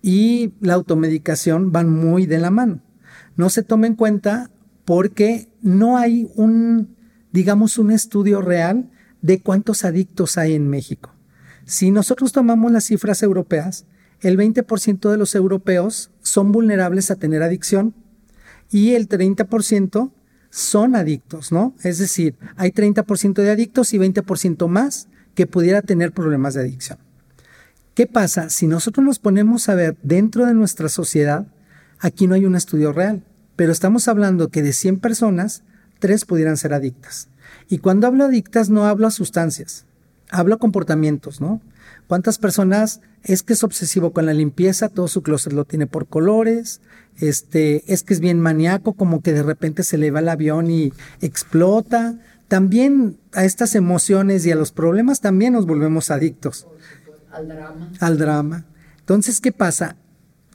y 0.03 0.53
la 0.61 0.75
automedicación 0.75 1.73
van 1.73 1.89
muy 1.89 2.27
de 2.27 2.39
la 2.39 2.51
mano. 2.51 2.83
No 3.37 3.51
se 3.51 3.63
toma 3.63 3.87
en 3.87 3.95
cuenta 3.95 4.51
porque 4.85 5.49
no 5.63 5.97
hay 5.97 6.31
un, 6.35 6.97
digamos, 7.33 7.79
un 7.79 7.91
estudio 7.91 8.43
real 8.43 8.91
de 9.23 9.41
cuántos 9.41 9.85
adictos 9.85 10.39
hay 10.39 10.55
en 10.55 10.69
México. 10.69 11.15
Si 11.65 11.91
nosotros 11.91 12.33
tomamos 12.33 12.73
las 12.73 12.85
cifras 12.85 13.23
europeas, 13.23 13.85
el 14.21 14.37
20% 14.37 15.11
de 15.11 15.17
los 15.17 15.35
europeos 15.35 16.11
son 16.23 16.51
vulnerables 16.51 17.11
a 17.11 17.17
tener 17.17 17.43
adicción 17.43 17.95
y 18.71 18.95
el 18.95 19.09
30% 19.09 20.13
son 20.51 20.97
adictos, 20.97 21.53
¿no? 21.53 21.75
Es 21.83 21.99
decir, 21.99 22.37
hay 22.57 22.71
30% 22.71 23.35
de 23.35 23.51
adictos 23.51 23.93
y 23.93 23.99
20% 23.99 24.67
más 24.69 25.09
que 25.35 25.47
pudiera 25.47 25.83
tener 25.83 26.13
problemas 26.13 26.55
de 26.55 26.63
adicción. 26.63 26.99
¿Qué 27.95 28.07
pasa? 28.07 28.49
Si 28.49 28.67
nosotros 28.67 29.05
nos 29.05 29.19
ponemos 29.19 29.69
a 29.69 29.75
ver 29.75 29.97
dentro 30.03 30.47
de 30.47 30.55
nuestra 30.55 30.89
sociedad, 30.89 31.47
aquí 31.99 32.27
no 32.27 32.35
hay 32.35 32.45
un 32.45 32.57
estudio 32.57 32.93
real, 32.93 33.25
pero 33.57 33.73
estamos 33.73 34.09
hablando 34.09 34.51
que 34.51 34.63
de 34.63 34.73
100 34.73 35.01
personas, 35.01 35.65
3 35.99 36.25
pudieran 36.25 36.57
ser 36.57 36.75
adictas. 36.75 37.29
Y 37.69 37.79
cuando 37.79 38.07
hablo 38.07 38.25
adictas 38.25 38.71
no 38.71 38.87
hablo 38.87 39.07
a 39.07 39.11
sustancias, 39.11 39.87
hablo 40.31 40.55
a 40.55 40.59
comportamientos, 40.59 41.41
¿no? 41.41 41.61
¿Cuántas 42.07 42.39
personas 42.39 43.01
es 43.23 43.43
que 43.43 43.53
es 43.53 43.65
obsesivo 43.65 44.13
con 44.13 44.27
la 44.27 44.33
limpieza, 44.33 44.89
todo 44.89 45.09
su 45.09 45.23
closet 45.23 45.53
lo 45.53 45.65
tiene 45.65 45.87
por 45.87 46.07
colores, 46.07 46.81
este, 47.19 47.93
es 47.93 48.03
que 48.03 48.15
es 48.15 48.21
bien 48.21 48.41
maníaco, 48.41 48.95
como 48.95 49.23
que 49.23 49.33
de 49.33 49.43
repente 49.43 49.83
se 49.83 49.99
le 49.99 50.11
va 50.11 50.21
el 50.21 50.29
avión 50.29 50.71
y 50.71 50.93
explota. 51.21 52.19
También 52.47 53.19
a 53.35 53.45
estas 53.45 53.75
emociones 53.75 54.47
y 54.47 54.53
a 54.53 54.57
los 54.57 54.73
problemas 54.73 55.21
también 55.21 55.53
nos 55.53 55.67
volvemos 55.67 56.11
adictos. 56.11 56.67
Al 57.31 57.49
drama. 57.49 57.93
Al 58.01 58.19
drama. 58.19 58.65
Entonces, 59.01 59.41
¿qué 59.41 59.53
pasa? 59.53 59.97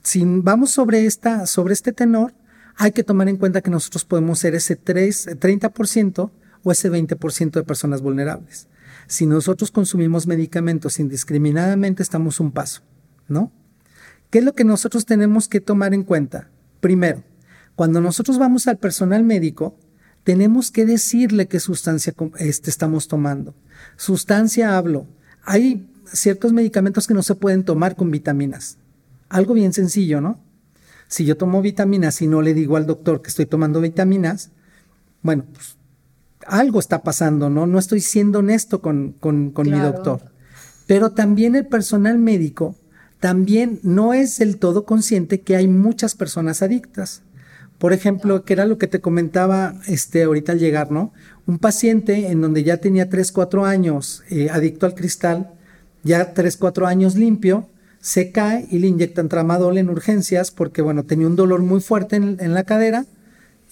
Si 0.02 0.22
vamos 0.24 0.70
sobre, 0.70 1.06
esta, 1.06 1.46
sobre 1.46 1.74
este 1.74 1.92
tenor, 1.92 2.34
hay 2.76 2.92
que 2.92 3.04
tomar 3.04 3.28
en 3.28 3.36
cuenta 3.36 3.60
que 3.60 3.70
nosotros 3.70 4.04
podemos 4.04 4.38
ser 4.38 4.54
ese 4.54 4.74
3, 4.74 5.38
30% 5.38 6.30
o 6.64 6.72
ese 6.72 6.90
20% 6.90 7.52
de 7.52 7.62
personas 7.62 8.02
vulnerables. 8.02 8.68
Si 9.06 9.26
nosotros 9.26 9.70
consumimos 9.70 10.26
medicamentos 10.26 10.98
indiscriminadamente, 10.98 12.02
estamos 12.02 12.40
un 12.40 12.50
paso, 12.50 12.82
¿no? 13.28 13.52
¿Qué 14.30 14.38
es 14.38 14.44
lo 14.44 14.54
que 14.54 14.64
nosotros 14.64 15.06
tenemos 15.06 15.46
que 15.46 15.60
tomar 15.60 15.94
en 15.94 16.02
cuenta? 16.02 16.50
Primero, 16.80 17.22
cuando 17.76 18.00
nosotros 18.00 18.38
vamos 18.38 18.66
al 18.66 18.78
personal 18.78 19.22
médico, 19.22 19.78
tenemos 20.24 20.70
que 20.70 20.86
decirle 20.86 21.46
qué 21.46 21.60
sustancia 21.60 22.14
este, 22.38 22.70
estamos 22.70 23.08
tomando. 23.08 23.54
Sustancia 23.96 24.76
hablo. 24.76 25.06
Hay 25.44 25.86
ciertos 26.06 26.52
medicamentos 26.52 27.06
que 27.06 27.14
no 27.14 27.22
se 27.22 27.34
pueden 27.34 27.64
tomar 27.64 27.94
con 27.94 28.10
vitaminas. 28.10 28.78
Algo 29.28 29.54
bien 29.54 29.72
sencillo, 29.72 30.20
¿no? 30.20 30.40
Si 31.08 31.26
yo 31.26 31.36
tomo 31.36 31.60
vitaminas 31.60 32.22
y 32.22 32.26
no 32.26 32.42
le 32.42 32.54
digo 32.54 32.76
al 32.76 32.86
doctor 32.86 33.20
que 33.20 33.28
estoy 33.28 33.46
tomando 33.46 33.80
vitaminas, 33.80 34.50
bueno, 35.22 35.44
pues 35.52 35.76
algo 36.46 36.78
está 36.78 37.02
pasando, 37.02 37.50
¿no? 37.50 37.66
No 37.66 37.78
estoy 37.78 38.00
siendo 38.00 38.40
honesto 38.40 38.80
con, 38.80 39.12
con, 39.20 39.52
mi 39.64 39.78
doctor. 39.78 40.20
Pero 40.86 41.12
también 41.12 41.56
el 41.56 41.66
personal 41.66 42.18
médico 42.18 42.76
también 43.20 43.80
no 43.82 44.12
es 44.12 44.38
del 44.38 44.58
todo 44.58 44.84
consciente 44.84 45.40
que 45.40 45.56
hay 45.56 45.66
muchas 45.66 46.14
personas 46.14 46.62
adictas. 46.62 47.22
Por 47.78 47.92
ejemplo, 47.92 48.44
que 48.44 48.52
era 48.52 48.66
lo 48.66 48.78
que 48.78 48.86
te 48.86 49.00
comentaba 49.00 49.74
este, 49.86 50.22
ahorita 50.22 50.52
al 50.52 50.58
llegar, 50.58 50.90
¿no? 50.90 51.12
Un 51.46 51.58
paciente 51.58 52.30
en 52.30 52.40
donde 52.40 52.64
ya 52.64 52.76
tenía 52.76 53.08
3, 53.08 53.32
4 53.32 53.64
años 53.64 54.22
eh, 54.30 54.48
adicto 54.50 54.86
al 54.86 54.94
cristal, 54.94 55.50
ya 56.02 56.34
3, 56.34 56.56
4 56.56 56.86
años 56.86 57.16
limpio, 57.16 57.68
se 58.00 58.30
cae 58.30 58.66
y 58.70 58.78
le 58.78 58.88
inyectan 58.88 59.28
tramadol 59.28 59.78
en 59.78 59.88
urgencias 59.88 60.50
porque, 60.50 60.82
bueno, 60.82 61.04
tenía 61.04 61.26
un 61.26 61.36
dolor 61.36 61.62
muy 61.62 61.80
fuerte 61.80 62.16
en, 62.16 62.36
en 62.40 62.52
la 62.52 62.64
cadera 62.64 63.06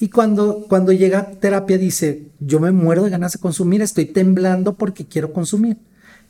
y 0.02 0.08
cuando, 0.08 0.66
cuando 0.68 0.90
llega 0.90 1.30
terapia 1.38 1.78
dice, 1.78 2.24
yo 2.40 2.58
me 2.58 2.72
muero 2.72 3.04
de 3.04 3.10
ganas 3.10 3.34
de 3.34 3.38
consumir, 3.38 3.82
estoy 3.82 4.06
temblando 4.06 4.74
porque 4.74 5.06
quiero 5.06 5.32
consumir. 5.32 5.76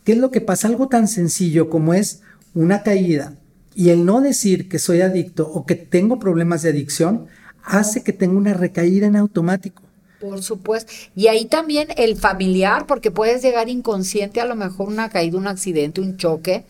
¿Qué 0.04 0.12
es 0.12 0.18
lo 0.18 0.30
que 0.30 0.42
pasa? 0.42 0.68
Algo 0.68 0.88
tan 0.88 1.08
sencillo 1.08 1.70
como 1.70 1.94
es 1.94 2.20
una 2.52 2.82
caída 2.82 3.34
y 3.74 3.88
el 3.88 4.04
no 4.04 4.20
decir 4.20 4.68
que 4.68 4.78
soy 4.78 5.00
adicto 5.00 5.48
o 5.48 5.64
que 5.64 5.74
tengo 5.74 6.18
problemas 6.18 6.60
de 6.60 6.68
adicción 6.68 7.28
hace 7.64 8.02
que 8.02 8.12
tenga 8.12 8.36
una 8.36 8.52
recaída 8.52 9.06
en 9.06 9.16
automático. 9.16 9.82
Por 10.20 10.42
supuesto. 10.42 10.92
Y 11.16 11.28
ahí 11.28 11.46
también 11.46 11.88
el 11.96 12.16
familiar, 12.16 12.86
porque 12.86 13.10
puedes 13.10 13.40
llegar 13.40 13.70
inconsciente 13.70 14.42
a 14.42 14.44
lo 14.44 14.54
mejor 14.54 14.88
una 14.88 15.08
caída, 15.08 15.38
un 15.38 15.46
accidente, 15.46 16.02
un 16.02 16.18
choque, 16.18 16.66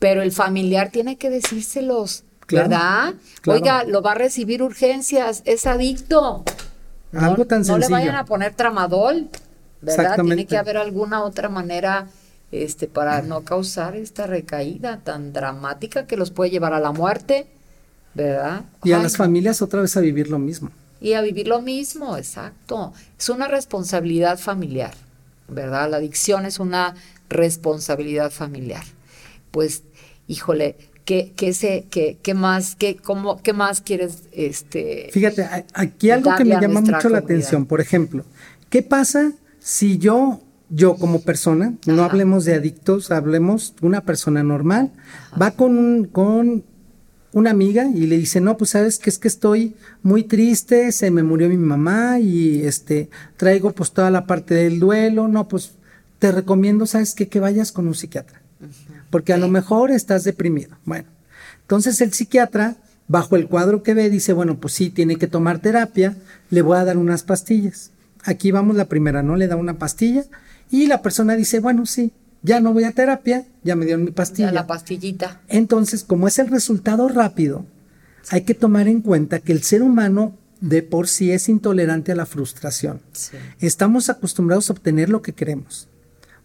pero 0.00 0.20
el 0.20 0.32
familiar 0.32 0.90
tiene 0.90 1.14
que 1.14 1.30
decírselos 1.30 2.24
¿verdad? 2.50 3.14
Oiga, 3.46 3.84
lo 3.84 4.02
va 4.02 4.12
a 4.12 4.14
recibir 4.14 4.62
urgencias, 4.62 5.42
es 5.44 5.66
adicto. 5.66 6.44
Algo 7.12 7.46
tan 7.46 7.64
sencillo. 7.64 7.78
No 7.78 7.86
le 7.86 7.92
vayan 7.92 8.16
a 8.16 8.24
poner 8.24 8.54
tramadol, 8.54 9.28
¿verdad? 9.80 10.16
Tiene 10.22 10.46
que 10.46 10.56
haber 10.56 10.76
alguna 10.76 11.22
otra 11.22 11.48
manera 11.48 12.06
este, 12.52 12.86
para 12.86 13.22
no 13.22 13.42
causar 13.42 13.96
esta 13.96 14.26
recaída 14.26 14.98
tan 14.98 15.32
dramática 15.32 16.06
que 16.06 16.16
los 16.16 16.30
puede 16.30 16.50
llevar 16.50 16.72
a 16.72 16.80
la 16.80 16.92
muerte, 16.92 17.46
¿verdad? 18.14 18.64
Y 18.84 18.92
a 18.92 18.98
las 18.98 19.16
familias 19.16 19.62
otra 19.62 19.80
vez 19.80 19.96
a 19.96 20.00
vivir 20.00 20.28
lo 20.28 20.38
mismo. 20.38 20.70
Y 21.00 21.14
a 21.14 21.22
vivir 21.22 21.48
lo 21.48 21.62
mismo, 21.62 22.16
exacto. 22.16 22.92
Es 23.18 23.28
una 23.28 23.48
responsabilidad 23.48 24.38
familiar, 24.38 24.94
¿verdad? 25.48 25.90
La 25.90 25.96
adicción 25.96 26.44
es 26.44 26.58
una 26.58 26.94
responsabilidad 27.28 28.30
familiar. 28.30 28.84
Pues, 29.50 29.84
híjole, 30.28 30.76
¿Qué, 31.10 31.32
qué, 31.34 32.18
qué, 32.22 32.34
más, 32.34 32.76
qué, 32.76 32.94
cómo, 32.94 33.42
qué 33.42 33.52
más 33.52 33.80
quieres? 33.80 34.28
Este, 34.30 35.08
Fíjate, 35.10 35.44
aquí 35.74 36.08
algo 36.12 36.30
que 36.36 36.44
me 36.44 36.60
llama 36.60 36.82
mucho 36.82 37.08
la 37.08 37.18
atención, 37.18 37.66
por 37.66 37.80
ejemplo, 37.80 38.24
¿qué 38.68 38.84
pasa 38.84 39.32
si 39.58 39.98
yo, 39.98 40.40
yo 40.68 40.94
como 40.94 41.20
persona, 41.22 41.74
no 41.84 42.04
hablemos 42.04 42.44
de 42.44 42.54
adictos, 42.54 43.10
hablemos 43.10 43.74
de 43.80 43.88
una 43.88 44.02
persona 44.02 44.44
normal, 44.44 44.92
va 45.40 45.50
con, 45.50 45.78
un, 45.78 46.04
con 46.04 46.62
una 47.32 47.50
amiga 47.50 47.88
y 47.92 48.06
le 48.06 48.16
dice, 48.16 48.40
no, 48.40 48.56
pues 48.56 48.70
sabes 48.70 49.00
que 49.00 49.10
es 49.10 49.18
que 49.18 49.26
estoy 49.26 49.74
muy 50.04 50.22
triste, 50.22 50.92
se 50.92 51.10
me 51.10 51.24
murió 51.24 51.48
mi 51.48 51.56
mamá 51.56 52.20
y 52.20 52.62
este, 52.62 53.10
traigo 53.36 53.72
pues 53.72 53.90
toda 53.90 54.12
la 54.12 54.28
parte 54.28 54.54
del 54.54 54.78
duelo, 54.78 55.26
no, 55.26 55.48
pues 55.48 55.72
te 56.20 56.30
recomiendo, 56.30 56.86
sabes 56.86 57.16
qué? 57.16 57.26
que 57.26 57.40
vayas 57.40 57.72
con 57.72 57.88
un 57.88 57.96
psiquiatra 57.96 58.39
porque 59.10 59.32
a 59.32 59.36
lo 59.38 59.48
mejor 59.48 59.90
estás 59.90 60.24
deprimido. 60.24 60.76
Bueno, 60.84 61.08
entonces 61.62 62.00
el 62.00 62.12
psiquiatra, 62.12 62.76
bajo 63.08 63.36
el 63.36 63.48
cuadro 63.48 63.82
que 63.82 63.94
ve, 63.94 64.08
dice, 64.10 64.32
bueno, 64.32 64.58
pues 64.58 64.74
sí, 64.74 64.90
tiene 64.90 65.16
que 65.16 65.26
tomar 65.26 65.58
terapia, 65.58 66.16
le 66.50 66.62
voy 66.62 66.78
a 66.78 66.84
dar 66.84 66.96
unas 66.96 67.22
pastillas. 67.22 67.90
Aquí 68.24 68.50
vamos 68.50 68.76
la 68.76 68.86
primera, 68.86 69.22
¿no? 69.22 69.36
Le 69.36 69.48
da 69.48 69.56
una 69.56 69.78
pastilla 69.78 70.24
y 70.70 70.86
la 70.86 71.02
persona 71.02 71.36
dice, 71.36 71.60
bueno, 71.60 71.86
sí, 71.86 72.12
ya 72.42 72.60
no 72.60 72.72
voy 72.72 72.84
a 72.84 72.92
terapia, 72.92 73.44
ya 73.62 73.76
me 73.76 73.84
dieron 73.84 74.04
mi 74.04 74.12
pastilla. 74.12 74.52
la 74.52 74.66
pastillita. 74.66 75.40
Entonces, 75.48 76.04
como 76.04 76.28
es 76.28 76.38
el 76.38 76.48
resultado 76.48 77.08
rápido, 77.08 77.66
hay 78.30 78.42
que 78.42 78.54
tomar 78.54 78.88
en 78.88 79.00
cuenta 79.00 79.40
que 79.40 79.52
el 79.52 79.62
ser 79.62 79.82
humano 79.82 80.36
de 80.60 80.82
por 80.82 81.08
sí 81.08 81.32
es 81.32 81.48
intolerante 81.48 82.12
a 82.12 82.14
la 82.14 82.26
frustración. 82.26 83.00
Estamos 83.60 84.10
acostumbrados 84.10 84.68
a 84.68 84.74
obtener 84.74 85.08
lo 85.08 85.22
que 85.22 85.32
queremos. 85.32 85.88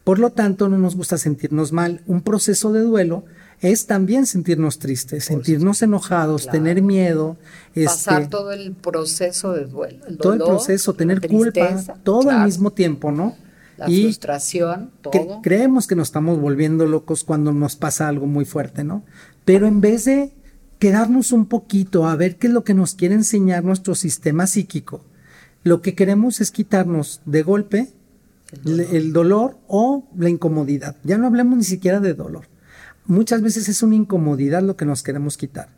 Por 0.06 0.20
lo 0.20 0.30
tanto, 0.30 0.70
no 0.70 0.78
nos 0.78 0.96
gusta 0.96 1.18
sentirnos 1.18 1.72
mal. 1.72 2.02
Un 2.06 2.22
proceso 2.22 2.72
de 2.72 2.82
duelo 2.82 3.26
es 3.60 3.88
también 3.88 4.28
sentirnos 4.28 4.78
tristes, 4.78 5.26
sentirnos 5.26 5.82
enojados, 5.82 6.48
tener 6.48 6.84
miedo. 6.84 7.38
Pasar 7.74 8.22
este, 8.22 8.32
todo 8.32 8.52
el 8.52 8.74
proceso 8.74 9.54
de 9.54 9.66
duelo. 9.66 10.06
todo 10.22 10.34
el 10.34 10.40
proceso, 10.40 10.94
tener 10.94 11.28
culpa, 11.28 11.84
todo 12.04 12.30
al 12.30 12.46
mismo 12.46 12.72
tiempo, 12.72 13.12
¿no? 13.12 13.36
La 13.78 13.88
frustración, 13.88 14.92
todo. 15.02 15.42
creemos 15.42 15.88
que 15.88 15.96
nos 15.96 16.10
estamos 16.10 16.40
volviendo 16.40 16.86
locos 16.86 17.24
cuando 17.24 17.52
nos 17.52 17.76
pasa 17.76 18.08
algo 18.08 18.28
muy 18.28 18.46
fuerte, 18.46 18.84
¿no? 18.84 19.04
Pero 19.44 19.66
en 19.66 19.82
vez 19.82 20.06
de 20.06 20.34
quedarnos 20.78 21.32
un 21.32 21.48
poquito 21.48 22.06
a 22.06 22.16
ver 22.16 22.38
qué 22.38 22.46
es 22.46 22.54
lo 22.54 22.64
que 22.64 22.76
nos 22.76 22.94
quiere 22.94 23.16
enseñar 23.16 23.64
nuestro 23.64 23.96
sistema 23.96 24.46
psíquico, 24.46 25.04
lo 25.64 25.82
que 25.82 25.96
queremos 25.96 26.42
es 26.42 26.52
quitarnos 26.52 27.22
de 27.26 27.42
golpe 27.42 27.95
el 28.66 29.14
dolor. 29.14 29.58
o 29.68 30.08
la 30.18 30.30
incomodidad. 30.30 30.96
Ya 31.04 31.18
no 31.18 31.28
hablemos 31.28 31.58
ni 31.58 31.64
siquiera 31.64 32.00
de 32.00 32.14
dolor. 32.14 32.48
Muchas 33.06 33.42
veces 33.42 33.70
es 33.70 33.84
una 33.84 33.96
incomodidad 33.96 34.64
lo 34.64 34.76
que 34.76 34.86
nos 34.86 35.04
queremos 35.04 35.38
quitar. 35.38 35.70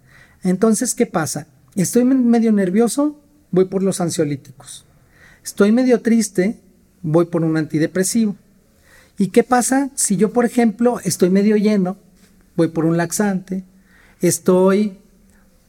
Entonces, 0.44 0.96
¿qué 0.96 1.06
pasa? 1.06 1.48
Estoy 1.76 2.06
medio 2.06 2.52
nervioso, 2.52 3.20
voy 3.52 3.66
por 3.66 3.84
los 3.84 4.02
ansiolíticos. 4.02 4.86
Estoy 5.44 5.72
medio 5.72 6.02
triste, 6.02 6.60
voy 7.02 7.26
por 7.26 7.44
un 7.44 7.58
antidepresivo. 7.58 8.36
¿Y 9.18 9.30
qué 9.30 9.44
pasa 9.44 9.90
si 9.96 10.16
yo, 10.16 10.32
por 10.32 10.46
ejemplo, 10.46 11.00
estoy 11.04 11.30
medio 11.30 11.58
lleno, 11.58 11.98
voy 12.56 12.68
por 12.70 12.86
un 12.86 12.98
laxante? 12.98 13.64
Estoy 14.22 15.00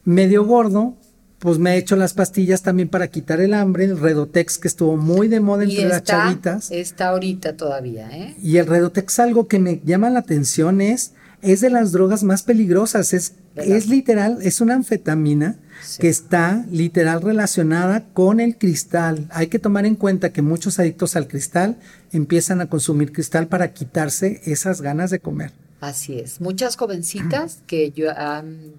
medio 0.05 0.45
gordo, 0.45 0.95
pues 1.39 1.57
me 1.57 1.73
he 1.73 1.77
hecho 1.77 1.95
las 1.95 2.13
pastillas 2.13 2.61
también 2.61 2.89
para 2.89 3.07
quitar 3.07 3.39
el 3.39 3.53
hambre, 3.53 3.85
el 3.85 3.99
Redotex 3.99 4.57
que 4.57 4.67
estuvo 4.67 4.97
muy 4.97 5.27
de 5.27 5.39
moda 5.39 5.63
entre 5.63 5.87
las 5.87 6.03
chavitas. 6.03 6.69
Está 6.69 7.09
ahorita 7.09 7.55
todavía, 7.55 8.09
¿eh? 8.11 8.35
Y 8.41 8.57
el 8.57 8.67
Redotex 8.67 9.19
algo 9.19 9.47
que 9.47 9.59
me 9.59 9.81
llama 9.83 10.09
la 10.09 10.19
atención 10.19 10.81
es 10.81 11.13
es 11.41 11.61
de 11.61 11.69
las 11.69 11.91
drogas 11.91 12.23
más 12.23 12.43
peligrosas. 12.43 13.13
Es, 13.13 13.33
es 13.55 13.87
literal, 13.87 14.39
es 14.41 14.61
una 14.61 14.75
anfetamina 14.75 15.57
que 15.99 16.09
está 16.09 16.65
literal 16.69 17.21
relacionada 17.21 18.05
con 18.13 18.39
el 18.39 18.57
cristal. 18.57 19.27
Hay 19.31 19.47
que 19.47 19.59
tomar 19.59 19.85
en 19.85 19.95
cuenta 19.95 20.31
que 20.31 20.41
muchos 20.41 20.79
adictos 20.79 21.15
al 21.15 21.27
cristal 21.27 21.77
empiezan 22.11 22.61
a 22.61 22.67
consumir 22.67 23.11
cristal 23.11 23.47
para 23.47 23.73
quitarse 23.73 24.41
esas 24.45 24.81
ganas 24.81 25.11
de 25.11 25.19
comer. 25.19 25.51
Así 25.79 26.19
es. 26.19 26.41
Muchas 26.41 26.75
jovencitas 26.75 27.59
que 27.65 27.93
han 28.15 28.73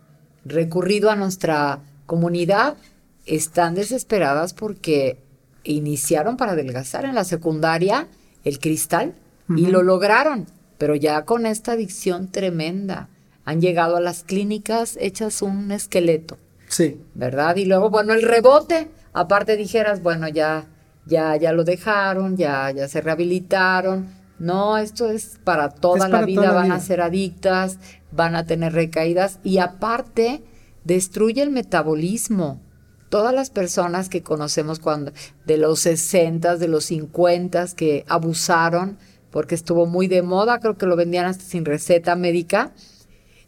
recurrido 0.45 1.11
a 1.11 1.17
nuestra 1.17 1.81
comunidad 2.11 2.77
están 3.25 3.77
desesperadas 3.77 4.53
porque 4.53 5.23
iniciaron 5.63 6.37
para 6.37 6.53
adelgazar 6.53 7.05
en 7.05 7.15
la 7.15 7.23
secundaria 7.23 8.09
el 8.43 8.59
cristal 8.59 9.15
y 9.49 9.67
lo 9.67 9.85
lograron, 9.85 10.47
pero 10.77 10.97
ya 10.97 11.25
con 11.25 11.47
esta 11.47 11.73
adicción 11.73 12.27
tremenda 12.33 13.09
han 13.45 13.61
llegado 13.61 13.95
a 13.97 14.01
las 14.01 14.25
clínicas 14.25 14.99
hechas 15.01 15.41
un 15.41 15.71
esqueleto. 15.71 16.37
Sí. 16.67 17.01
¿Verdad? 17.15 17.55
Y 17.55 17.65
luego, 17.65 17.91
bueno, 17.91 18.13
el 18.13 18.23
rebote, 18.23 18.91
aparte 19.13 19.57
dijeras, 19.57 20.03
bueno, 20.03 20.27
ya, 20.27 20.67
ya, 21.07 21.37
ya 21.37 21.53
lo 21.53 21.63
dejaron, 21.63 22.37
ya, 22.37 22.73
ya 22.73 22.89
se 22.89 23.01
rehabilitaron. 23.03 24.09
No, 24.41 24.79
esto 24.79 25.11
es 25.11 25.39
para 25.45 25.69
toda 25.69 26.09
la 26.09 26.25
vida, 26.25 26.51
van 26.51 26.73
a 26.73 26.81
ser 26.81 27.03
adictas, 27.03 27.79
van 28.11 28.35
a 28.35 28.47
tener 28.47 28.73
recaídas 28.73 29.39
y 29.45 29.59
aparte 29.59 30.43
destruye 30.85 31.43
el 31.43 31.51
metabolismo. 31.51 32.61
Todas 33.09 33.35
las 33.35 33.51
personas 33.51 34.09
que 34.09 34.23
conocemos 34.23 34.79
cuando 34.79 35.13
de 35.45 35.57
los 35.57 35.81
60, 35.81 36.57
de 36.57 36.69
los 36.69 36.85
50 36.85 37.67
que 37.75 38.05
abusaron 38.09 38.99
porque 39.31 39.55
estuvo 39.55 39.87
muy 39.87 40.09
de 40.09 40.23
moda, 40.23 40.59
creo 40.61 40.77
que 40.77 40.87
lo 40.87 40.97
vendían 40.97 41.27
hasta 41.27 41.45
sin 41.45 41.65
receta 41.65 42.17
médica, 42.17 42.73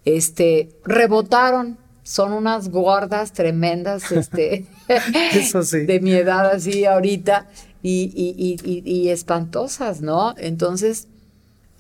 este 0.05 0.69
rebotaron 0.85 1.79
son 2.03 2.33
unas 2.33 2.69
gordas 2.69 3.33
tremendas, 3.33 4.11
este, 4.11 4.67
de 4.89 6.01
mi 6.01 6.13
edad 6.13 6.51
así 6.51 6.85
ahorita, 6.85 7.49
y, 7.83 8.13
y, 8.15 8.57
y, 8.65 8.83
y, 8.85 9.09
espantosas, 9.09 10.03
¿no? 10.03 10.35
Entonces, 10.37 11.09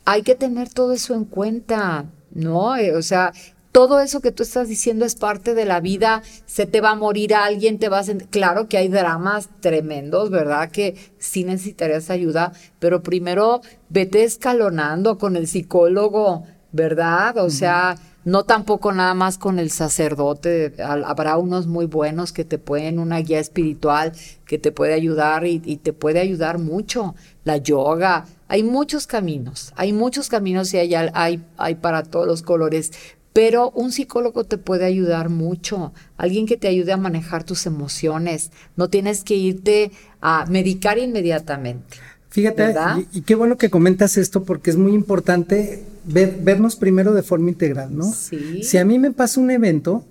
hay 0.04 0.22
que 0.22 0.34
tener 0.34 0.68
todo 0.68 0.92
eso 0.92 1.14
en 1.14 1.24
cuenta, 1.24 2.06
¿no? 2.32 2.76
Eh, 2.76 2.94
o 2.96 3.02
sea, 3.02 3.32
todo 3.72 4.00
eso 4.00 4.20
que 4.20 4.32
tú 4.32 4.42
estás 4.42 4.68
diciendo 4.68 5.04
es 5.04 5.14
parte 5.14 5.54
de 5.54 5.64
la 5.64 5.80
vida, 5.80 6.22
se 6.46 6.66
te 6.66 6.80
va 6.80 6.90
a 6.90 6.94
morir 6.94 7.34
alguien, 7.34 7.78
te 7.78 7.88
vas 7.88 8.08
a... 8.10 8.14
Claro 8.14 8.68
que 8.68 8.76
hay 8.76 8.88
dramas 8.88 9.48
tremendos, 9.60 10.30
¿verdad? 10.30 10.70
Que 10.70 10.96
sí 11.18 11.44
necesitarías 11.44 12.10
ayuda, 12.10 12.52
pero 12.78 13.02
primero 13.02 13.62
vete 13.88 14.24
escalonando 14.24 15.18
con 15.18 15.36
el 15.36 15.48
psicólogo, 15.48 16.44
¿verdad? 16.70 17.38
O 17.38 17.50
sea 17.50 17.96
no 18.24 18.44
tampoco 18.44 18.92
nada 18.92 19.14
más 19.14 19.38
con 19.38 19.58
el 19.58 19.70
sacerdote, 19.70 20.74
habrá 20.82 21.36
unos 21.38 21.66
muy 21.66 21.86
buenos 21.86 22.32
que 22.32 22.44
te 22.44 22.58
pueden, 22.58 22.98
una 22.98 23.18
guía 23.18 23.40
espiritual 23.40 24.12
que 24.46 24.58
te 24.58 24.70
puede 24.70 24.94
ayudar 24.94 25.44
y, 25.46 25.58
te 25.58 25.92
puede 25.92 26.20
ayudar 26.20 26.58
mucho, 26.58 27.14
la 27.44 27.56
yoga, 27.56 28.26
hay 28.48 28.62
muchos 28.62 29.06
caminos, 29.06 29.72
hay 29.76 29.92
muchos 29.92 30.28
caminos 30.28 30.72
y 30.74 30.78
hay, 30.78 30.94
hay, 30.94 31.44
hay 31.56 31.74
para 31.76 32.04
todos 32.04 32.26
los 32.26 32.42
colores, 32.42 32.92
pero 33.32 33.70
un 33.70 33.92
psicólogo 33.92 34.44
te 34.44 34.58
puede 34.58 34.84
ayudar 34.84 35.28
mucho, 35.28 35.92
alguien 36.16 36.46
que 36.46 36.56
te 36.56 36.68
ayude 36.68 36.92
a 36.92 36.96
manejar 36.96 37.44
tus 37.44 37.66
emociones, 37.66 38.50
no 38.76 38.88
tienes 38.88 39.24
que 39.24 39.34
irte 39.34 39.90
a 40.20 40.46
medicar 40.46 40.98
inmediatamente. 40.98 41.98
Fíjate, 42.28 42.74
y, 43.12 43.20
qué 43.22 43.34
bueno 43.34 43.58
que 43.58 43.68
comentas 43.68 44.16
esto 44.16 44.44
porque 44.44 44.70
es 44.70 44.76
muy 44.76 44.94
importante 44.94 45.84
ver, 46.04 46.38
vernos 46.40 46.76
primero 46.76 47.12
de 47.12 47.22
forma 47.22 47.50
integral, 47.50 47.94
¿no? 47.94 48.10
Sí. 48.10 48.62
Si 48.62 48.78
a 48.78 48.86
mí 48.86 48.98
me 48.98 49.12
pasa 49.12 49.38
un 49.38 49.50
evento, 49.50 50.04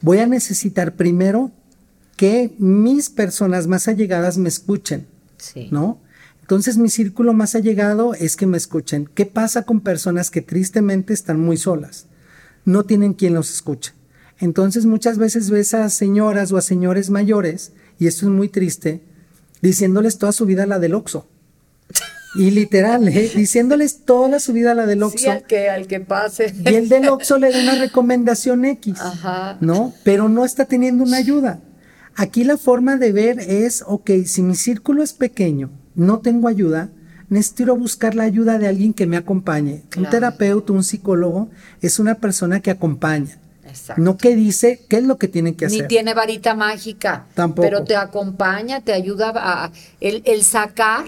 voy 0.00 0.18
a 0.18 0.26
necesitar 0.26 0.94
primero 0.94 1.52
que 2.16 2.52
mis 2.58 3.10
personas 3.10 3.68
más 3.68 3.86
allegadas 3.86 4.38
me 4.38 4.48
escuchen, 4.48 5.06
sí. 5.36 5.68
¿no? 5.70 6.00
Entonces 6.40 6.78
mi 6.78 6.88
círculo 6.88 7.32
más 7.32 7.54
allegado 7.54 8.14
es 8.14 8.34
que 8.34 8.46
me 8.46 8.56
escuchen. 8.56 9.08
¿Qué 9.14 9.26
pasa 9.26 9.62
con 9.62 9.80
personas 9.80 10.30
que 10.30 10.42
tristemente 10.42 11.12
están 11.12 11.38
muy 11.38 11.58
solas? 11.58 12.06
No 12.68 12.84
tienen 12.84 13.14
quien 13.14 13.32
los 13.32 13.50
escuche. 13.50 13.94
Entonces 14.38 14.84
muchas 14.84 15.16
veces 15.16 15.48
ves 15.48 15.72
a 15.72 15.88
señoras 15.88 16.52
o 16.52 16.58
a 16.58 16.60
señores 16.60 17.08
mayores, 17.08 17.72
y 17.98 18.08
esto 18.08 18.26
es 18.26 18.30
muy 18.30 18.50
triste, 18.50 19.00
diciéndoles 19.62 20.18
toda 20.18 20.32
su 20.32 20.44
vida 20.44 20.66
la 20.66 20.78
del 20.78 20.92
oxo. 20.94 21.26
Y 22.34 22.50
literal, 22.50 23.08
¿eh? 23.08 23.32
diciéndoles 23.34 24.04
toda 24.04 24.38
su 24.38 24.52
vida 24.52 24.74
la 24.74 24.84
del 24.84 25.02
Oxxo. 25.02 25.18
Sí, 25.18 25.28
al 25.28 25.44
que, 25.44 25.70
al 25.70 25.86
que 25.86 26.00
pase. 26.00 26.54
Y 26.62 26.74
el 26.74 26.90
del 26.90 27.08
Oxxo 27.08 27.38
le 27.38 27.50
da 27.50 27.58
una 27.62 27.76
recomendación 27.76 28.66
X, 28.66 29.00
Ajá. 29.00 29.56
¿no? 29.62 29.94
Pero 30.04 30.28
no 30.28 30.44
está 30.44 30.66
teniendo 30.66 31.04
una 31.04 31.16
ayuda. 31.16 31.60
Aquí 32.16 32.44
la 32.44 32.58
forma 32.58 32.96
de 32.96 33.12
ver 33.12 33.40
es, 33.40 33.82
ok, 33.86 34.10
si 34.26 34.42
mi 34.42 34.56
círculo 34.56 35.02
es 35.02 35.14
pequeño, 35.14 35.70
no 35.94 36.18
tengo 36.18 36.48
ayuda, 36.48 36.90
necesito 37.28 37.76
buscar 37.76 38.14
la 38.14 38.24
ayuda 38.24 38.58
de 38.58 38.68
alguien 38.68 38.94
que 38.94 39.06
me 39.06 39.16
acompañe. 39.16 39.82
Un 39.96 40.08
terapeuta, 40.08 40.72
un 40.72 40.84
psicólogo, 40.84 41.48
es 41.82 41.98
una 41.98 42.16
persona 42.16 42.60
que 42.60 42.70
acompaña. 42.70 43.38
Exacto. 43.66 44.02
No 44.02 44.16
que 44.16 44.34
dice 44.34 44.80
qué 44.88 44.96
es 44.96 45.04
lo 45.04 45.18
que 45.18 45.28
tiene 45.28 45.54
que 45.54 45.66
hacer. 45.66 45.82
Ni 45.82 45.88
tiene 45.88 46.14
varita 46.14 46.54
mágica. 46.54 47.26
Tampoco. 47.34 47.62
Pero 47.62 47.84
te 47.84 47.96
acompaña, 47.96 48.80
te 48.80 48.92
ayuda 48.92 49.32
a 49.34 49.70
el, 50.00 50.22
el 50.24 50.42
sacar 50.42 51.04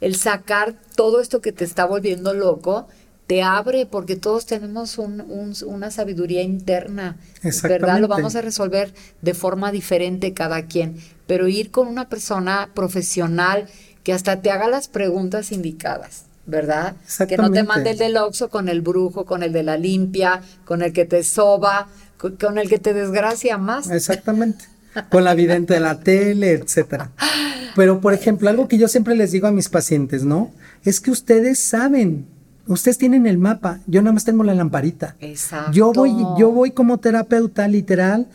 el 0.00 0.16
sacar 0.16 0.74
todo 0.94 1.20
esto 1.20 1.40
que 1.40 1.52
te 1.52 1.64
está 1.64 1.84
volviendo 1.84 2.34
loco, 2.34 2.86
te 3.26 3.42
abre 3.42 3.84
porque 3.84 4.16
todos 4.16 4.46
tenemos 4.46 4.96
una 4.98 5.90
sabiduría 5.90 6.42
interna, 6.42 7.16
¿verdad? 7.62 8.00
Lo 8.00 8.08
vamos 8.08 8.36
a 8.36 8.40
resolver 8.40 8.94
de 9.20 9.34
forma 9.34 9.70
diferente 9.70 10.32
cada 10.32 10.62
quien, 10.62 10.96
pero 11.26 11.46
ir 11.46 11.70
con 11.70 11.88
una 11.88 12.08
persona 12.08 12.70
profesional 12.74 13.68
que 14.08 14.14
hasta 14.14 14.40
te 14.40 14.50
haga 14.50 14.68
las 14.68 14.88
preguntas 14.88 15.52
indicadas. 15.52 16.22
¿Verdad? 16.46 16.96
Que 17.28 17.36
no 17.36 17.50
te 17.50 17.62
mande 17.62 17.90
el 17.90 17.98
del 17.98 18.16
oxo 18.16 18.48
con 18.48 18.70
el 18.70 18.80
brujo, 18.80 19.26
con 19.26 19.42
el 19.42 19.52
de 19.52 19.62
la 19.62 19.76
limpia, 19.76 20.40
con 20.64 20.80
el 20.80 20.94
que 20.94 21.04
te 21.04 21.22
soba, 21.22 21.88
con 22.16 22.56
el 22.56 22.70
que 22.70 22.78
te 22.78 22.94
desgracia 22.94 23.58
más. 23.58 23.90
Exactamente. 23.90 24.64
Con 25.10 25.24
la 25.24 25.34
vidente 25.34 25.74
de 25.74 25.80
la 25.80 26.00
tele, 26.00 26.52
etcétera. 26.52 27.10
Pero, 27.76 28.00
por 28.00 28.14
ejemplo, 28.14 28.48
algo 28.48 28.66
que 28.66 28.78
yo 28.78 28.88
siempre 28.88 29.14
les 29.14 29.30
digo 29.30 29.46
a 29.46 29.52
mis 29.52 29.68
pacientes, 29.68 30.24
¿no? 30.24 30.54
Es 30.84 31.02
que 31.02 31.10
ustedes 31.10 31.58
saben, 31.58 32.24
ustedes 32.68 32.98
tienen 32.98 33.26
el 33.26 33.38
mapa, 33.38 33.80
yo 33.86 34.02
nada 34.02 34.12
más 34.12 34.24
tengo 34.24 34.44
la 34.44 34.54
lamparita. 34.54 35.16
Exacto. 35.20 35.72
Yo 35.72 35.92
voy, 35.92 36.10
yo 36.38 36.50
voy 36.50 36.70
como 36.70 36.98
terapeuta 36.98 37.66
literal, 37.68 38.28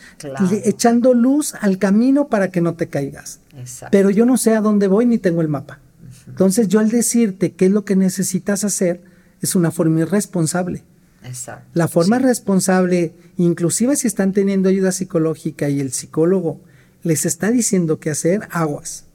echando 0.64 1.14
luz 1.14 1.54
al 1.62 1.78
camino 1.78 2.28
para 2.28 2.50
que 2.50 2.62
no 2.62 2.74
te 2.74 2.88
caigas. 2.88 3.40
Exacto. 3.58 3.92
Pero 3.92 4.10
yo 4.10 4.26
no 4.26 4.38
sé 4.38 4.56
a 4.56 4.62
dónde 4.62 4.88
voy 4.88 5.06
ni 5.06 5.18
tengo 5.18 5.42
el 5.42 5.48
mapa. 5.48 5.80
Entonces, 6.28 6.68
yo 6.68 6.80
al 6.80 6.90
decirte 6.90 7.52
qué 7.52 7.66
es 7.66 7.72
lo 7.72 7.86
que 7.86 7.96
necesitas 7.96 8.64
hacer, 8.64 9.02
es 9.42 9.56
una 9.56 9.72
forma 9.72 10.02
irresponsable. 10.02 10.84
Exacto. 11.24 11.70
La 11.74 11.88
forma 11.88 12.20
responsable, 12.20 13.14
inclusive 13.38 13.96
si 13.96 14.08
están 14.08 14.34
teniendo 14.34 14.70
ayuda 14.70 14.92
psicológica 14.92 15.70
y 15.70 15.80
el 15.80 15.92
psicólogo 15.92 16.62
les 17.04 17.26
está 17.26 17.52
diciendo 17.52 18.00
qué 18.00 18.10
hacer, 18.10 18.48
aguas 18.52 19.06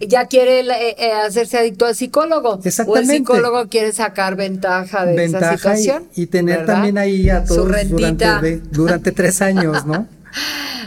ya 0.00 0.26
quiere 0.26 0.60
eh, 0.60 0.96
eh, 0.98 1.12
hacerse 1.12 1.58
adicto 1.58 1.86
al 1.86 1.94
psicólogo. 1.94 2.60
Exactamente. 2.64 3.08
O 3.08 3.12
el 3.12 3.18
psicólogo 3.18 3.68
quiere 3.68 3.92
sacar 3.92 4.36
ventaja 4.36 5.06
de 5.06 5.24
esa 5.24 5.56
situación. 5.56 6.08
Y, 6.14 6.26
tener 6.26 6.66
también 6.66 6.98
ahí 6.98 7.28
a 7.30 7.44
todos 7.44 7.68
durante, 7.68 8.60
durante 8.70 9.12
tres 9.12 9.42
años, 9.42 9.86
¿no? 9.86 10.06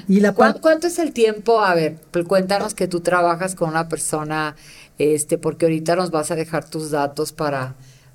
Y 0.07 0.19
la 0.19 0.33
¿Cuánto, 0.33 0.87
es 0.87 0.99
el 0.99 1.13
tiempo? 1.13 1.61
A 1.61 1.73
ver, 1.73 1.97
pues 2.11 2.25
cuéntanos 2.25 2.75
que 2.75 2.87
tú 2.87 2.99
trabajas 2.99 3.55
con 3.55 3.69
una 3.69 3.89
persona, 3.89 4.55
este, 4.99 5.39
porque 5.39 5.65
ahorita 5.65 5.95
nos 5.95 6.11
vas 6.11 6.29
a 6.29 6.35
dejar 6.35 6.69
tus 6.69 6.91
datos 6.91 7.31
para, 7.31 7.73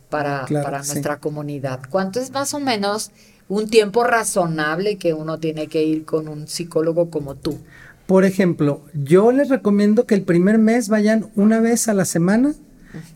para, 0.08 0.46
para 0.46 0.78
nuestra 0.78 1.18
comunidad. 1.18 1.80
¿Cuánto 1.90 2.20
es 2.20 2.30
más 2.30 2.54
o 2.54 2.60
menos 2.60 3.10
un 3.48 3.68
tiempo 3.68 4.04
razonable 4.04 4.98
que 4.98 5.14
uno 5.14 5.40
tiene 5.40 5.66
que 5.66 5.82
ir 5.82 6.04
con 6.04 6.28
un 6.28 6.46
psicólogo 6.46 7.10
como 7.10 7.34
tú? 7.34 7.58
Por 8.10 8.24
ejemplo, 8.24 8.84
yo 8.92 9.30
les 9.30 9.50
recomiendo 9.50 10.04
que 10.04 10.16
el 10.16 10.22
primer 10.22 10.58
mes 10.58 10.88
vayan 10.88 11.30
una 11.36 11.60
vez 11.60 11.86
a 11.86 11.94
la 11.94 12.04
semana 12.04 12.54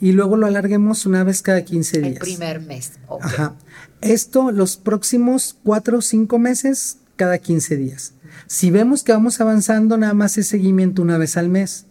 y 0.00 0.12
luego 0.12 0.36
lo 0.36 0.46
alarguemos 0.46 1.04
una 1.04 1.24
vez 1.24 1.42
cada 1.42 1.64
15 1.64 1.98
días. 1.98 2.12
El 2.12 2.18
primer 2.20 2.60
mes. 2.60 2.92
Ajá. 3.20 3.56
Esto 4.02 4.52
los 4.52 4.76
próximos 4.76 5.56
cuatro 5.64 5.98
o 5.98 6.00
cinco 6.00 6.38
meses 6.38 6.98
cada 7.16 7.38
15 7.38 7.76
días. 7.76 8.14
Si 8.46 8.70
vemos 8.70 9.02
que 9.02 9.10
vamos 9.10 9.40
avanzando, 9.40 9.96
nada 9.96 10.14
más 10.14 10.38
es 10.38 10.46
seguimiento 10.46 11.02
una 11.02 11.18
vez 11.18 11.36
al 11.36 11.48
mes. 11.48 11.86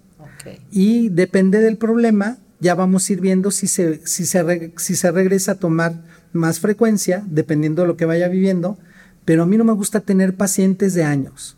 Y 0.72 1.10
depende 1.10 1.60
del 1.60 1.76
problema, 1.76 2.38
ya 2.62 2.74
vamos 2.74 3.10
a 3.10 3.12
ir 3.12 3.20
viendo 3.20 3.52
si 3.52 3.68
se, 3.68 4.00
si, 4.08 4.26
se 4.26 4.72
si 4.78 4.96
se 4.96 5.12
regresa 5.12 5.52
a 5.52 5.56
tomar 5.56 6.06
más 6.32 6.62
frecuencia, 6.62 7.22
dependiendo 7.28 7.82
de 7.82 7.90
lo 7.90 7.98
que 7.98 8.06
vaya 8.06 8.30
viviendo. 8.30 8.78
Pero 9.26 9.44
a 9.44 9.46
mí 9.46 9.58
no 9.58 9.66
me 9.66 9.74
gusta 9.74 10.00
tener 10.00 10.38
pacientes 10.38 10.94
de 10.94 11.04
años. 11.04 11.58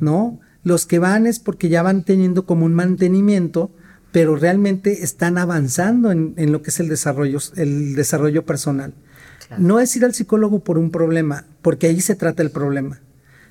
¿No? 0.00 0.40
Los 0.62 0.86
que 0.86 0.98
van 0.98 1.26
es 1.26 1.38
porque 1.38 1.68
ya 1.68 1.82
van 1.82 2.04
teniendo 2.04 2.44
como 2.44 2.66
un 2.66 2.74
mantenimiento, 2.74 3.70
pero 4.12 4.36
realmente 4.36 5.04
están 5.04 5.38
avanzando 5.38 6.10
en, 6.10 6.34
lo 6.52 6.62
que 6.62 6.70
es 6.70 6.80
el 6.80 6.88
desarrollo, 6.88 7.38
el 7.56 7.94
desarrollo 7.94 8.44
personal. 8.44 8.92
No 9.58 9.80
es 9.80 9.96
ir 9.96 10.04
al 10.04 10.14
psicólogo 10.14 10.60
por 10.62 10.78
un 10.78 10.90
problema, 10.90 11.44
porque 11.62 11.88
ahí 11.88 12.00
se 12.00 12.14
trata 12.14 12.42
el 12.42 12.50
problema. 12.50 13.00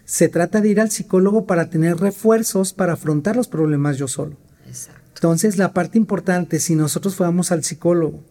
Se 0.06 0.30
trata 0.30 0.62
de 0.62 0.70
ir 0.70 0.80
al 0.80 0.92
psicólogo 0.92 1.46
para 1.46 1.70
tener 1.70 1.98
refuerzos 1.98 2.74
para 2.74 2.94
afrontar 2.94 3.36
los 3.36 3.48
problemas 3.48 3.98
yo 3.98 4.08
solo. 4.08 4.38
Exacto. 4.68 5.00
Entonces, 5.16 5.58
la 5.58 5.74
parte 5.74 5.98
importante, 5.98 6.60
si 6.60 6.76
nosotros 6.76 7.16
fuéramos 7.16 7.52
al 7.52 7.64
psicólogo 7.64 8.24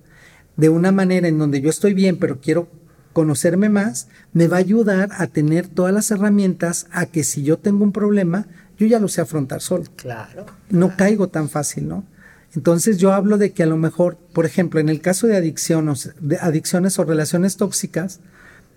de 0.57 0.71
una 0.71 0.91
manera 0.91 1.29
en 1.29 1.39
donde 1.39 1.61
yo 1.61 1.71
estoy 1.71 1.95
bien, 1.95 2.19
pero 2.19 2.41
quiero 2.41 2.69
conocerme 3.13 3.69
más, 3.69 4.09
me 4.33 4.49
va 4.49 4.57
a 4.57 4.61
ayudar 4.61 5.11
a 5.13 5.27
tener 5.27 5.69
todas 5.69 5.93
las 5.93 6.11
herramientas 6.11 6.87
a 6.91 7.07
que 7.07 7.25
si 7.25 7.43
yo 7.43 7.59
tengo 7.59 7.85
un 7.85 7.93
problema, 7.93 8.47
yo 8.79 8.87
ya 8.87 8.99
lo 8.99 9.09
sé 9.09 9.21
afrontar 9.21 9.61
solo. 9.61 9.85
Claro. 9.97 10.47
No 10.71 10.97
caigo 10.97 11.29
tan 11.29 11.49
fácil, 11.49 11.89
¿no? 11.89 12.05
Entonces 12.55 12.99
yo 12.99 13.13
hablo 13.13 13.37
de 13.37 13.53
que 13.53 13.63
a 13.63 13.67
lo 13.67 13.77
mejor, 13.77 14.17
por 14.33 14.47
ejemplo, 14.47 14.81
en 14.81 14.89
el 14.89 15.01
caso 15.01 15.27
de, 15.27 15.37
adicciones, 15.37 16.13
de 16.21 16.39
adicciones 16.39 16.99
o 16.99 17.05
relaciones 17.05 17.57
tóxicas, 17.57 18.21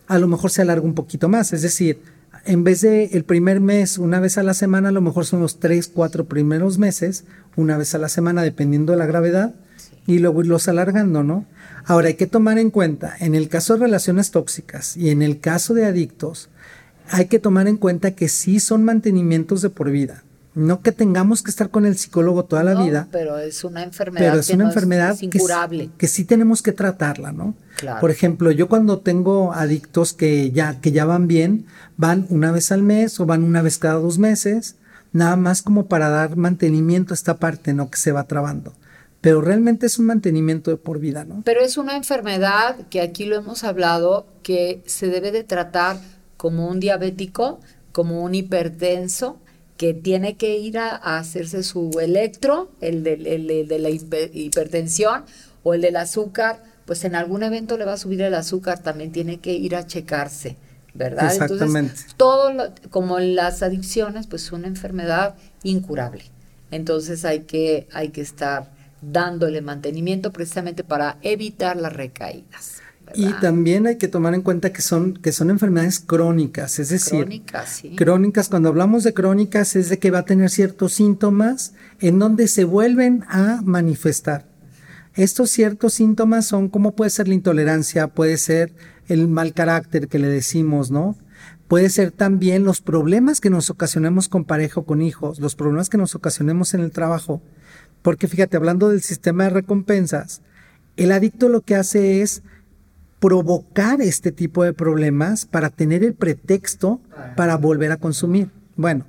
a 0.07 0.19
lo 0.19 0.27
mejor 0.27 0.51
se 0.51 0.61
alarga 0.61 0.85
un 0.85 0.93
poquito 0.93 1.29
más. 1.29 1.53
Es 1.53 1.61
decir, 1.61 2.01
en 2.45 2.63
vez 2.63 2.81
de 2.81 3.05
el 3.05 3.23
primer 3.23 3.61
mes, 3.61 3.97
una 3.97 4.19
vez 4.19 4.37
a 4.37 4.43
la 4.43 4.53
semana, 4.53 4.89
a 4.89 4.91
lo 4.91 5.01
mejor 5.01 5.25
son 5.25 5.41
los 5.41 5.59
tres, 5.59 5.87
cuatro 5.87 6.25
primeros 6.25 6.79
meses, 6.79 7.23
una 7.55 7.77
vez 7.77 7.95
a 7.95 7.97
la 7.97 8.09
semana, 8.09 8.41
dependiendo 8.41 8.91
de 8.91 8.99
la 8.99 9.05
gravedad, 9.05 9.53
y 10.07 10.19
luego 10.19 10.41
irlos 10.41 10.67
alargando, 10.67 11.23
¿no? 11.23 11.45
Ahora 11.85 12.07
hay 12.07 12.15
que 12.15 12.27
tomar 12.27 12.57
en 12.57 12.71
cuenta, 12.71 13.15
en 13.19 13.35
el 13.35 13.47
caso 13.47 13.73
de 13.73 13.85
relaciones 13.85 14.31
tóxicas 14.31 14.97
y 14.97 15.09
en 15.09 15.21
el 15.21 15.39
caso 15.39 15.73
de 15.73 15.85
adictos, 15.85 16.49
hay 17.11 17.25
que 17.25 17.39
tomar 17.39 17.67
en 17.67 17.77
cuenta 17.77 18.11
que 18.11 18.29
sí 18.29 18.59
son 18.59 18.83
mantenimientos 18.83 19.61
de 19.61 19.69
por 19.69 19.91
vida. 19.91 20.23
No 20.53 20.81
que 20.81 20.91
tengamos 20.91 21.43
que 21.43 21.49
estar 21.49 21.69
con 21.69 21.85
el 21.85 21.97
psicólogo 21.97 22.43
toda 22.43 22.63
la 22.63 22.81
vida. 22.81 23.07
Pero 23.11 23.37
es 23.37 23.63
una 23.63 23.83
enfermedad. 23.83 24.25
Pero 24.25 24.39
es 24.39 24.49
una 24.49 24.65
enfermedad 24.65 25.17
incurable. 25.21 25.89
Que, 25.97 26.07
sí 26.07 26.25
tenemos 26.25 26.61
que 26.61 26.73
tratarla, 26.73 27.31
¿no? 27.31 27.55
Por 28.01 28.11
ejemplo, 28.11 28.51
yo 28.51 28.67
cuando 28.67 28.99
tengo 28.99 29.53
adictos 29.53 30.11
que 30.11 30.51
ya, 30.51 30.81
que 30.81 30.91
ya 30.91 31.05
van 31.05 31.27
bien, 31.27 31.65
van 31.95 32.25
una 32.29 32.51
vez 32.51 32.71
al 32.73 32.83
mes 32.83 33.19
o 33.21 33.25
van 33.25 33.43
una 33.43 33.61
vez 33.61 33.77
cada 33.77 33.95
dos 33.95 34.17
meses, 34.17 34.75
nada 35.13 35.37
más 35.37 35.61
como 35.61 35.85
para 35.85 36.09
dar 36.09 36.35
mantenimiento 36.35 37.13
a 37.13 37.15
esta 37.15 37.37
parte, 37.37 37.73
¿no? 37.73 37.89
Que 37.89 37.97
se 37.97 38.11
va 38.11 38.25
trabando. 38.25 38.73
Pero 39.21 39.39
realmente 39.39 39.85
es 39.85 39.99
un 39.99 40.07
mantenimiento 40.07 40.69
de 40.69 40.77
por 40.77 40.99
vida, 40.99 41.23
¿no? 41.23 41.43
Pero 41.45 41.61
es 41.61 41.77
una 41.77 41.95
enfermedad 41.95 42.75
que 42.89 42.99
aquí 42.99 43.25
lo 43.25 43.37
hemos 43.37 43.63
hablado, 43.63 44.25
que 44.43 44.81
se 44.85 45.07
debe 45.07 45.31
de 45.31 45.43
tratar 45.43 45.97
como 46.41 46.67
un 46.67 46.79
diabético, 46.79 47.59
como 47.91 48.23
un 48.23 48.33
hipertenso, 48.33 49.37
que 49.77 49.93
tiene 49.93 50.37
que 50.37 50.57
ir 50.57 50.79
a, 50.79 50.95
hacerse 50.95 51.61
su 51.61 51.91
electro, 52.01 52.71
el 52.81 53.03
de, 53.03 53.15
de 53.15 53.77
la 53.77 53.89
hipertensión 53.91 55.23
o 55.61 55.75
el 55.75 55.81
del 55.81 55.97
azúcar, 55.97 56.63
pues 56.87 57.05
en 57.05 57.13
algún 57.13 57.43
evento 57.43 57.77
le 57.77 57.85
va 57.85 57.93
a 57.93 57.97
subir 57.97 58.23
el 58.23 58.33
azúcar, 58.33 58.79
también 58.79 59.11
tiene 59.11 59.37
que 59.39 59.53
ir 59.53 59.75
a 59.75 59.85
checarse, 59.85 60.57
¿verdad? 60.95 61.31
Exactamente. 61.31 61.93
todo 62.17 62.73
como 62.89 63.19
las 63.19 63.61
adicciones, 63.61 64.25
pues 64.25 64.45
es 64.45 64.51
una 64.51 64.65
enfermedad 64.65 65.35
incurable. 65.61 66.23
Entonces 66.71 67.23
hay 67.23 67.41
que, 67.41 67.87
hay 67.93 68.09
que 68.09 68.21
estar 68.21 68.71
dándole 69.03 69.61
mantenimiento 69.61 70.31
precisamente 70.31 70.83
para 70.83 71.19
evitar 71.21 71.77
las 71.77 71.93
recaídas. 71.93 72.80
Y 73.15 73.33
también 73.39 73.87
hay 73.87 73.97
que 73.97 74.07
tomar 74.07 74.33
en 74.33 74.41
cuenta 74.41 74.71
que 74.71 74.81
son, 74.81 75.13
que 75.13 75.31
son 75.31 75.49
enfermedades 75.49 75.99
crónicas, 75.99 76.79
es 76.79 76.89
decir, 76.89 77.43
crónicas, 77.95 78.49
cuando 78.49 78.69
hablamos 78.69 79.03
de 79.03 79.13
crónicas 79.13 79.75
es 79.75 79.89
de 79.89 79.99
que 79.99 80.11
va 80.11 80.19
a 80.19 80.25
tener 80.25 80.49
ciertos 80.49 80.93
síntomas 80.93 81.73
en 81.99 82.19
donde 82.19 82.47
se 82.47 82.63
vuelven 82.63 83.23
a 83.27 83.61
manifestar. 83.63 84.45
Estos 85.15 85.49
ciertos 85.49 85.93
síntomas 85.93 86.45
son 86.45 86.69
como 86.69 86.95
puede 86.95 87.09
ser 87.09 87.27
la 87.27 87.33
intolerancia, 87.33 88.07
puede 88.07 88.37
ser 88.37 88.73
el 89.07 89.27
mal 89.27 89.53
carácter 89.53 90.07
que 90.07 90.19
le 90.19 90.27
decimos, 90.27 90.89
¿no? 90.89 91.17
Puede 91.67 91.89
ser 91.89 92.11
también 92.11 92.63
los 92.63 92.81
problemas 92.81 93.41
que 93.41 93.49
nos 93.49 93.69
ocasionemos 93.69 94.29
con 94.29 94.45
pareja 94.45 94.81
o 94.81 94.85
con 94.85 95.01
hijos, 95.01 95.39
los 95.39 95.55
problemas 95.55 95.89
que 95.89 95.97
nos 95.97 96.15
ocasionemos 96.15 96.73
en 96.73 96.81
el 96.81 96.91
trabajo. 96.91 97.41
Porque 98.01 98.27
fíjate, 98.27 98.57
hablando 98.57 98.89
del 98.89 99.01
sistema 99.01 99.45
de 99.45 99.51
recompensas, 99.51 100.41
el 100.97 101.11
adicto 101.11 101.49
lo 101.49 101.61
que 101.61 101.75
hace 101.75 102.21
es 102.21 102.43
provocar 103.21 104.01
este 104.01 104.31
tipo 104.31 104.63
de 104.63 104.73
problemas 104.73 105.45
para 105.45 105.69
tener 105.69 106.03
el 106.03 106.15
pretexto 106.15 106.99
para 107.37 107.55
volver 107.55 107.91
a 107.91 107.97
consumir. 107.97 108.49
Bueno, 108.75 109.05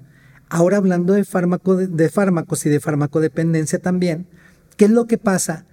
ahora 0.50 0.76
hablando 0.76 1.14
de, 1.14 1.24
fármaco, 1.24 1.76
de, 1.76 2.08
fármacos 2.10 2.66
y 2.66 2.68
de 2.68 2.78
farmacodependencia 2.78 3.78
también, 3.78 4.26
¿qué 4.76 4.84
es 4.84 4.90
lo 4.90 5.06
que 5.06 5.16
pasa? 5.16 5.64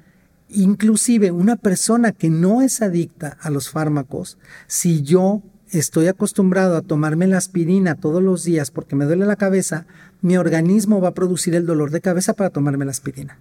Inclusive 0.48 1.32
una 1.32 1.58
persona 1.58 2.14
que 2.14 2.30
no 2.30 2.62
es 2.62 2.82
adicta 2.82 3.38
a 3.42 3.50
los 3.50 3.70
fármacos, 3.70 4.38
si 4.68 5.02
yo 5.02 5.44
estoy 5.70 6.08
acostumbrado 6.08 6.78
a 6.78 6.82
tomarme 6.82 7.28
la 7.28 7.38
aspirina 7.38 7.96
todos 7.96 8.24
los 8.24 8.46
días 8.46 8.72
porque 8.72 8.96
me 8.96 9.04
duele 9.04 9.26
la 9.26 9.36
cabeza, 9.36 9.86
mi 10.22 10.38
organismo 10.38 11.02
va 11.02 11.10
a 11.10 11.14
producir 11.14 11.56
el 11.56 11.66
dolor 11.66 11.92
de 11.92 12.00
cabeza 12.00 12.34
para 12.34 12.52
tomarme 12.52 12.86
la 12.86 12.92
aspirina. 12.92 13.38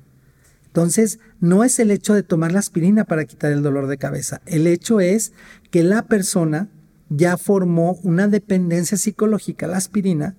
Entonces, 0.68 1.18
no 1.40 1.64
es 1.64 1.78
el 1.78 1.90
hecho 1.90 2.14
de 2.14 2.22
tomar 2.22 2.52
la 2.52 2.58
aspirina 2.58 3.04
para 3.04 3.24
quitar 3.24 3.50
el 3.52 3.62
dolor 3.62 3.86
de 3.88 3.98
cabeza. 3.98 4.42
El 4.46 4.66
hecho 4.66 5.00
es 5.00 5.32
que 5.70 5.82
la 5.82 6.02
persona 6.02 6.68
ya 7.08 7.36
formó 7.36 7.98
una 8.02 8.28
dependencia 8.28 8.98
psicológica 8.98 9.66
la 9.66 9.78
aspirina, 9.78 10.36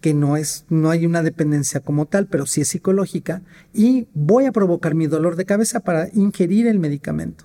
que 0.00 0.14
no 0.14 0.36
es, 0.36 0.66
no 0.68 0.90
hay 0.90 1.04
una 1.04 1.22
dependencia 1.22 1.80
como 1.80 2.06
tal, 2.06 2.26
pero 2.26 2.46
sí 2.46 2.60
es 2.60 2.68
psicológica, 2.68 3.42
y 3.72 4.08
voy 4.14 4.46
a 4.46 4.52
provocar 4.52 4.94
mi 4.94 5.06
dolor 5.06 5.36
de 5.36 5.44
cabeza 5.44 5.80
para 5.80 6.08
ingerir 6.12 6.66
el 6.66 6.78
medicamento. 6.78 7.44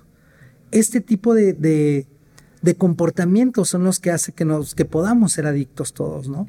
Este 0.70 1.00
tipo 1.00 1.34
de, 1.34 1.54
de, 1.54 2.74
comportamientos 2.76 3.70
son 3.70 3.84
los 3.84 3.98
que 3.98 4.10
hace 4.10 4.32
que 4.32 4.44
nos, 4.44 4.74
que 4.74 4.84
podamos 4.84 5.32
ser 5.32 5.46
adictos 5.46 5.94
todos, 5.94 6.28
¿no? 6.28 6.48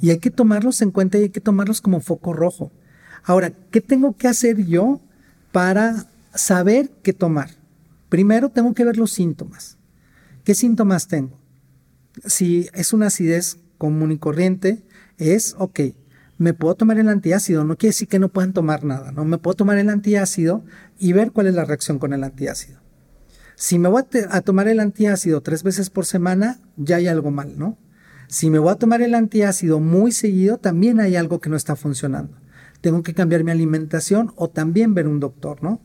Y 0.00 0.10
hay 0.10 0.18
que 0.18 0.30
tomarlos 0.30 0.80
en 0.80 0.90
cuenta 0.90 1.18
y 1.18 1.22
hay 1.24 1.28
que 1.28 1.40
tomarlos 1.40 1.80
como 1.80 2.00
foco 2.00 2.32
rojo. 2.32 2.72
Ahora, 3.24 3.52
¿qué 3.70 3.80
tengo 3.80 4.16
que 4.16 4.28
hacer 4.28 4.64
yo 4.64 5.00
para 5.52 6.06
saber 6.34 6.90
qué 7.02 7.12
tomar. 7.12 7.50
Primero 8.08 8.50
tengo 8.50 8.74
que 8.74 8.84
ver 8.84 8.96
los 8.96 9.12
síntomas. 9.12 9.76
¿Qué 10.44 10.54
síntomas 10.54 11.08
tengo? 11.08 11.38
Si 12.24 12.68
es 12.72 12.92
una 12.92 13.08
acidez 13.08 13.58
común 13.76 14.12
y 14.12 14.18
corriente, 14.18 14.82
es, 15.18 15.54
ok, 15.58 15.80
me 16.38 16.54
puedo 16.54 16.74
tomar 16.74 16.98
el 16.98 17.08
antiácido, 17.08 17.64
no 17.64 17.76
quiere 17.76 17.90
decir 17.90 18.08
que 18.08 18.18
no 18.18 18.28
puedan 18.28 18.52
tomar 18.52 18.84
nada, 18.84 19.12
¿no? 19.12 19.24
Me 19.24 19.38
puedo 19.38 19.56
tomar 19.56 19.78
el 19.78 19.88
antiácido 19.88 20.64
y 20.98 21.12
ver 21.12 21.32
cuál 21.32 21.48
es 21.48 21.54
la 21.54 21.64
reacción 21.64 21.98
con 21.98 22.12
el 22.12 22.24
antiácido. 22.24 22.80
Si 23.56 23.78
me 23.78 23.88
voy 23.88 24.02
a, 24.02 24.36
a 24.36 24.40
tomar 24.40 24.68
el 24.68 24.78
antiácido 24.78 25.42
tres 25.42 25.64
veces 25.64 25.90
por 25.90 26.06
semana, 26.06 26.60
ya 26.76 26.96
hay 26.96 27.08
algo 27.08 27.30
mal, 27.30 27.58
¿no? 27.58 27.76
Si 28.28 28.50
me 28.50 28.58
voy 28.58 28.70
a 28.70 28.76
tomar 28.76 29.02
el 29.02 29.14
antiácido 29.14 29.80
muy 29.80 30.12
seguido, 30.12 30.58
también 30.58 31.00
hay 31.00 31.16
algo 31.16 31.40
que 31.40 31.50
no 31.50 31.56
está 31.56 31.74
funcionando 31.74 32.36
tengo 32.80 33.02
que 33.02 33.14
cambiar 33.14 33.44
mi 33.44 33.50
alimentación 33.50 34.32
o 34.36 34.48
también 34.48 34.94
ver 34.94 35.08
un 35.08 35.20
doctor, 35.20 35.62
¿no? 35.62 35.80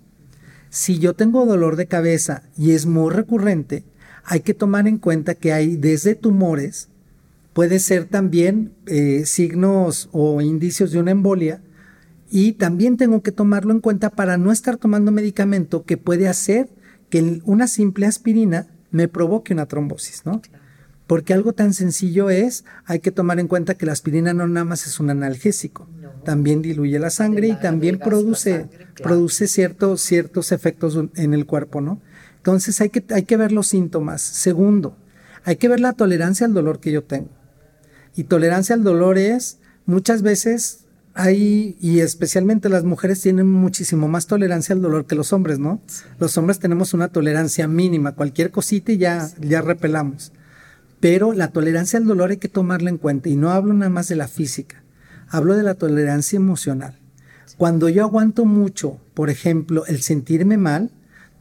Si 0.70 1.00
yo 1.00 1.14
tengo 1.14 1.46
dolor 1.46 1.76
de 1.76 1.88
cabeza 1.88 2.44
y 2.58 2.72
es 2.72 2.86
muy 2.86 3.12
recurrente, 3.14 3.84
hay 4.24 4.40
que 4.40 4.54
tomar 4.54 4.88
en 4.88 4.98
cuenta 4.98 5.36
que 5.36 5.54
hay 5.54 5.76
desde 5.76 6.16
tumores, 6.16 6.90
puede 7.54 7.80
ser 7.80 8.06
también 8.06 8.74
eh, 8.88 9.24
signos 9.26 10.10
o 10.12 10.42
indicios 10.42 10.92
de 10.92 11.00
una 11.00 11.12
embolia, 11.12 11.62
y 12.36 12.54
también 12.54 12.98
tengo 12.98 13.22
que 13.22 13.32
tomarlo 13.32 13.72
en 13.72 13.80
cuenta 13.80 14.10
para 14.10 14.38
no 14.38 14.52
estar 14.52 14.78
tomando 14.78 15.12
medicamento 15.12 15.84
que 15.84 15.98
puede 15.98 16.28
hacer 16.28 16.68
que 17.12 17.42
una 17.46 17.68
simple 17.68 18.08
aspirina 18.08 18.66
me 18.90 19.08
provoque 19.08 19.54
una 19.54 19.68
trombosis, 19.68 20.26
¿no? 20.26 20.42
Porque 21.14 21.36
algo 21.36 21.54
tan 21.54 21.76
sencillo 21.76 22.32
es, 22.32 22.66
hay 22.86 23.00
que 23.00 23.12
tomar 23.12 23.40
en 23.40 23.48
cuenta 23.48 23.76
que 23.76 23.86
la 23.86 23.92
aspirina 23.92 24.34
no 24.34 24.48
nada 24.48 24.66
más 24.66 24.88
es 24.88 25.00
un 25.00 25.12
analgésico, 25.12 25.88
también 26.26 26.64
diluye 26.64 26.98
la 26.98 27.12
sangre 27.12 27.50
y 27.50 27.56
también 27.56 28.00
produce, 28.00 28.68
produce 28.96 29.48
ciertos, 29.48 30.02
ciertos 30.02 30.52
efectos 30.52 30.98
en 31.14 31.36
el 31.36 31.46
cuerpo, 31.46 31.82
¿no? 31.82 32.02
Entonces 32.38 32.82
hay 32.82 32.90
que, 32.90 33.06
hay 33.14 33.26
que 33.26 33.38
ver 33.38 33.52
los 33.52 33.68
síntomas. 33.68 34.24
Segundo, 34.24 34.98
hay 35.44 35.58
que 35.58 35.70
ver 35.70 35.82
la 35.82 35.94
tolerancia 35.94 36.48
al 36.48 36.56
dolor 36.56 36.80
que 36.80 36.92
yo 36.92 37.04
tengo. 37.04 37.30
Y 38.16 38.24
tolerancia 38.24 38.74
al 38.74 38.84
dolor 38.84 39.20
es, 39.20 39.60
muchas 39.86 40.24
veces 40.24 40.86
hay, 41.14 41.78
y 41.80 42.00
especialmente 42.00 42.70
las 42.70 42.86
mujeres 42.86 43.22
tienen 43.22 43.52
muchísimo 43.52 44.08
más 44.08 44.26
tolerancia 44.26 44.74
al 44.74 44.82
dolor 44.82 45.06
que 45.06 45.14
los 45.14 45.32
hombres, 45.32 45.60
¿no? 45.60 45.80
Los 46.18 46.40
hombres 46.40 46.58
tenemos 46.58 46.96
una 46.96 47.10
tolerancia 47.10 47.68
mínima, 47.68 48.14
cualquier 48.14 48.50
cosita 48.50 48.94
y 48.94 48.98
ya, 48.98 49.30
ya 49.40 49.62
repelamos. 49.62 50.32
Pero 51.04 51.34
la 51.34 51.50
tolerancia 51.50 52.00
al 52.00 52.06
dolor 52.06 52.32
hay 52.32 52.38
que 52.38 52.48
tomarla 52.48 52.90
en 52.90 52.98
cuenta, 52.98 53.28
y 53.28 53.36
no 53.36 53.52
hablo 53.52 53.74
nada 53.74 53.92
más 53.92 54.08
de 54.08 54.16
la 54.16 54.30
física 54.30 54.84
hablo 55.34 55.56
de 55.58 55.64
la 55.64 55.74
tolerancia 55.74 56.38
emocional. 56.38 56.96
Cuando 57.58 57.90
yo 57.90 58.04
aguanto 58.04 58.46
mucho, 58.46 59.00
por 59.16 59.32
ejemplo, 59.32 59.84
el 59.88 60.04
sentirme 60.04 60.58
mal, 60.58 60.92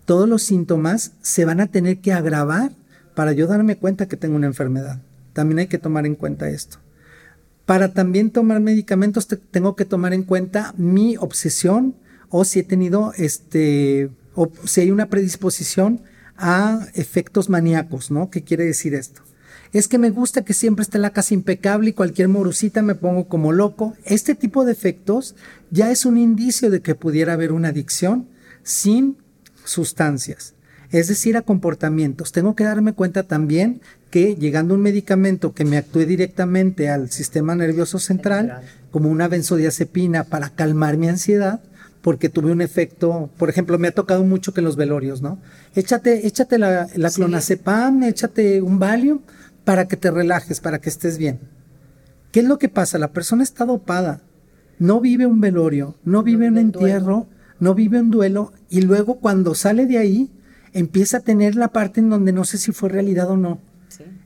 todos 0.06 0.26
los 0.26 0.42
síntomas 0.42 1.12
se 1.20 1.44
van 1.44 1.60
a 1.60 1.66
tener 1.66 1.98
que 1.98 2.14
agravar 2.14 2.72
para 3.14 3.32
yo 3.32 3.46
darme 3.46 3.76
cuenta 3.76 4.08
que 4.08 4.16
tengo 4.16 4.36
una 4.36 4.46
enfermedad. 4.46 5.02
También 5.34 5.58
hay 5.58 5.66
que 5.66 5.76
tomar 5.76 6.06
en 6.06 6.14
cuenta 6.14 6.48
esto. 6.48 6.78
Para 7.66 7.92
también 7.92 8.30
tomar 8.30 8.60
medicamentos 8.60 9.28
tengo 9.50 9.76
que 9.76 9.84
tomar 9.84 10.14
en 10.14 10.22
cuenta 10.22 10.72
mi 10.78 11.18
obsesión 11.18 11.94
o 12.30 12.46
si 12.46 12.60
he 12.60 12.64
tenido 12.64 13.12
este 13.18 14.10
o 14.34 14.50
si 14.64 14.80
hay 14.80 14.90
una 14.90 15.10
predisposición 15.10 16.00
a 16.38 16.86
efectos 16.94 17.50
maníacos, 17.50 18.10
¿no? 18.10 18.30
¿Qué 18.30 18.42
quiere 18.42 18.64
decir 18.64 18.94
esto? 18.94 19.22
Es 19.72 19.88
que 19.88 19.98
me 19.98 20.10
gusta 20.10 20.44
que 20.44 20.52
siempre 20.52 20.82
esté 20.82 20.98
la 20.98 21.10
casa 21.10 21.32
impecable 21.32 21.90
y 21.90 21.94
cualquier 21.94 22.28
morusita 22.28 22.82
me 22.82 22.94
pongo 22.94 23.26
como 23.26 23.52
loco. 23.52 23.94
Este 24.04 24.34
tipo 24.34 24.64
de 24.64 24.72
efectos 24.72 25.34
ya 25.70 25.90
es 25.90 26.04
un 26.04 26.18
indicio 26.18 26.70
de 26.70 26.82
que 26.82 26.94
pudiera 26.94 27.32
haber 27.32 27.52
una 27.52 27.68
adicción 27.68 28.28
sin 28.62 29.16
sustancias, 29.64 30.54
es 30.90 31.08
decir, 31.08 31.38
a 31.38 31.42
comportamientos. 31.42 32.32
Tengo 32.32 32.54
que 32.54 32.64
darme 32.64 32.92
cuenta 32.92 33.22
también 33.22 33.80
que 34.10 34.36
llegando 34.36 34.74
un 34.74 34.82
medicamento 34.82 35.54
que 35.54 35.64
me 35.64 35.78
actúe 35.78 36.00
directamente 36.00 36.90
al 36.90 37.10
sistema 37.10 37.54
nervioso 37.54 37.98
central, 37.98 38.60
como 38.90 39.08
una 39.08 39.26
benzodiazepina 39.26 40.24
para 40.24 40.50
calmar 40.50 40.98
mi 40.98 41.08
ansiedad, 41.08 41.62
porque 42.02 42.28
tuve 42.28 42.52
un 42.52 42.60
efecto, 42.60 43.30
por 43.38 43.48
ejemplo, 43.48 43.78
me 43.78 43.88
ha 43.88 43.92
tocado 43.92 44.22
mucho 44.24 44.52
que 44.52 44.60
en 44.60 44.66
los 44.66 44.76
velorios, 44.76 45.22
¿no? 45.22 45.38
Échate, 45.74 46.26
échate 46.26 46.58
la, 46.58 46.88
clonazepam, 47.14 48.02
échate 48.02 48.60
un 48.60 48.78
Valium 48.78 49.20
para 49.64 49.88
que 49.88 49.96
te 49.96 50.10
relajes, 50.10 50.60
para 50.60 50.80
que 50.80 50.88
estés 50.88 51.18
bien. 51.18 51.40
¿Qué 52.30 52.40
es 52.40 52.46
lo 52.46 52.58
que 52.58 52.68
pasa? 52.68 52.98
La 52.98 53.12
persona 53.12 53.42
está 53.42 53.64
dopada, 53.64 54.22
no 54.78 55.00
vive 55.00 55.26
un 55.26 55.40
velorio, 55.40 55.96
no 56.04 56.22
vive 56.22 56.48
un 56.48 56.58
entierro, 56.58 57.26
no 57.60 57.74
vive 57.74 58.00
un 58.00 58.10
duelo, 58.10 58.52
y 58.68 58.82
luego 58.82 59.20
cuando 59.20 59.54
sale 59.54 59.86
de 59.86 59.98
ahí, 59.98 60.30
empieza 60.72 61.18
a 61.18 61.20
tener 61.20 61.54
la 61.54 61.68
parte 61.68 62.00
en 62.00 62.10
donde 62.10 62.32
no 62.32 62.44
sé 62.44 62.58
si 62.58 62.72
fue 62.72 62.88
realidad 62.88 63.30
o 63.30 63.36
no. 63.36 63.60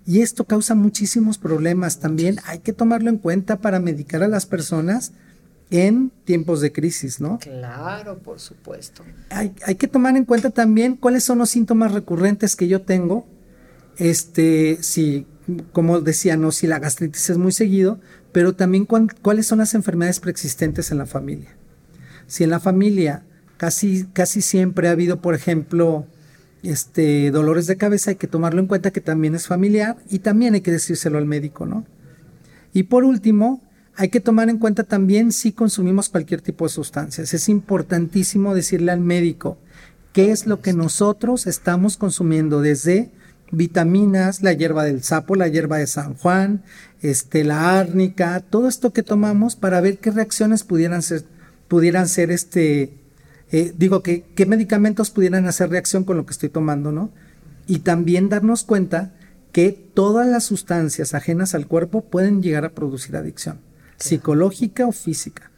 Y 0.06 0.20
esto 0.20 0.44
causa 0.44 0.76
muchísimos 0.76 1.36
problemas 1.36 1.98
también. 1.98 2.36
Hay 2.44 2.60
que 2.60 2.72
tomarlo 2.72 3.10
en 3.10 3.18
cuenta 3.18 3.56
para 3.56 3.80
medicar 3.80 4.22
a 4.22 4.28
las 4.28 4.46
personas 4.46 5.12
en 5.70 6.12
tiempos 6.24 6.60
de 6.60 6.72
crisis, 6.72 7.20
¿no? 7.20 7.38
Claro, 7.40 8.18
por 8.18 8.38
supuesto. 8.38 9.02
Hay, 9.30 9.50
que 9.50 9.88
tomar 9.88 10.16
en 10.16 10.24
cuenta 10.24 10.50
también 10.50 10.96
cuáles 10.96 11.24
son 11.24 11.38
los 11.38 11.50
síntomas 11.50 11.92
recurrentes 11.92 12.54
que 12.54 12.68
yo 12.68 12.82
tengo. 12.82 13.26
Este, 13.96 14.78
si, 14.82 15.26
como 15.72 16.00
decía, 16.00 16.36
no, 16.36 16.52
si 16.52 16.66
la 16.66 16.78
gastritis 16.78 17.30
es 17.30 17.38
muy 17.38 17.52
seguido, 17.52 18.00
pero 18.32 18.54
también 18.54 18.86
cuáles 18.86 19.46
son 19.46 19.58
las 19.58 19.74
enfermedades 19.74 20.20
preexistentes 20.20 20.90
en 20.90 20.98
la 20.98 21.06
familia. 21.06 21.56
Si 22.26 22.44
en 22.44 22.50
la 22.50 22.60
familia 22.60 23.24
casi, 23.56 24.06
casi 24.12 24.42
siempre 24.42 24.88
ha 24.88 24.92
habido, 24.92 25.20
por 25.20 25.34
ejemplo, 25.34 26.06
este, 26.62 27.30
dolores 27.30 27.66
de 27.66 27.76
cabeza, 27.76 28.10
hay 28.10 28.16
que 28.16 28.26
tomarlo 28.26 28.60
en 28.60 28.66
cuenta 28.66 28.90
que 28.90 29.00
también 29.00 29.34
es 29.34 29.46
familiar 29.46 29.96
y 30.10 30.18
también 30.18 30.54
hay 30.54 30.60
que 30.60 30.72
decírselo 30.72 31.18
al 31.18 31.26
médico, 31.26 31.64
¿no? 31.66 31.86
Y 32.72 32.84
por 32.84 33.04
último, 33.04 33.62
hay 33.94 34.10
que 34.10 34.20
tomar 34.20 34.50
en 34.50 34.58
cuenta 34.58 34.84
también 34.84 35.32
si 35.32 35.52
consumimos 35.52 36.10
cualquier 36.10 36.42
tipo 36.42 36.66
de 36.66 36.70
sustancias. 36.70 37.32
Es 37.32 37.48
importantísimo 37.48 38.54
decirle 38.54 38.92
al 38.92 39.00
médico 39.00 39.56
qué 40.12 40.30
es 40.30 40.46
lo 40.46 40.60
que 40.60 40.74
nosotros 40.74 41.46
estamos 41.46 41.96
consumiendo 41.96 42.60
desde 42.60 43.10
vitaminas, 43.50 44.42
la 44.42 44.52
hierba 44.52 44.84
del 44.84 45.02
sapo, 45.02 45.36
la 45.36 45.48
hierba 45.48 45.78
de 45.78 45.86
San 45.86 46.14
Juan, 46.14 46.62
este, 47.02 47.44
la 47.44 47.78
árnica, 47.78 48.40
todo 48.40 48.68
esto 48.68 48.92
que 48.92 49.02
tomamos 49.02 49.56
para 49.56 49.80
ver 49.80 49.98
qué 49.98 50.10
reacciones 50.10 50.64
pudieran 50.64 51.02
ser, 51.02 51.24
pudieran 51.68 52.08
ser 52.08 52.30
este, 52.30 52.94
eh, 53.52 53.72
digo, 53.76 54.02
que, 54.02 54.24
qué 54.34 54.46
medicamentos 54.46 55.10
pudieran 55.10 55.46
hacer 55.46 55.70
reacción 55.70 56.04
con 56.04 56.16
lo 56.16 56.26
que 56.26 56.32
estoy 56.32 56.48
tomando, 56.48 56.92
¿no? 56.92 57.10
Y 57.66 57.80
también 57.80 58.28
darnos 58.28 58.64
cuenta 58.64 59.12
que 59.52 59.72
todas 59.72 60.26
las 60.26 60.44
sustancias 60.44 61.14
ajenas 61.14 61.54
al 61.54 61.66
cuerpo 61.66 62.02
pueden 62.02 62.42
llegar 62.42 62.64
a 62.64 62.74
producir 62.74 63.16
adicción 63.16 63.60
psicológica 63.98 64.86
o 64.86 64.92
física. 64.92 65.50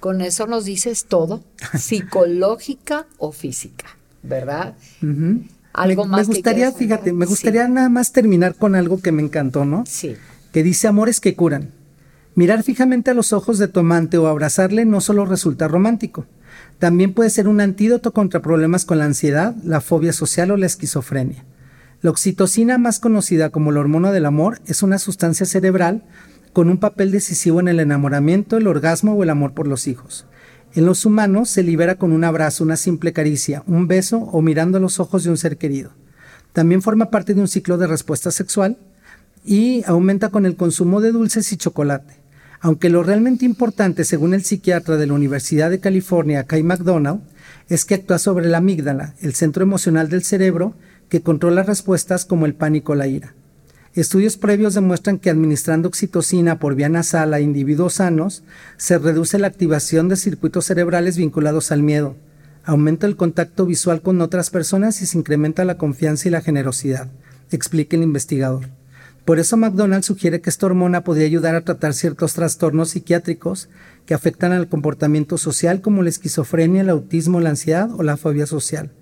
Con 0.00 0.20
eso 0.20 0.46
nos 0.46 0.64
dices 0.64 1.06
todo, 1.06 1.42
psicológica 1.76 3.06
o 3.18 3.32
física, 3.32 3.86
¿verdad? 4.22 4.76
Algo 5.72 6.04
me, 6.04 6.10
más. 6.12 6.28
Me 6.28 6.34
gustaría, 6.34 6.72
fíjate, 6.72 7.12
me 7.12 7.26
gustaría 7.26 7.68
nada 7.68 7.88
más 7.88 8.12
terminar 8.12 8.54
con 8.54 8.74
algo 8.74 9.00
que 9.00 9.12
me 9.12 9.22
encantó, 9.22 9.64
¿no? 9.64 9.84
Sí. 9.86 10.16
Que 10.52 10.62
dice 10.62 10.88
amores 10.88 11.20
que 11.20 11.34
curan. 11.34 11.72
Mirar 12.34 12.62
fijamente 12.62 13.10
a 13.10 13.14
los 13.14 13.32
ojos 13.32 13.58
de 13.58 13.68
tu 13.68 13.80
amante 13.80 14.16
o 14.16 14.28
abrazarle 14.28 14.84
no 14.84 15.00
solo 15.00 15.24
resulta 15.26 15.66
romántico, 15.66 16.26
también 16.78 17.12
puede 17.12 17.30
ser 17.30 17.48
un 17.48 17.60
antídoto 17.60 18.12
contra 18.12 18.40
problemas 18.40 18.84
con 18.84 18.98
la 18.98 19.04
ansiedad, 19.04 19.56
la 19.64 19.80
fobia 19.80 20.12
social 20.12 20.52
o 20.52 20.56
la 20.56 20.66
esquizofrenia. 20.66 21.44
La 22.00 22.10
oxitocina, 22.10 22.78
más 22.78 23.00
conocida 23.00 23.50
como 23.50 23.72
la 23.72 23.80
hormona 23.80 24.12
del 24.12 24.26
amor, 24.26 24.60
es 24.66 24.84
una 24.84 24.98
sustancia 24.98 25.46
cerebral 25.46 26.04
con 26.52 26.70
un 26.70 26.78
papel 26.78 27.10
decisivo 27.10 27.58
en 27.58 27.66
el 27.66 27.80
enamoramiento, 27.80 28.56
el 28.56 28.68
orgasmo 28.68 29.14
o 29.14 29.22
el 29.24 29.30
amor 29.30 29.52
por 29.52 29.66
los 29.66 29.88
hijos. 29.88 30.27
En 30.74 30.84
los 30.84 31.06
humanos 31.06 31.48
se 31.48 31.62
libera 31.62 31.94
con 31.94 32.12
un 32.12 32.24
abrazo, 32.24 32.62
una 32.62 32.76
simple 32.76 33.12
caricia, 33.12 33.62
un 33.66 33.88
beso 33.88 34.18
o 34.18 34.42
mirando 34.42 34.78
los 34.78 35.00
ojos 35.00 35.24
de 35.24 35.30
un 35.30 35.38
ser 35.38 35.56
querido. 35.56 35.92
También 36.52 36.82
forma 36.82 37.10
parte 37.10 37.34
de 37.34 37.40
un 37.40 37.48
ciclo 37.48 37.78
de 37.78 37.86
respuesta 37.86 38.30
sexual 38.30 38.78
y 39.44 39.82
aumenta 39.86 40.28
con 40.28 40.44
el 40.44 40.56
consumo 40.56 41.00
de 41.00 41.12
dulces 41.12 41.52
y 41.52 41.56
chocolate. 41.56 42.14
Aunque 42.60 42.90
lo 42.90 43.02
realmente 43.02 43.44
importante, 43.44 44.04
según 44.04 44.34
el 44.34 44.44
psiquiatra 44.44 44.96
de 44.96 45.06
la 45.06 45.14
Universidad 45.14 45.70
de 45.70 45.80
California, 45.80 46.44
Kai 46.44 46.62
McDonald, 46.62 47.20
es 47.68 47.84
que 47.84 47.94
actúa 47.94 48.18
sobre 48.18 48.48
la 48.48 48.58
amígdala, 48.58 49.14
el 49.20 49.34
centro 49.34 49.62
emocional 49.62 50.08
del 50.08 50.24
cerebro 50.24 50.74
que 51.08 51.22
controla 51.22 51.62
respuestas 51.62 52.24
como 52.24 52.46
el 52.46 52.54
pánico 52.54 52.92
o 52.92 52.96
la 52.96 53.06
ira. 53.06 53.34
Estudios 54.00 54.36
previos 54.36 54.74
demuestran 54.74 55.18
que 55.18 55.28
administrando 55.28 55.88
oxitocina 55.88 56.60
por 56.60 56.76
vía 56.76 56.88
nasal 56.88 57.34
a 57.34 57.40
individuos 57.40 57.94
sanos 57.94 58.44
se 58.76 58.96
reduce 58.96 59.40
la 59.40 59.48
activación 59.48 60.08
de 60.08 60.14
circuitos 60.14 60.66
cerebrales 60.66 61.16
vinculados 61.16 61.72
al 61.72 61.82
miedo, 61.82 62.14
aumenta 62.62 63.08
el 63.08 63.16
contacto 63.16 63.66
visual 63.66 64.00
con 64.00 64.20
otras 64.20 64.50
personas 64.50 65.02
y 65.02 65.06
se 65.06 65.18
incrementa 65.18 65.64
la 65.64 65.78
confianza 65.78 66.28
y 66.28 66.30
la 66.30 66.42
generosidad, 66.42 67.10
explica 67.50 67.96
el 67.96 68.04
investigador. 68.04 68.68
Por 69.24 69.40
eso 69.40 69.56
McDonald 69.56 70.04
sugiere 70.04 70.40
que 70.40 70.50
esta 70.50 70.66
hormona 70.66 71.02
podría 71.02 71.26
ayudar 71.26 71.56
a 71.56 71.64
tratar 71.64 71.92
ciertos 71.92 72.34
trastornos 72.34 72.90
psiquiátricos 72.90 73.68
que 74.06 74.14
afectan 74.14 74.52
al 74.52 74.68
comportamiento 74.68 75.38
social 75.38 75.80
como 75.80 76.04
la 76.04 76.10
esquizofrenia, 76.10 76.82
el 76.82 76.90
autismo, 76.90 77.40
la 77.40 77.50
ansiedad 77.50 77.90
o 77.90 78.04
la 78.04 78.16
fobia 78.16 78.46
social. 78.46 78.92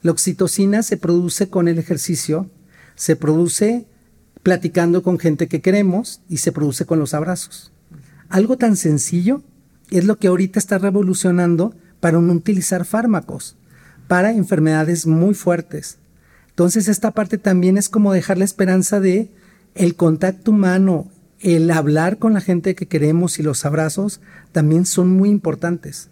La 0.00 0.10
oxitocina 0.10 0.82
se 0.82 0.96
produce 0.96 1.50
con 1.50 1.68
el 1.68 1.78
ejercicio, 1.78 2.48
se 2.94 3.14
produce 3.14 3.91
platicando 4.42 5.02
con 5.02 5.18
gente 5.18 5.48
que 5.48 5.60
queremos 5.60 6.20
y 6.28 6.38
se 6.38 6.52
produce 6.52 6.84
con 6.86 6.98
los 6.98 7.14
abrazos. 7.14 7.72
Algo 8.28 8.56
tan 8.56 8.76
sencillo 8.76 9.42
es 9.90 10.04
lo 10.04 10.18
que 10.18 10.28
ahorita 10.28 10.58
está 10.58 10.78
revolucionando 10.78 11.74
para 12.00 12.20
no 12.20 12.32
utilizar 12.32 12.84
fármacos, 12.84 13.56
para 14.08 14.32
enfermedades 14.32 15.06
muy 15.06 15.34
fuertes. 15.34 15.98
Entonces 16.48 16.88
esta 16.88 17.12
parte 17.12 17.38
también 17.38 17.78
es 17.78 17.88
como 17.88 18.12
dejar 18.12 18.38
la 18.38 18.44
esperanza 18.44 19.00
de 19.00 19.30
el 19.74 19.96
contacto 19.96 20.50
humano, 20.50 21.10
el 21.40 21.70
hablar 21.70 22.18
con 22.18 22.34
la 22.34 22.40
gente 22.40 22.74
que 22.74 22.86
queremos 22.86 23.38
y 23.38 23.42
los 23.42 23.64
abrazos 23.64 24.20
también 24.52 24.86
son 24.86 25.08
muy 25.08 25.30
importantes 25.30 26.08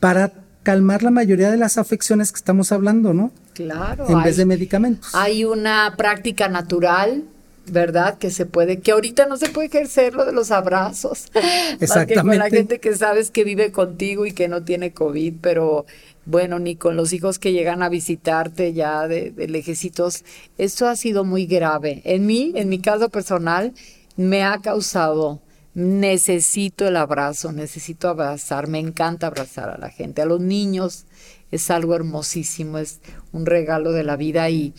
para 0.00 0.32
calmar 0.62 1.02
la 1.02 1.10
mayoría 1.10 1.50
de 1.50 1.56
las 1.56 1.78
afecciones 1.78 2.32
que 2.32 2.38
estamos 2.38 2.72
hablando, 2.72 3.12
¿no? 3.14 3.30
Claro. 3.52 4.06
En 4.08 4.22
vez 4.22 4.36
de 4.36 4.46
medicamentos. 4.46 5.14
Hay 5.14 5.44
una 5.44 5.94
práctica 5.96 6.48
natural 6.48 7.24
¿verdad? 7.66 8.18
Que 8.18 8.30
se 8.30 8.46
puede, 8.46 8.80
que 8.80 8.92
ahorita 8.92 9.26
no 9.26 9.36
se 9.36 9.48
puede 9.48 9.68
ejercer 9.68 10.14
lo 10.14 10.24
de 10.24 10.32
los 10.32 10.50
abrazos. 10.50 11.26
Exactamente. 11.80 12.22
con 12.22 12.38
la 12.38 12.50
gente 12.50 12.80
que 12.80 12.96
sabes 12.96 13.30
que 13.30 13.44
vive 13.44 13.72
contigo 13.72 14.26
y 14.26 14.32
que 14.32 14.48
no 14.48 14.62
tiene 14.62 14.92
COVID, 14.92 15.34
pero 15.40 15.86
bueno, 16.26 16.58
ni 16.58 16.76
con 16.76 16.96
los 16.96 17.12
hijos 17.12 17.38
que 17.38 17.52
llegan 17.52 17.82
a 17.82 17.88
visitarte 17.88 18.72
ya 18.72 19.06
de, 19.08 19.30
de 19.30 19.48
lejecitos. 19.48 20.24
Esto 20.58 20.88
ha 20.88 20.96
sido 20.96 21.24
muy 21.24 21.46
grave. 21.46 22.02
En 22.04 22.26
mí, 22.26 22.52
en 22.54 22.68
mi 22.68 22.78
caso 22.80 23.08
personal, 23.08 23.72
me 24.16 24.42
ha 24.42 24.58
causado 24.58 25.40
necesito 25.74 26.86
el 26.86 26.96
abrazo, 26.96 27.52
necesito 27.52 28.08
abrazar, 28.08 28.68
me 28.68 28.78
encanta 28.78 29.26
abrazar 29.26 29.70
a 29.70 29.78
la 29.78 29.90
gente, 29.90 30.22
a 30.22 30.26
los 30.26 30.40
niños 30.40 31.04
es 31.50 31.70
algo 31.70 31.94
hermosísimo, 31.94 32.78
es 32.78 33.00
un 33.32 33.46
regalo 33.46 33.92
de 33.92 34.04
la 34.04 34.16
vida 34.16 34.48
y 34.50 34.72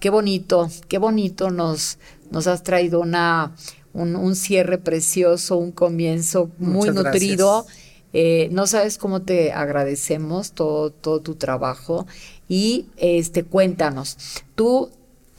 qué 0.00 0.10
bonito, 0.10 0.68
qué 0.88 0.98
bonito 0.98 1.50
nos, 1.50 1.98
nos 2.30 2.46
has 2.46 2.62
traído 2.62 3.00
una, 3.00 3.54
un, 3.92 4.36
cierre 4.36 4.78
precioso, 4.78 5.56
un 5.56 5.72
comienzo 5.72 6.50
muy 6.58 6.90
nutrido. 6.90 7.66
Eh, 8.12 8.48
no 8.50 8.66
sabes 8.66 8.98
cómo 8.98 9.22
te 9.22 9.52
agradecemos 9.52 10.52
todo, 10.52 10.90
todo 10.90 11.20
tu 11.20 11.34
trabajo. 11.36 12.06
Y 12.48 12.86
este, 12.96 13.44
cuéntanos, 13.44 14.16
¿tú 14.54 14.90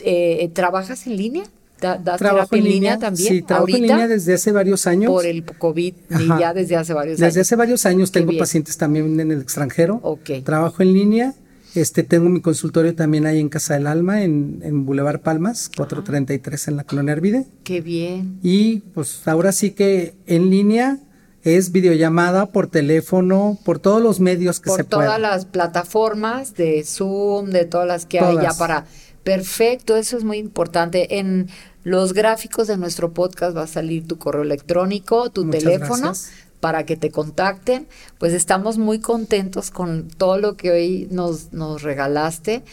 eh, 0.04 0.50
trabajas 0.54 1.08
en 1.08 1.18
línea? 1.18 1.44
¿Das 1.82 2.20
trabajo 2.20 2.56
en 2.56 2.64
línea, 2.64 3.00
también? 3.00 3.34
Sí, 3.34 3.42
trabajo 3.42 3.70
en 3.70 3.82
línea 3.82 4.08
desde 4.08 4.36
hace 4.36 4.52
varios 4.52 4.86
años. 4.86 5.12
Por 5.12 5.26
el 5.26 5.44
COVID, 5.44 5.94
y 6.20 6.28
ya 6.40 6.54
desde 6.54 6.76
hace 6.76 6.94
varios 6.94 7.20
años. 7.20 7.34
Desde 7.34 7.42
hace 7.42 7.56
varios 7.56 7.86
años 7.88 8.12
tengo 8.12 8.38
pacientes 8.38 8.78
también 8.78 9.20
en 9.20 9.32
el 9.32 9.42
extranjero. 9.42 10.00
Trabajo 10.44 10.84
en 10.84 10.94
línea 10.94 11.34
este, 11.76 12.04
tengo 12.04 12.30
mi 12.30 12.42
consultorio 12.42 12.96
también 12.96 13.26
ahí 13.26 13.40
en 13.40 13.50
Casa 13.50 13.76
del 13.76 13.88
Alma, 13.88 14.24
en, 14.24 14.60
en 14.64 14.86
Boulevard 14.86 15.22
Palmas, 15.22 15.70
433 15.76 16.68
en 16.70 16.78
la 16.78 16.84
Colonia 16.84 17.14
Hervide. 17.14 17.46
Qué 17.64 17.82
bien. 17.82 18.40
Y 18.44 18.80
pues 18.94 19.28
ahora 19.28 19.52
sí 19.52 19.72
que 19.72 20.16
en 20.28 20.50
línea, 20.50 21.00
es 21.44 21.72
videollamada 21.72 22.48
por 22.48 22.68
teléfono, 22.68 23.58
por 23.66 23.80
todos 23.80 24.02
los 24.02 24.20
medios 24.20 24.60
que 24.60 24.70
se 24.70 24.84
puedan. 24.84 24.90
Por 24.90 25.06
todas 25.06 25.20
las 25.20 25.46
plataformas 25.46 26.56
de 26.56 26.84
Zoom, 26.84 27.50
de 27.50 27.66
todas 27.66 27.88
las 27.88 28.06
que 28.06 28.20
hay 28.20 28.36
ya 28.42 28.54
para... 28.54 28.86
Perfecto, 29.24 29.98
eso 29.98 30.18
es 30.18 30.24
muy 30.24 30.40
importante. 30.40 31.20
En 31.20 31.48
los 31.84 32.14
gráficos 32.14 32.68
de 32.68 32.78
nuestro 32.78 33.14
podcast 33.14 33.56
va 33.56 33.64
a 33.64 33.68
salir 33.68 34.08
tu 34.08 34.18
correo 34.18 34.42
electrónico, 34.42 35.30
tu 35.30 35.48
teléfono. 35.48 36.14
Para 36.62 36.86
que 36.86 36.96
te 36.96 37.12
contacten. 37.12 37.90
Pues 38.18 38.32
estamos 38.32 38.78
muy 38.78 39.00
contentos 39.00 39.70
con 39.70 40.08
todo 40.08 40.38
lo 40.38 40.56
que 40.56 40.72
hoy 40.72 41.08
nos, 41.12 41.52
nos 41.52 41.82
regalaste 41.82 42.64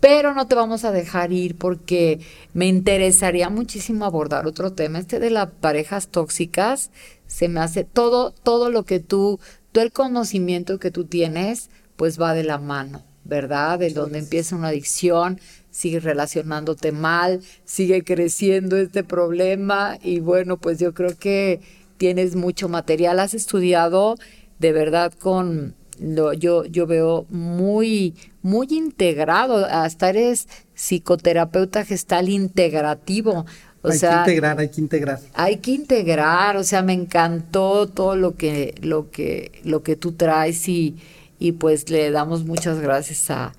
pero 0.00 0.34
no 0.34 0.46
te 0.46 0.54
vamos 0.54 0.84
a 0.84 0.92
dejar 0.92 1.32
ir 1.32 1.56
porque 1.56 2.20
me 2.52 2.66
interesaría 2.66 3.48
muchísimo 3.48 4.04
abordar 4.04 4.46
otro 4.46 4.72
tema, 4.72 4.98
este 4.98 5.18
de 5.18 5.30
las 5.30 5.50
parejas 5.50 6.08
tóxicas, 6.08 6.90
se 7.26 7.48
me 7.48 7.60
hace 7.60 7.84
todo, 7.84 8.30
todo 8.30 8.70
lo 8.70 8.84
que 8.84 9.00
tú, 9.00 9.40
todo 9.72 9.82
el 9.82 9.92
conocimiento 9.92 10.78
que 10.78 10.90
tú 10.90 11.06
tienes, 11.06 11.70
pues 11.96 12.20
va 12.20 12.34
de 12.34 12.44
la 12.44 12.58
mano, 12.58 13.02
¿verdad? 13.24 13.78
De 13.78 13.90
donde 13.90 14.18
empieza 14.18 14.54
una 14.54 14.68
adicción, 14.68 15.40
sigue 15.70 15.98
relacionándote 16.00 16.92
mal, 16.92 17.40
sigue 17.64 18.04
creciendo 18.04 18.76
este 18.76 19.02
problema 19.02 19.98
y 20.02 20.20
bueno, 20.20 20.58
pues 20.58 20.78
yo 20.78 20.94
creo 20.94 21.16
que 21.18 21.60
tienes 21.96 22.36
mucho 22.36 22.68
material, 22.68 23.20
has 23.20 23.34
estudiado 23.34 24.16
de 24.58 24.72
verdad 24.72 25.12
con 25.12 25.74
lo, 25.98 26.32
yo, 26.32 26.64
yo 26.66 26.86
veo 26.86 27.26
muy, 27.30 28.14
muy 28.42 28.66
integrado, 28.70 29.64
hasta 29.64 30.10
eres 30.10 30.48
psicoterapeuta 30.74 31.84
gestal 31.84 32.28
integrativo. 32.28 33.46
O 33.82 33.90
hay 33.90 33.98
sea, 33.98 34.24
que 34.24 34.30
integrar, 34.30 34.58
hay 34.58 34.68
que 34.68 34.80
integrar. 34.80 35.20
Hay 35.34 35.56
que 35.58 35.70
integrar, 35.72 36.56
o 36.56 36.64
sea, 36.64 36.82
me 36.82 36.92
encantó 36.92 37.86
todo 37.86 38.16
lo 38.16 38.36
que, 38.36 38.74
lo 38.82 39.10
que, 39.10 39.52
lo 39.64 39.82
que 39.82 39.96
tú 39.96 40.12
traes 40.12 40.68
y, 40.68 40.96
y 41.38 41.52
pues 41.52 41.88
le 41.88 42.10
damos 42.10 42.44
muchas 42.44 42.80
gracias 42.80 43.30
a, 43.30 43.52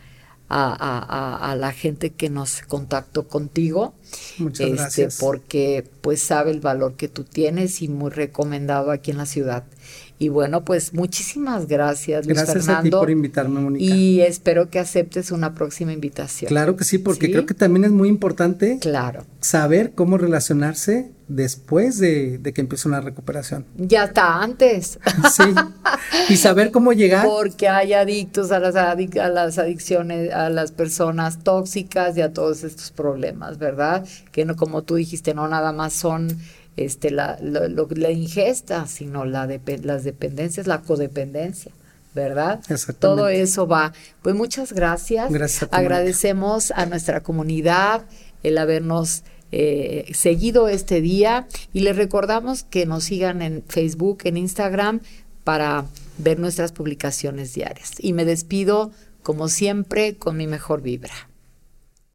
a, 0.50 1.52
a, 1.52 1.56
la 1.56 1.72
gente 1.74 2.12
que 2.12 2.30
nos 2.30 2.62
contactó 2.62 3.28
contigo. 3.28 3.93
Muchas 4.38 4.68
este, 4.68 4.76
gracias. 4.76 5.18
Porque 5.20 5.89
pues 6.02 6.22
sabe 6.22 6.52
el 6.52 6.62
valor 6.62 6.95
que 6.95 7.08
tú 7.08 7.24
tienes 7.24 7.82
y 7.82 7.88
muy 7.89 8.12
recomendado 8.12 8.91
aquí 8.91 9.12
en 9.12 9.18
la 9.18 9.26
ciudad. 9.26 9.66
Y 10.20 10.30
bueno, 10.30 10.65
pues 10.65 10.93
muchísimas 10.93 11.68
gracias, 11.68 12.26
Luis 12.26 12.38
Gracias 12.38 12.70
a 12.70 12.82
ti 12.82 12.89
por 12.89 13.11
invitarme, 13.11 13.59
Mónica. 13.59 13.86
Y 13.86 14.22
espero 14.22 14.70
que 14.70 14.80
aceptes 14.80 15.32
una 15.32 15.53
próxima 15.53 15.93
invitación. 15.93 16.49
Claro 16.49 16.76
que 16.76 16.84
sí, 16.84 16.97
porque 16.97 17.32
creo 17.32 17.45
que 17.45 17.53
también 17.53 17.86
es 17.86 17.91
muy 17.91 18.09
importante 18.09 18.80
claro. 18.82 19.26
saber 19.41 19.91
cómo 19.93 20.18
relacionarse 20.18 21.11
después 21.28 21.99
de, 21.99 22.39
que 22.55 22.61
empiece 22.61 22.88
una 22.88 23.01
recuperación. 23.01 23.65
Ya 23.76 24.05
está 24.05 24.41
antes. 24.41 24.99
Sí. 25.34 25.43
Y 26.30 26.38
saber 26.38 26.72
cómo 26.72 26.93
llegar. 26.93 27.26
Porque 27.26 27.68
hay 27.68 27.93
adictos 27.93 28.51
a 28.51 28.59
las, 28.59 28.76
a 28.76 28.95
las 29.30 29.57
adicciones, 29.57 30.32
a 30.34 30.49
las 30.49 30.72
personas 30.72 31.43
tóxicas 31.43 32.15
y 32.18 32.22
a 32.22 32.34
todos 32.34 32.63
estos 32.63 32.91
problemas, 32.91 33.57
¿verdad? 33.57 34.07
Que 34.32 34.45
no, 34.45 34.55
como 34.55 34.84
tú 34.84 34.95
dijiste, 34.95 35.34
no 35.34 35.47
nada 35.47 35.74
más 35.74 35.93
son 35.93 36.30
este, 36.78 37.12
la, 37.12 37.38
la 37.42 38.12
ingesta, 38.12 38.88
sino 38.88 39.26
la 39.26 39.48
de, 39.48 39.60
las 39.84 40.04
dependencias, 40.04 40.68
la 40.68 40.82
codependencia. 40.82 41.72
¿verdad? 42.16 42.62
Todo 42.98 43.28
eso 43.28 43.68
va. 43.68 43.94
Pues 44.24 44.34
muchas 44.34 44.74
gracias. 44.74 45.32
Gracias. 45.32 45.70
Agradecemos 45.72 46.72
a 46.72 46.88
nuestra 46.88 47.22
comunidad 47.22 48.06
el 48.42 48.58
habernos 48.58 49.24
eh, 49.52 50.12
seguido 50.14 50.68
este 50.68 51.00
día 51.00 51.48
y 51.74 51.82
les 51.82 51.96
recordamos 51.96 52.64
que 52.64 52.86
nos 52.86 53.06
sigan 53.06 53.42
en 53.42 53.64
Facebook, 53.68 54.20
en 54.24 54.38
Instagram 54.38 55.02
para 55.44 55.86
ver 56.18 56.40
nuestras 56.40 56.72
publicaciones 56.72 57.54
diarias. 57.54 57.94
Y 58.00 58.14
me 58.14 58.26
despido, 58.26 58.92
como 59.24 59.48
siempre, 59.48 60.16
con 60.16 60.38
mi 60.38 60.48
mejor 60.48 60.82
vibra. 60.82 61.14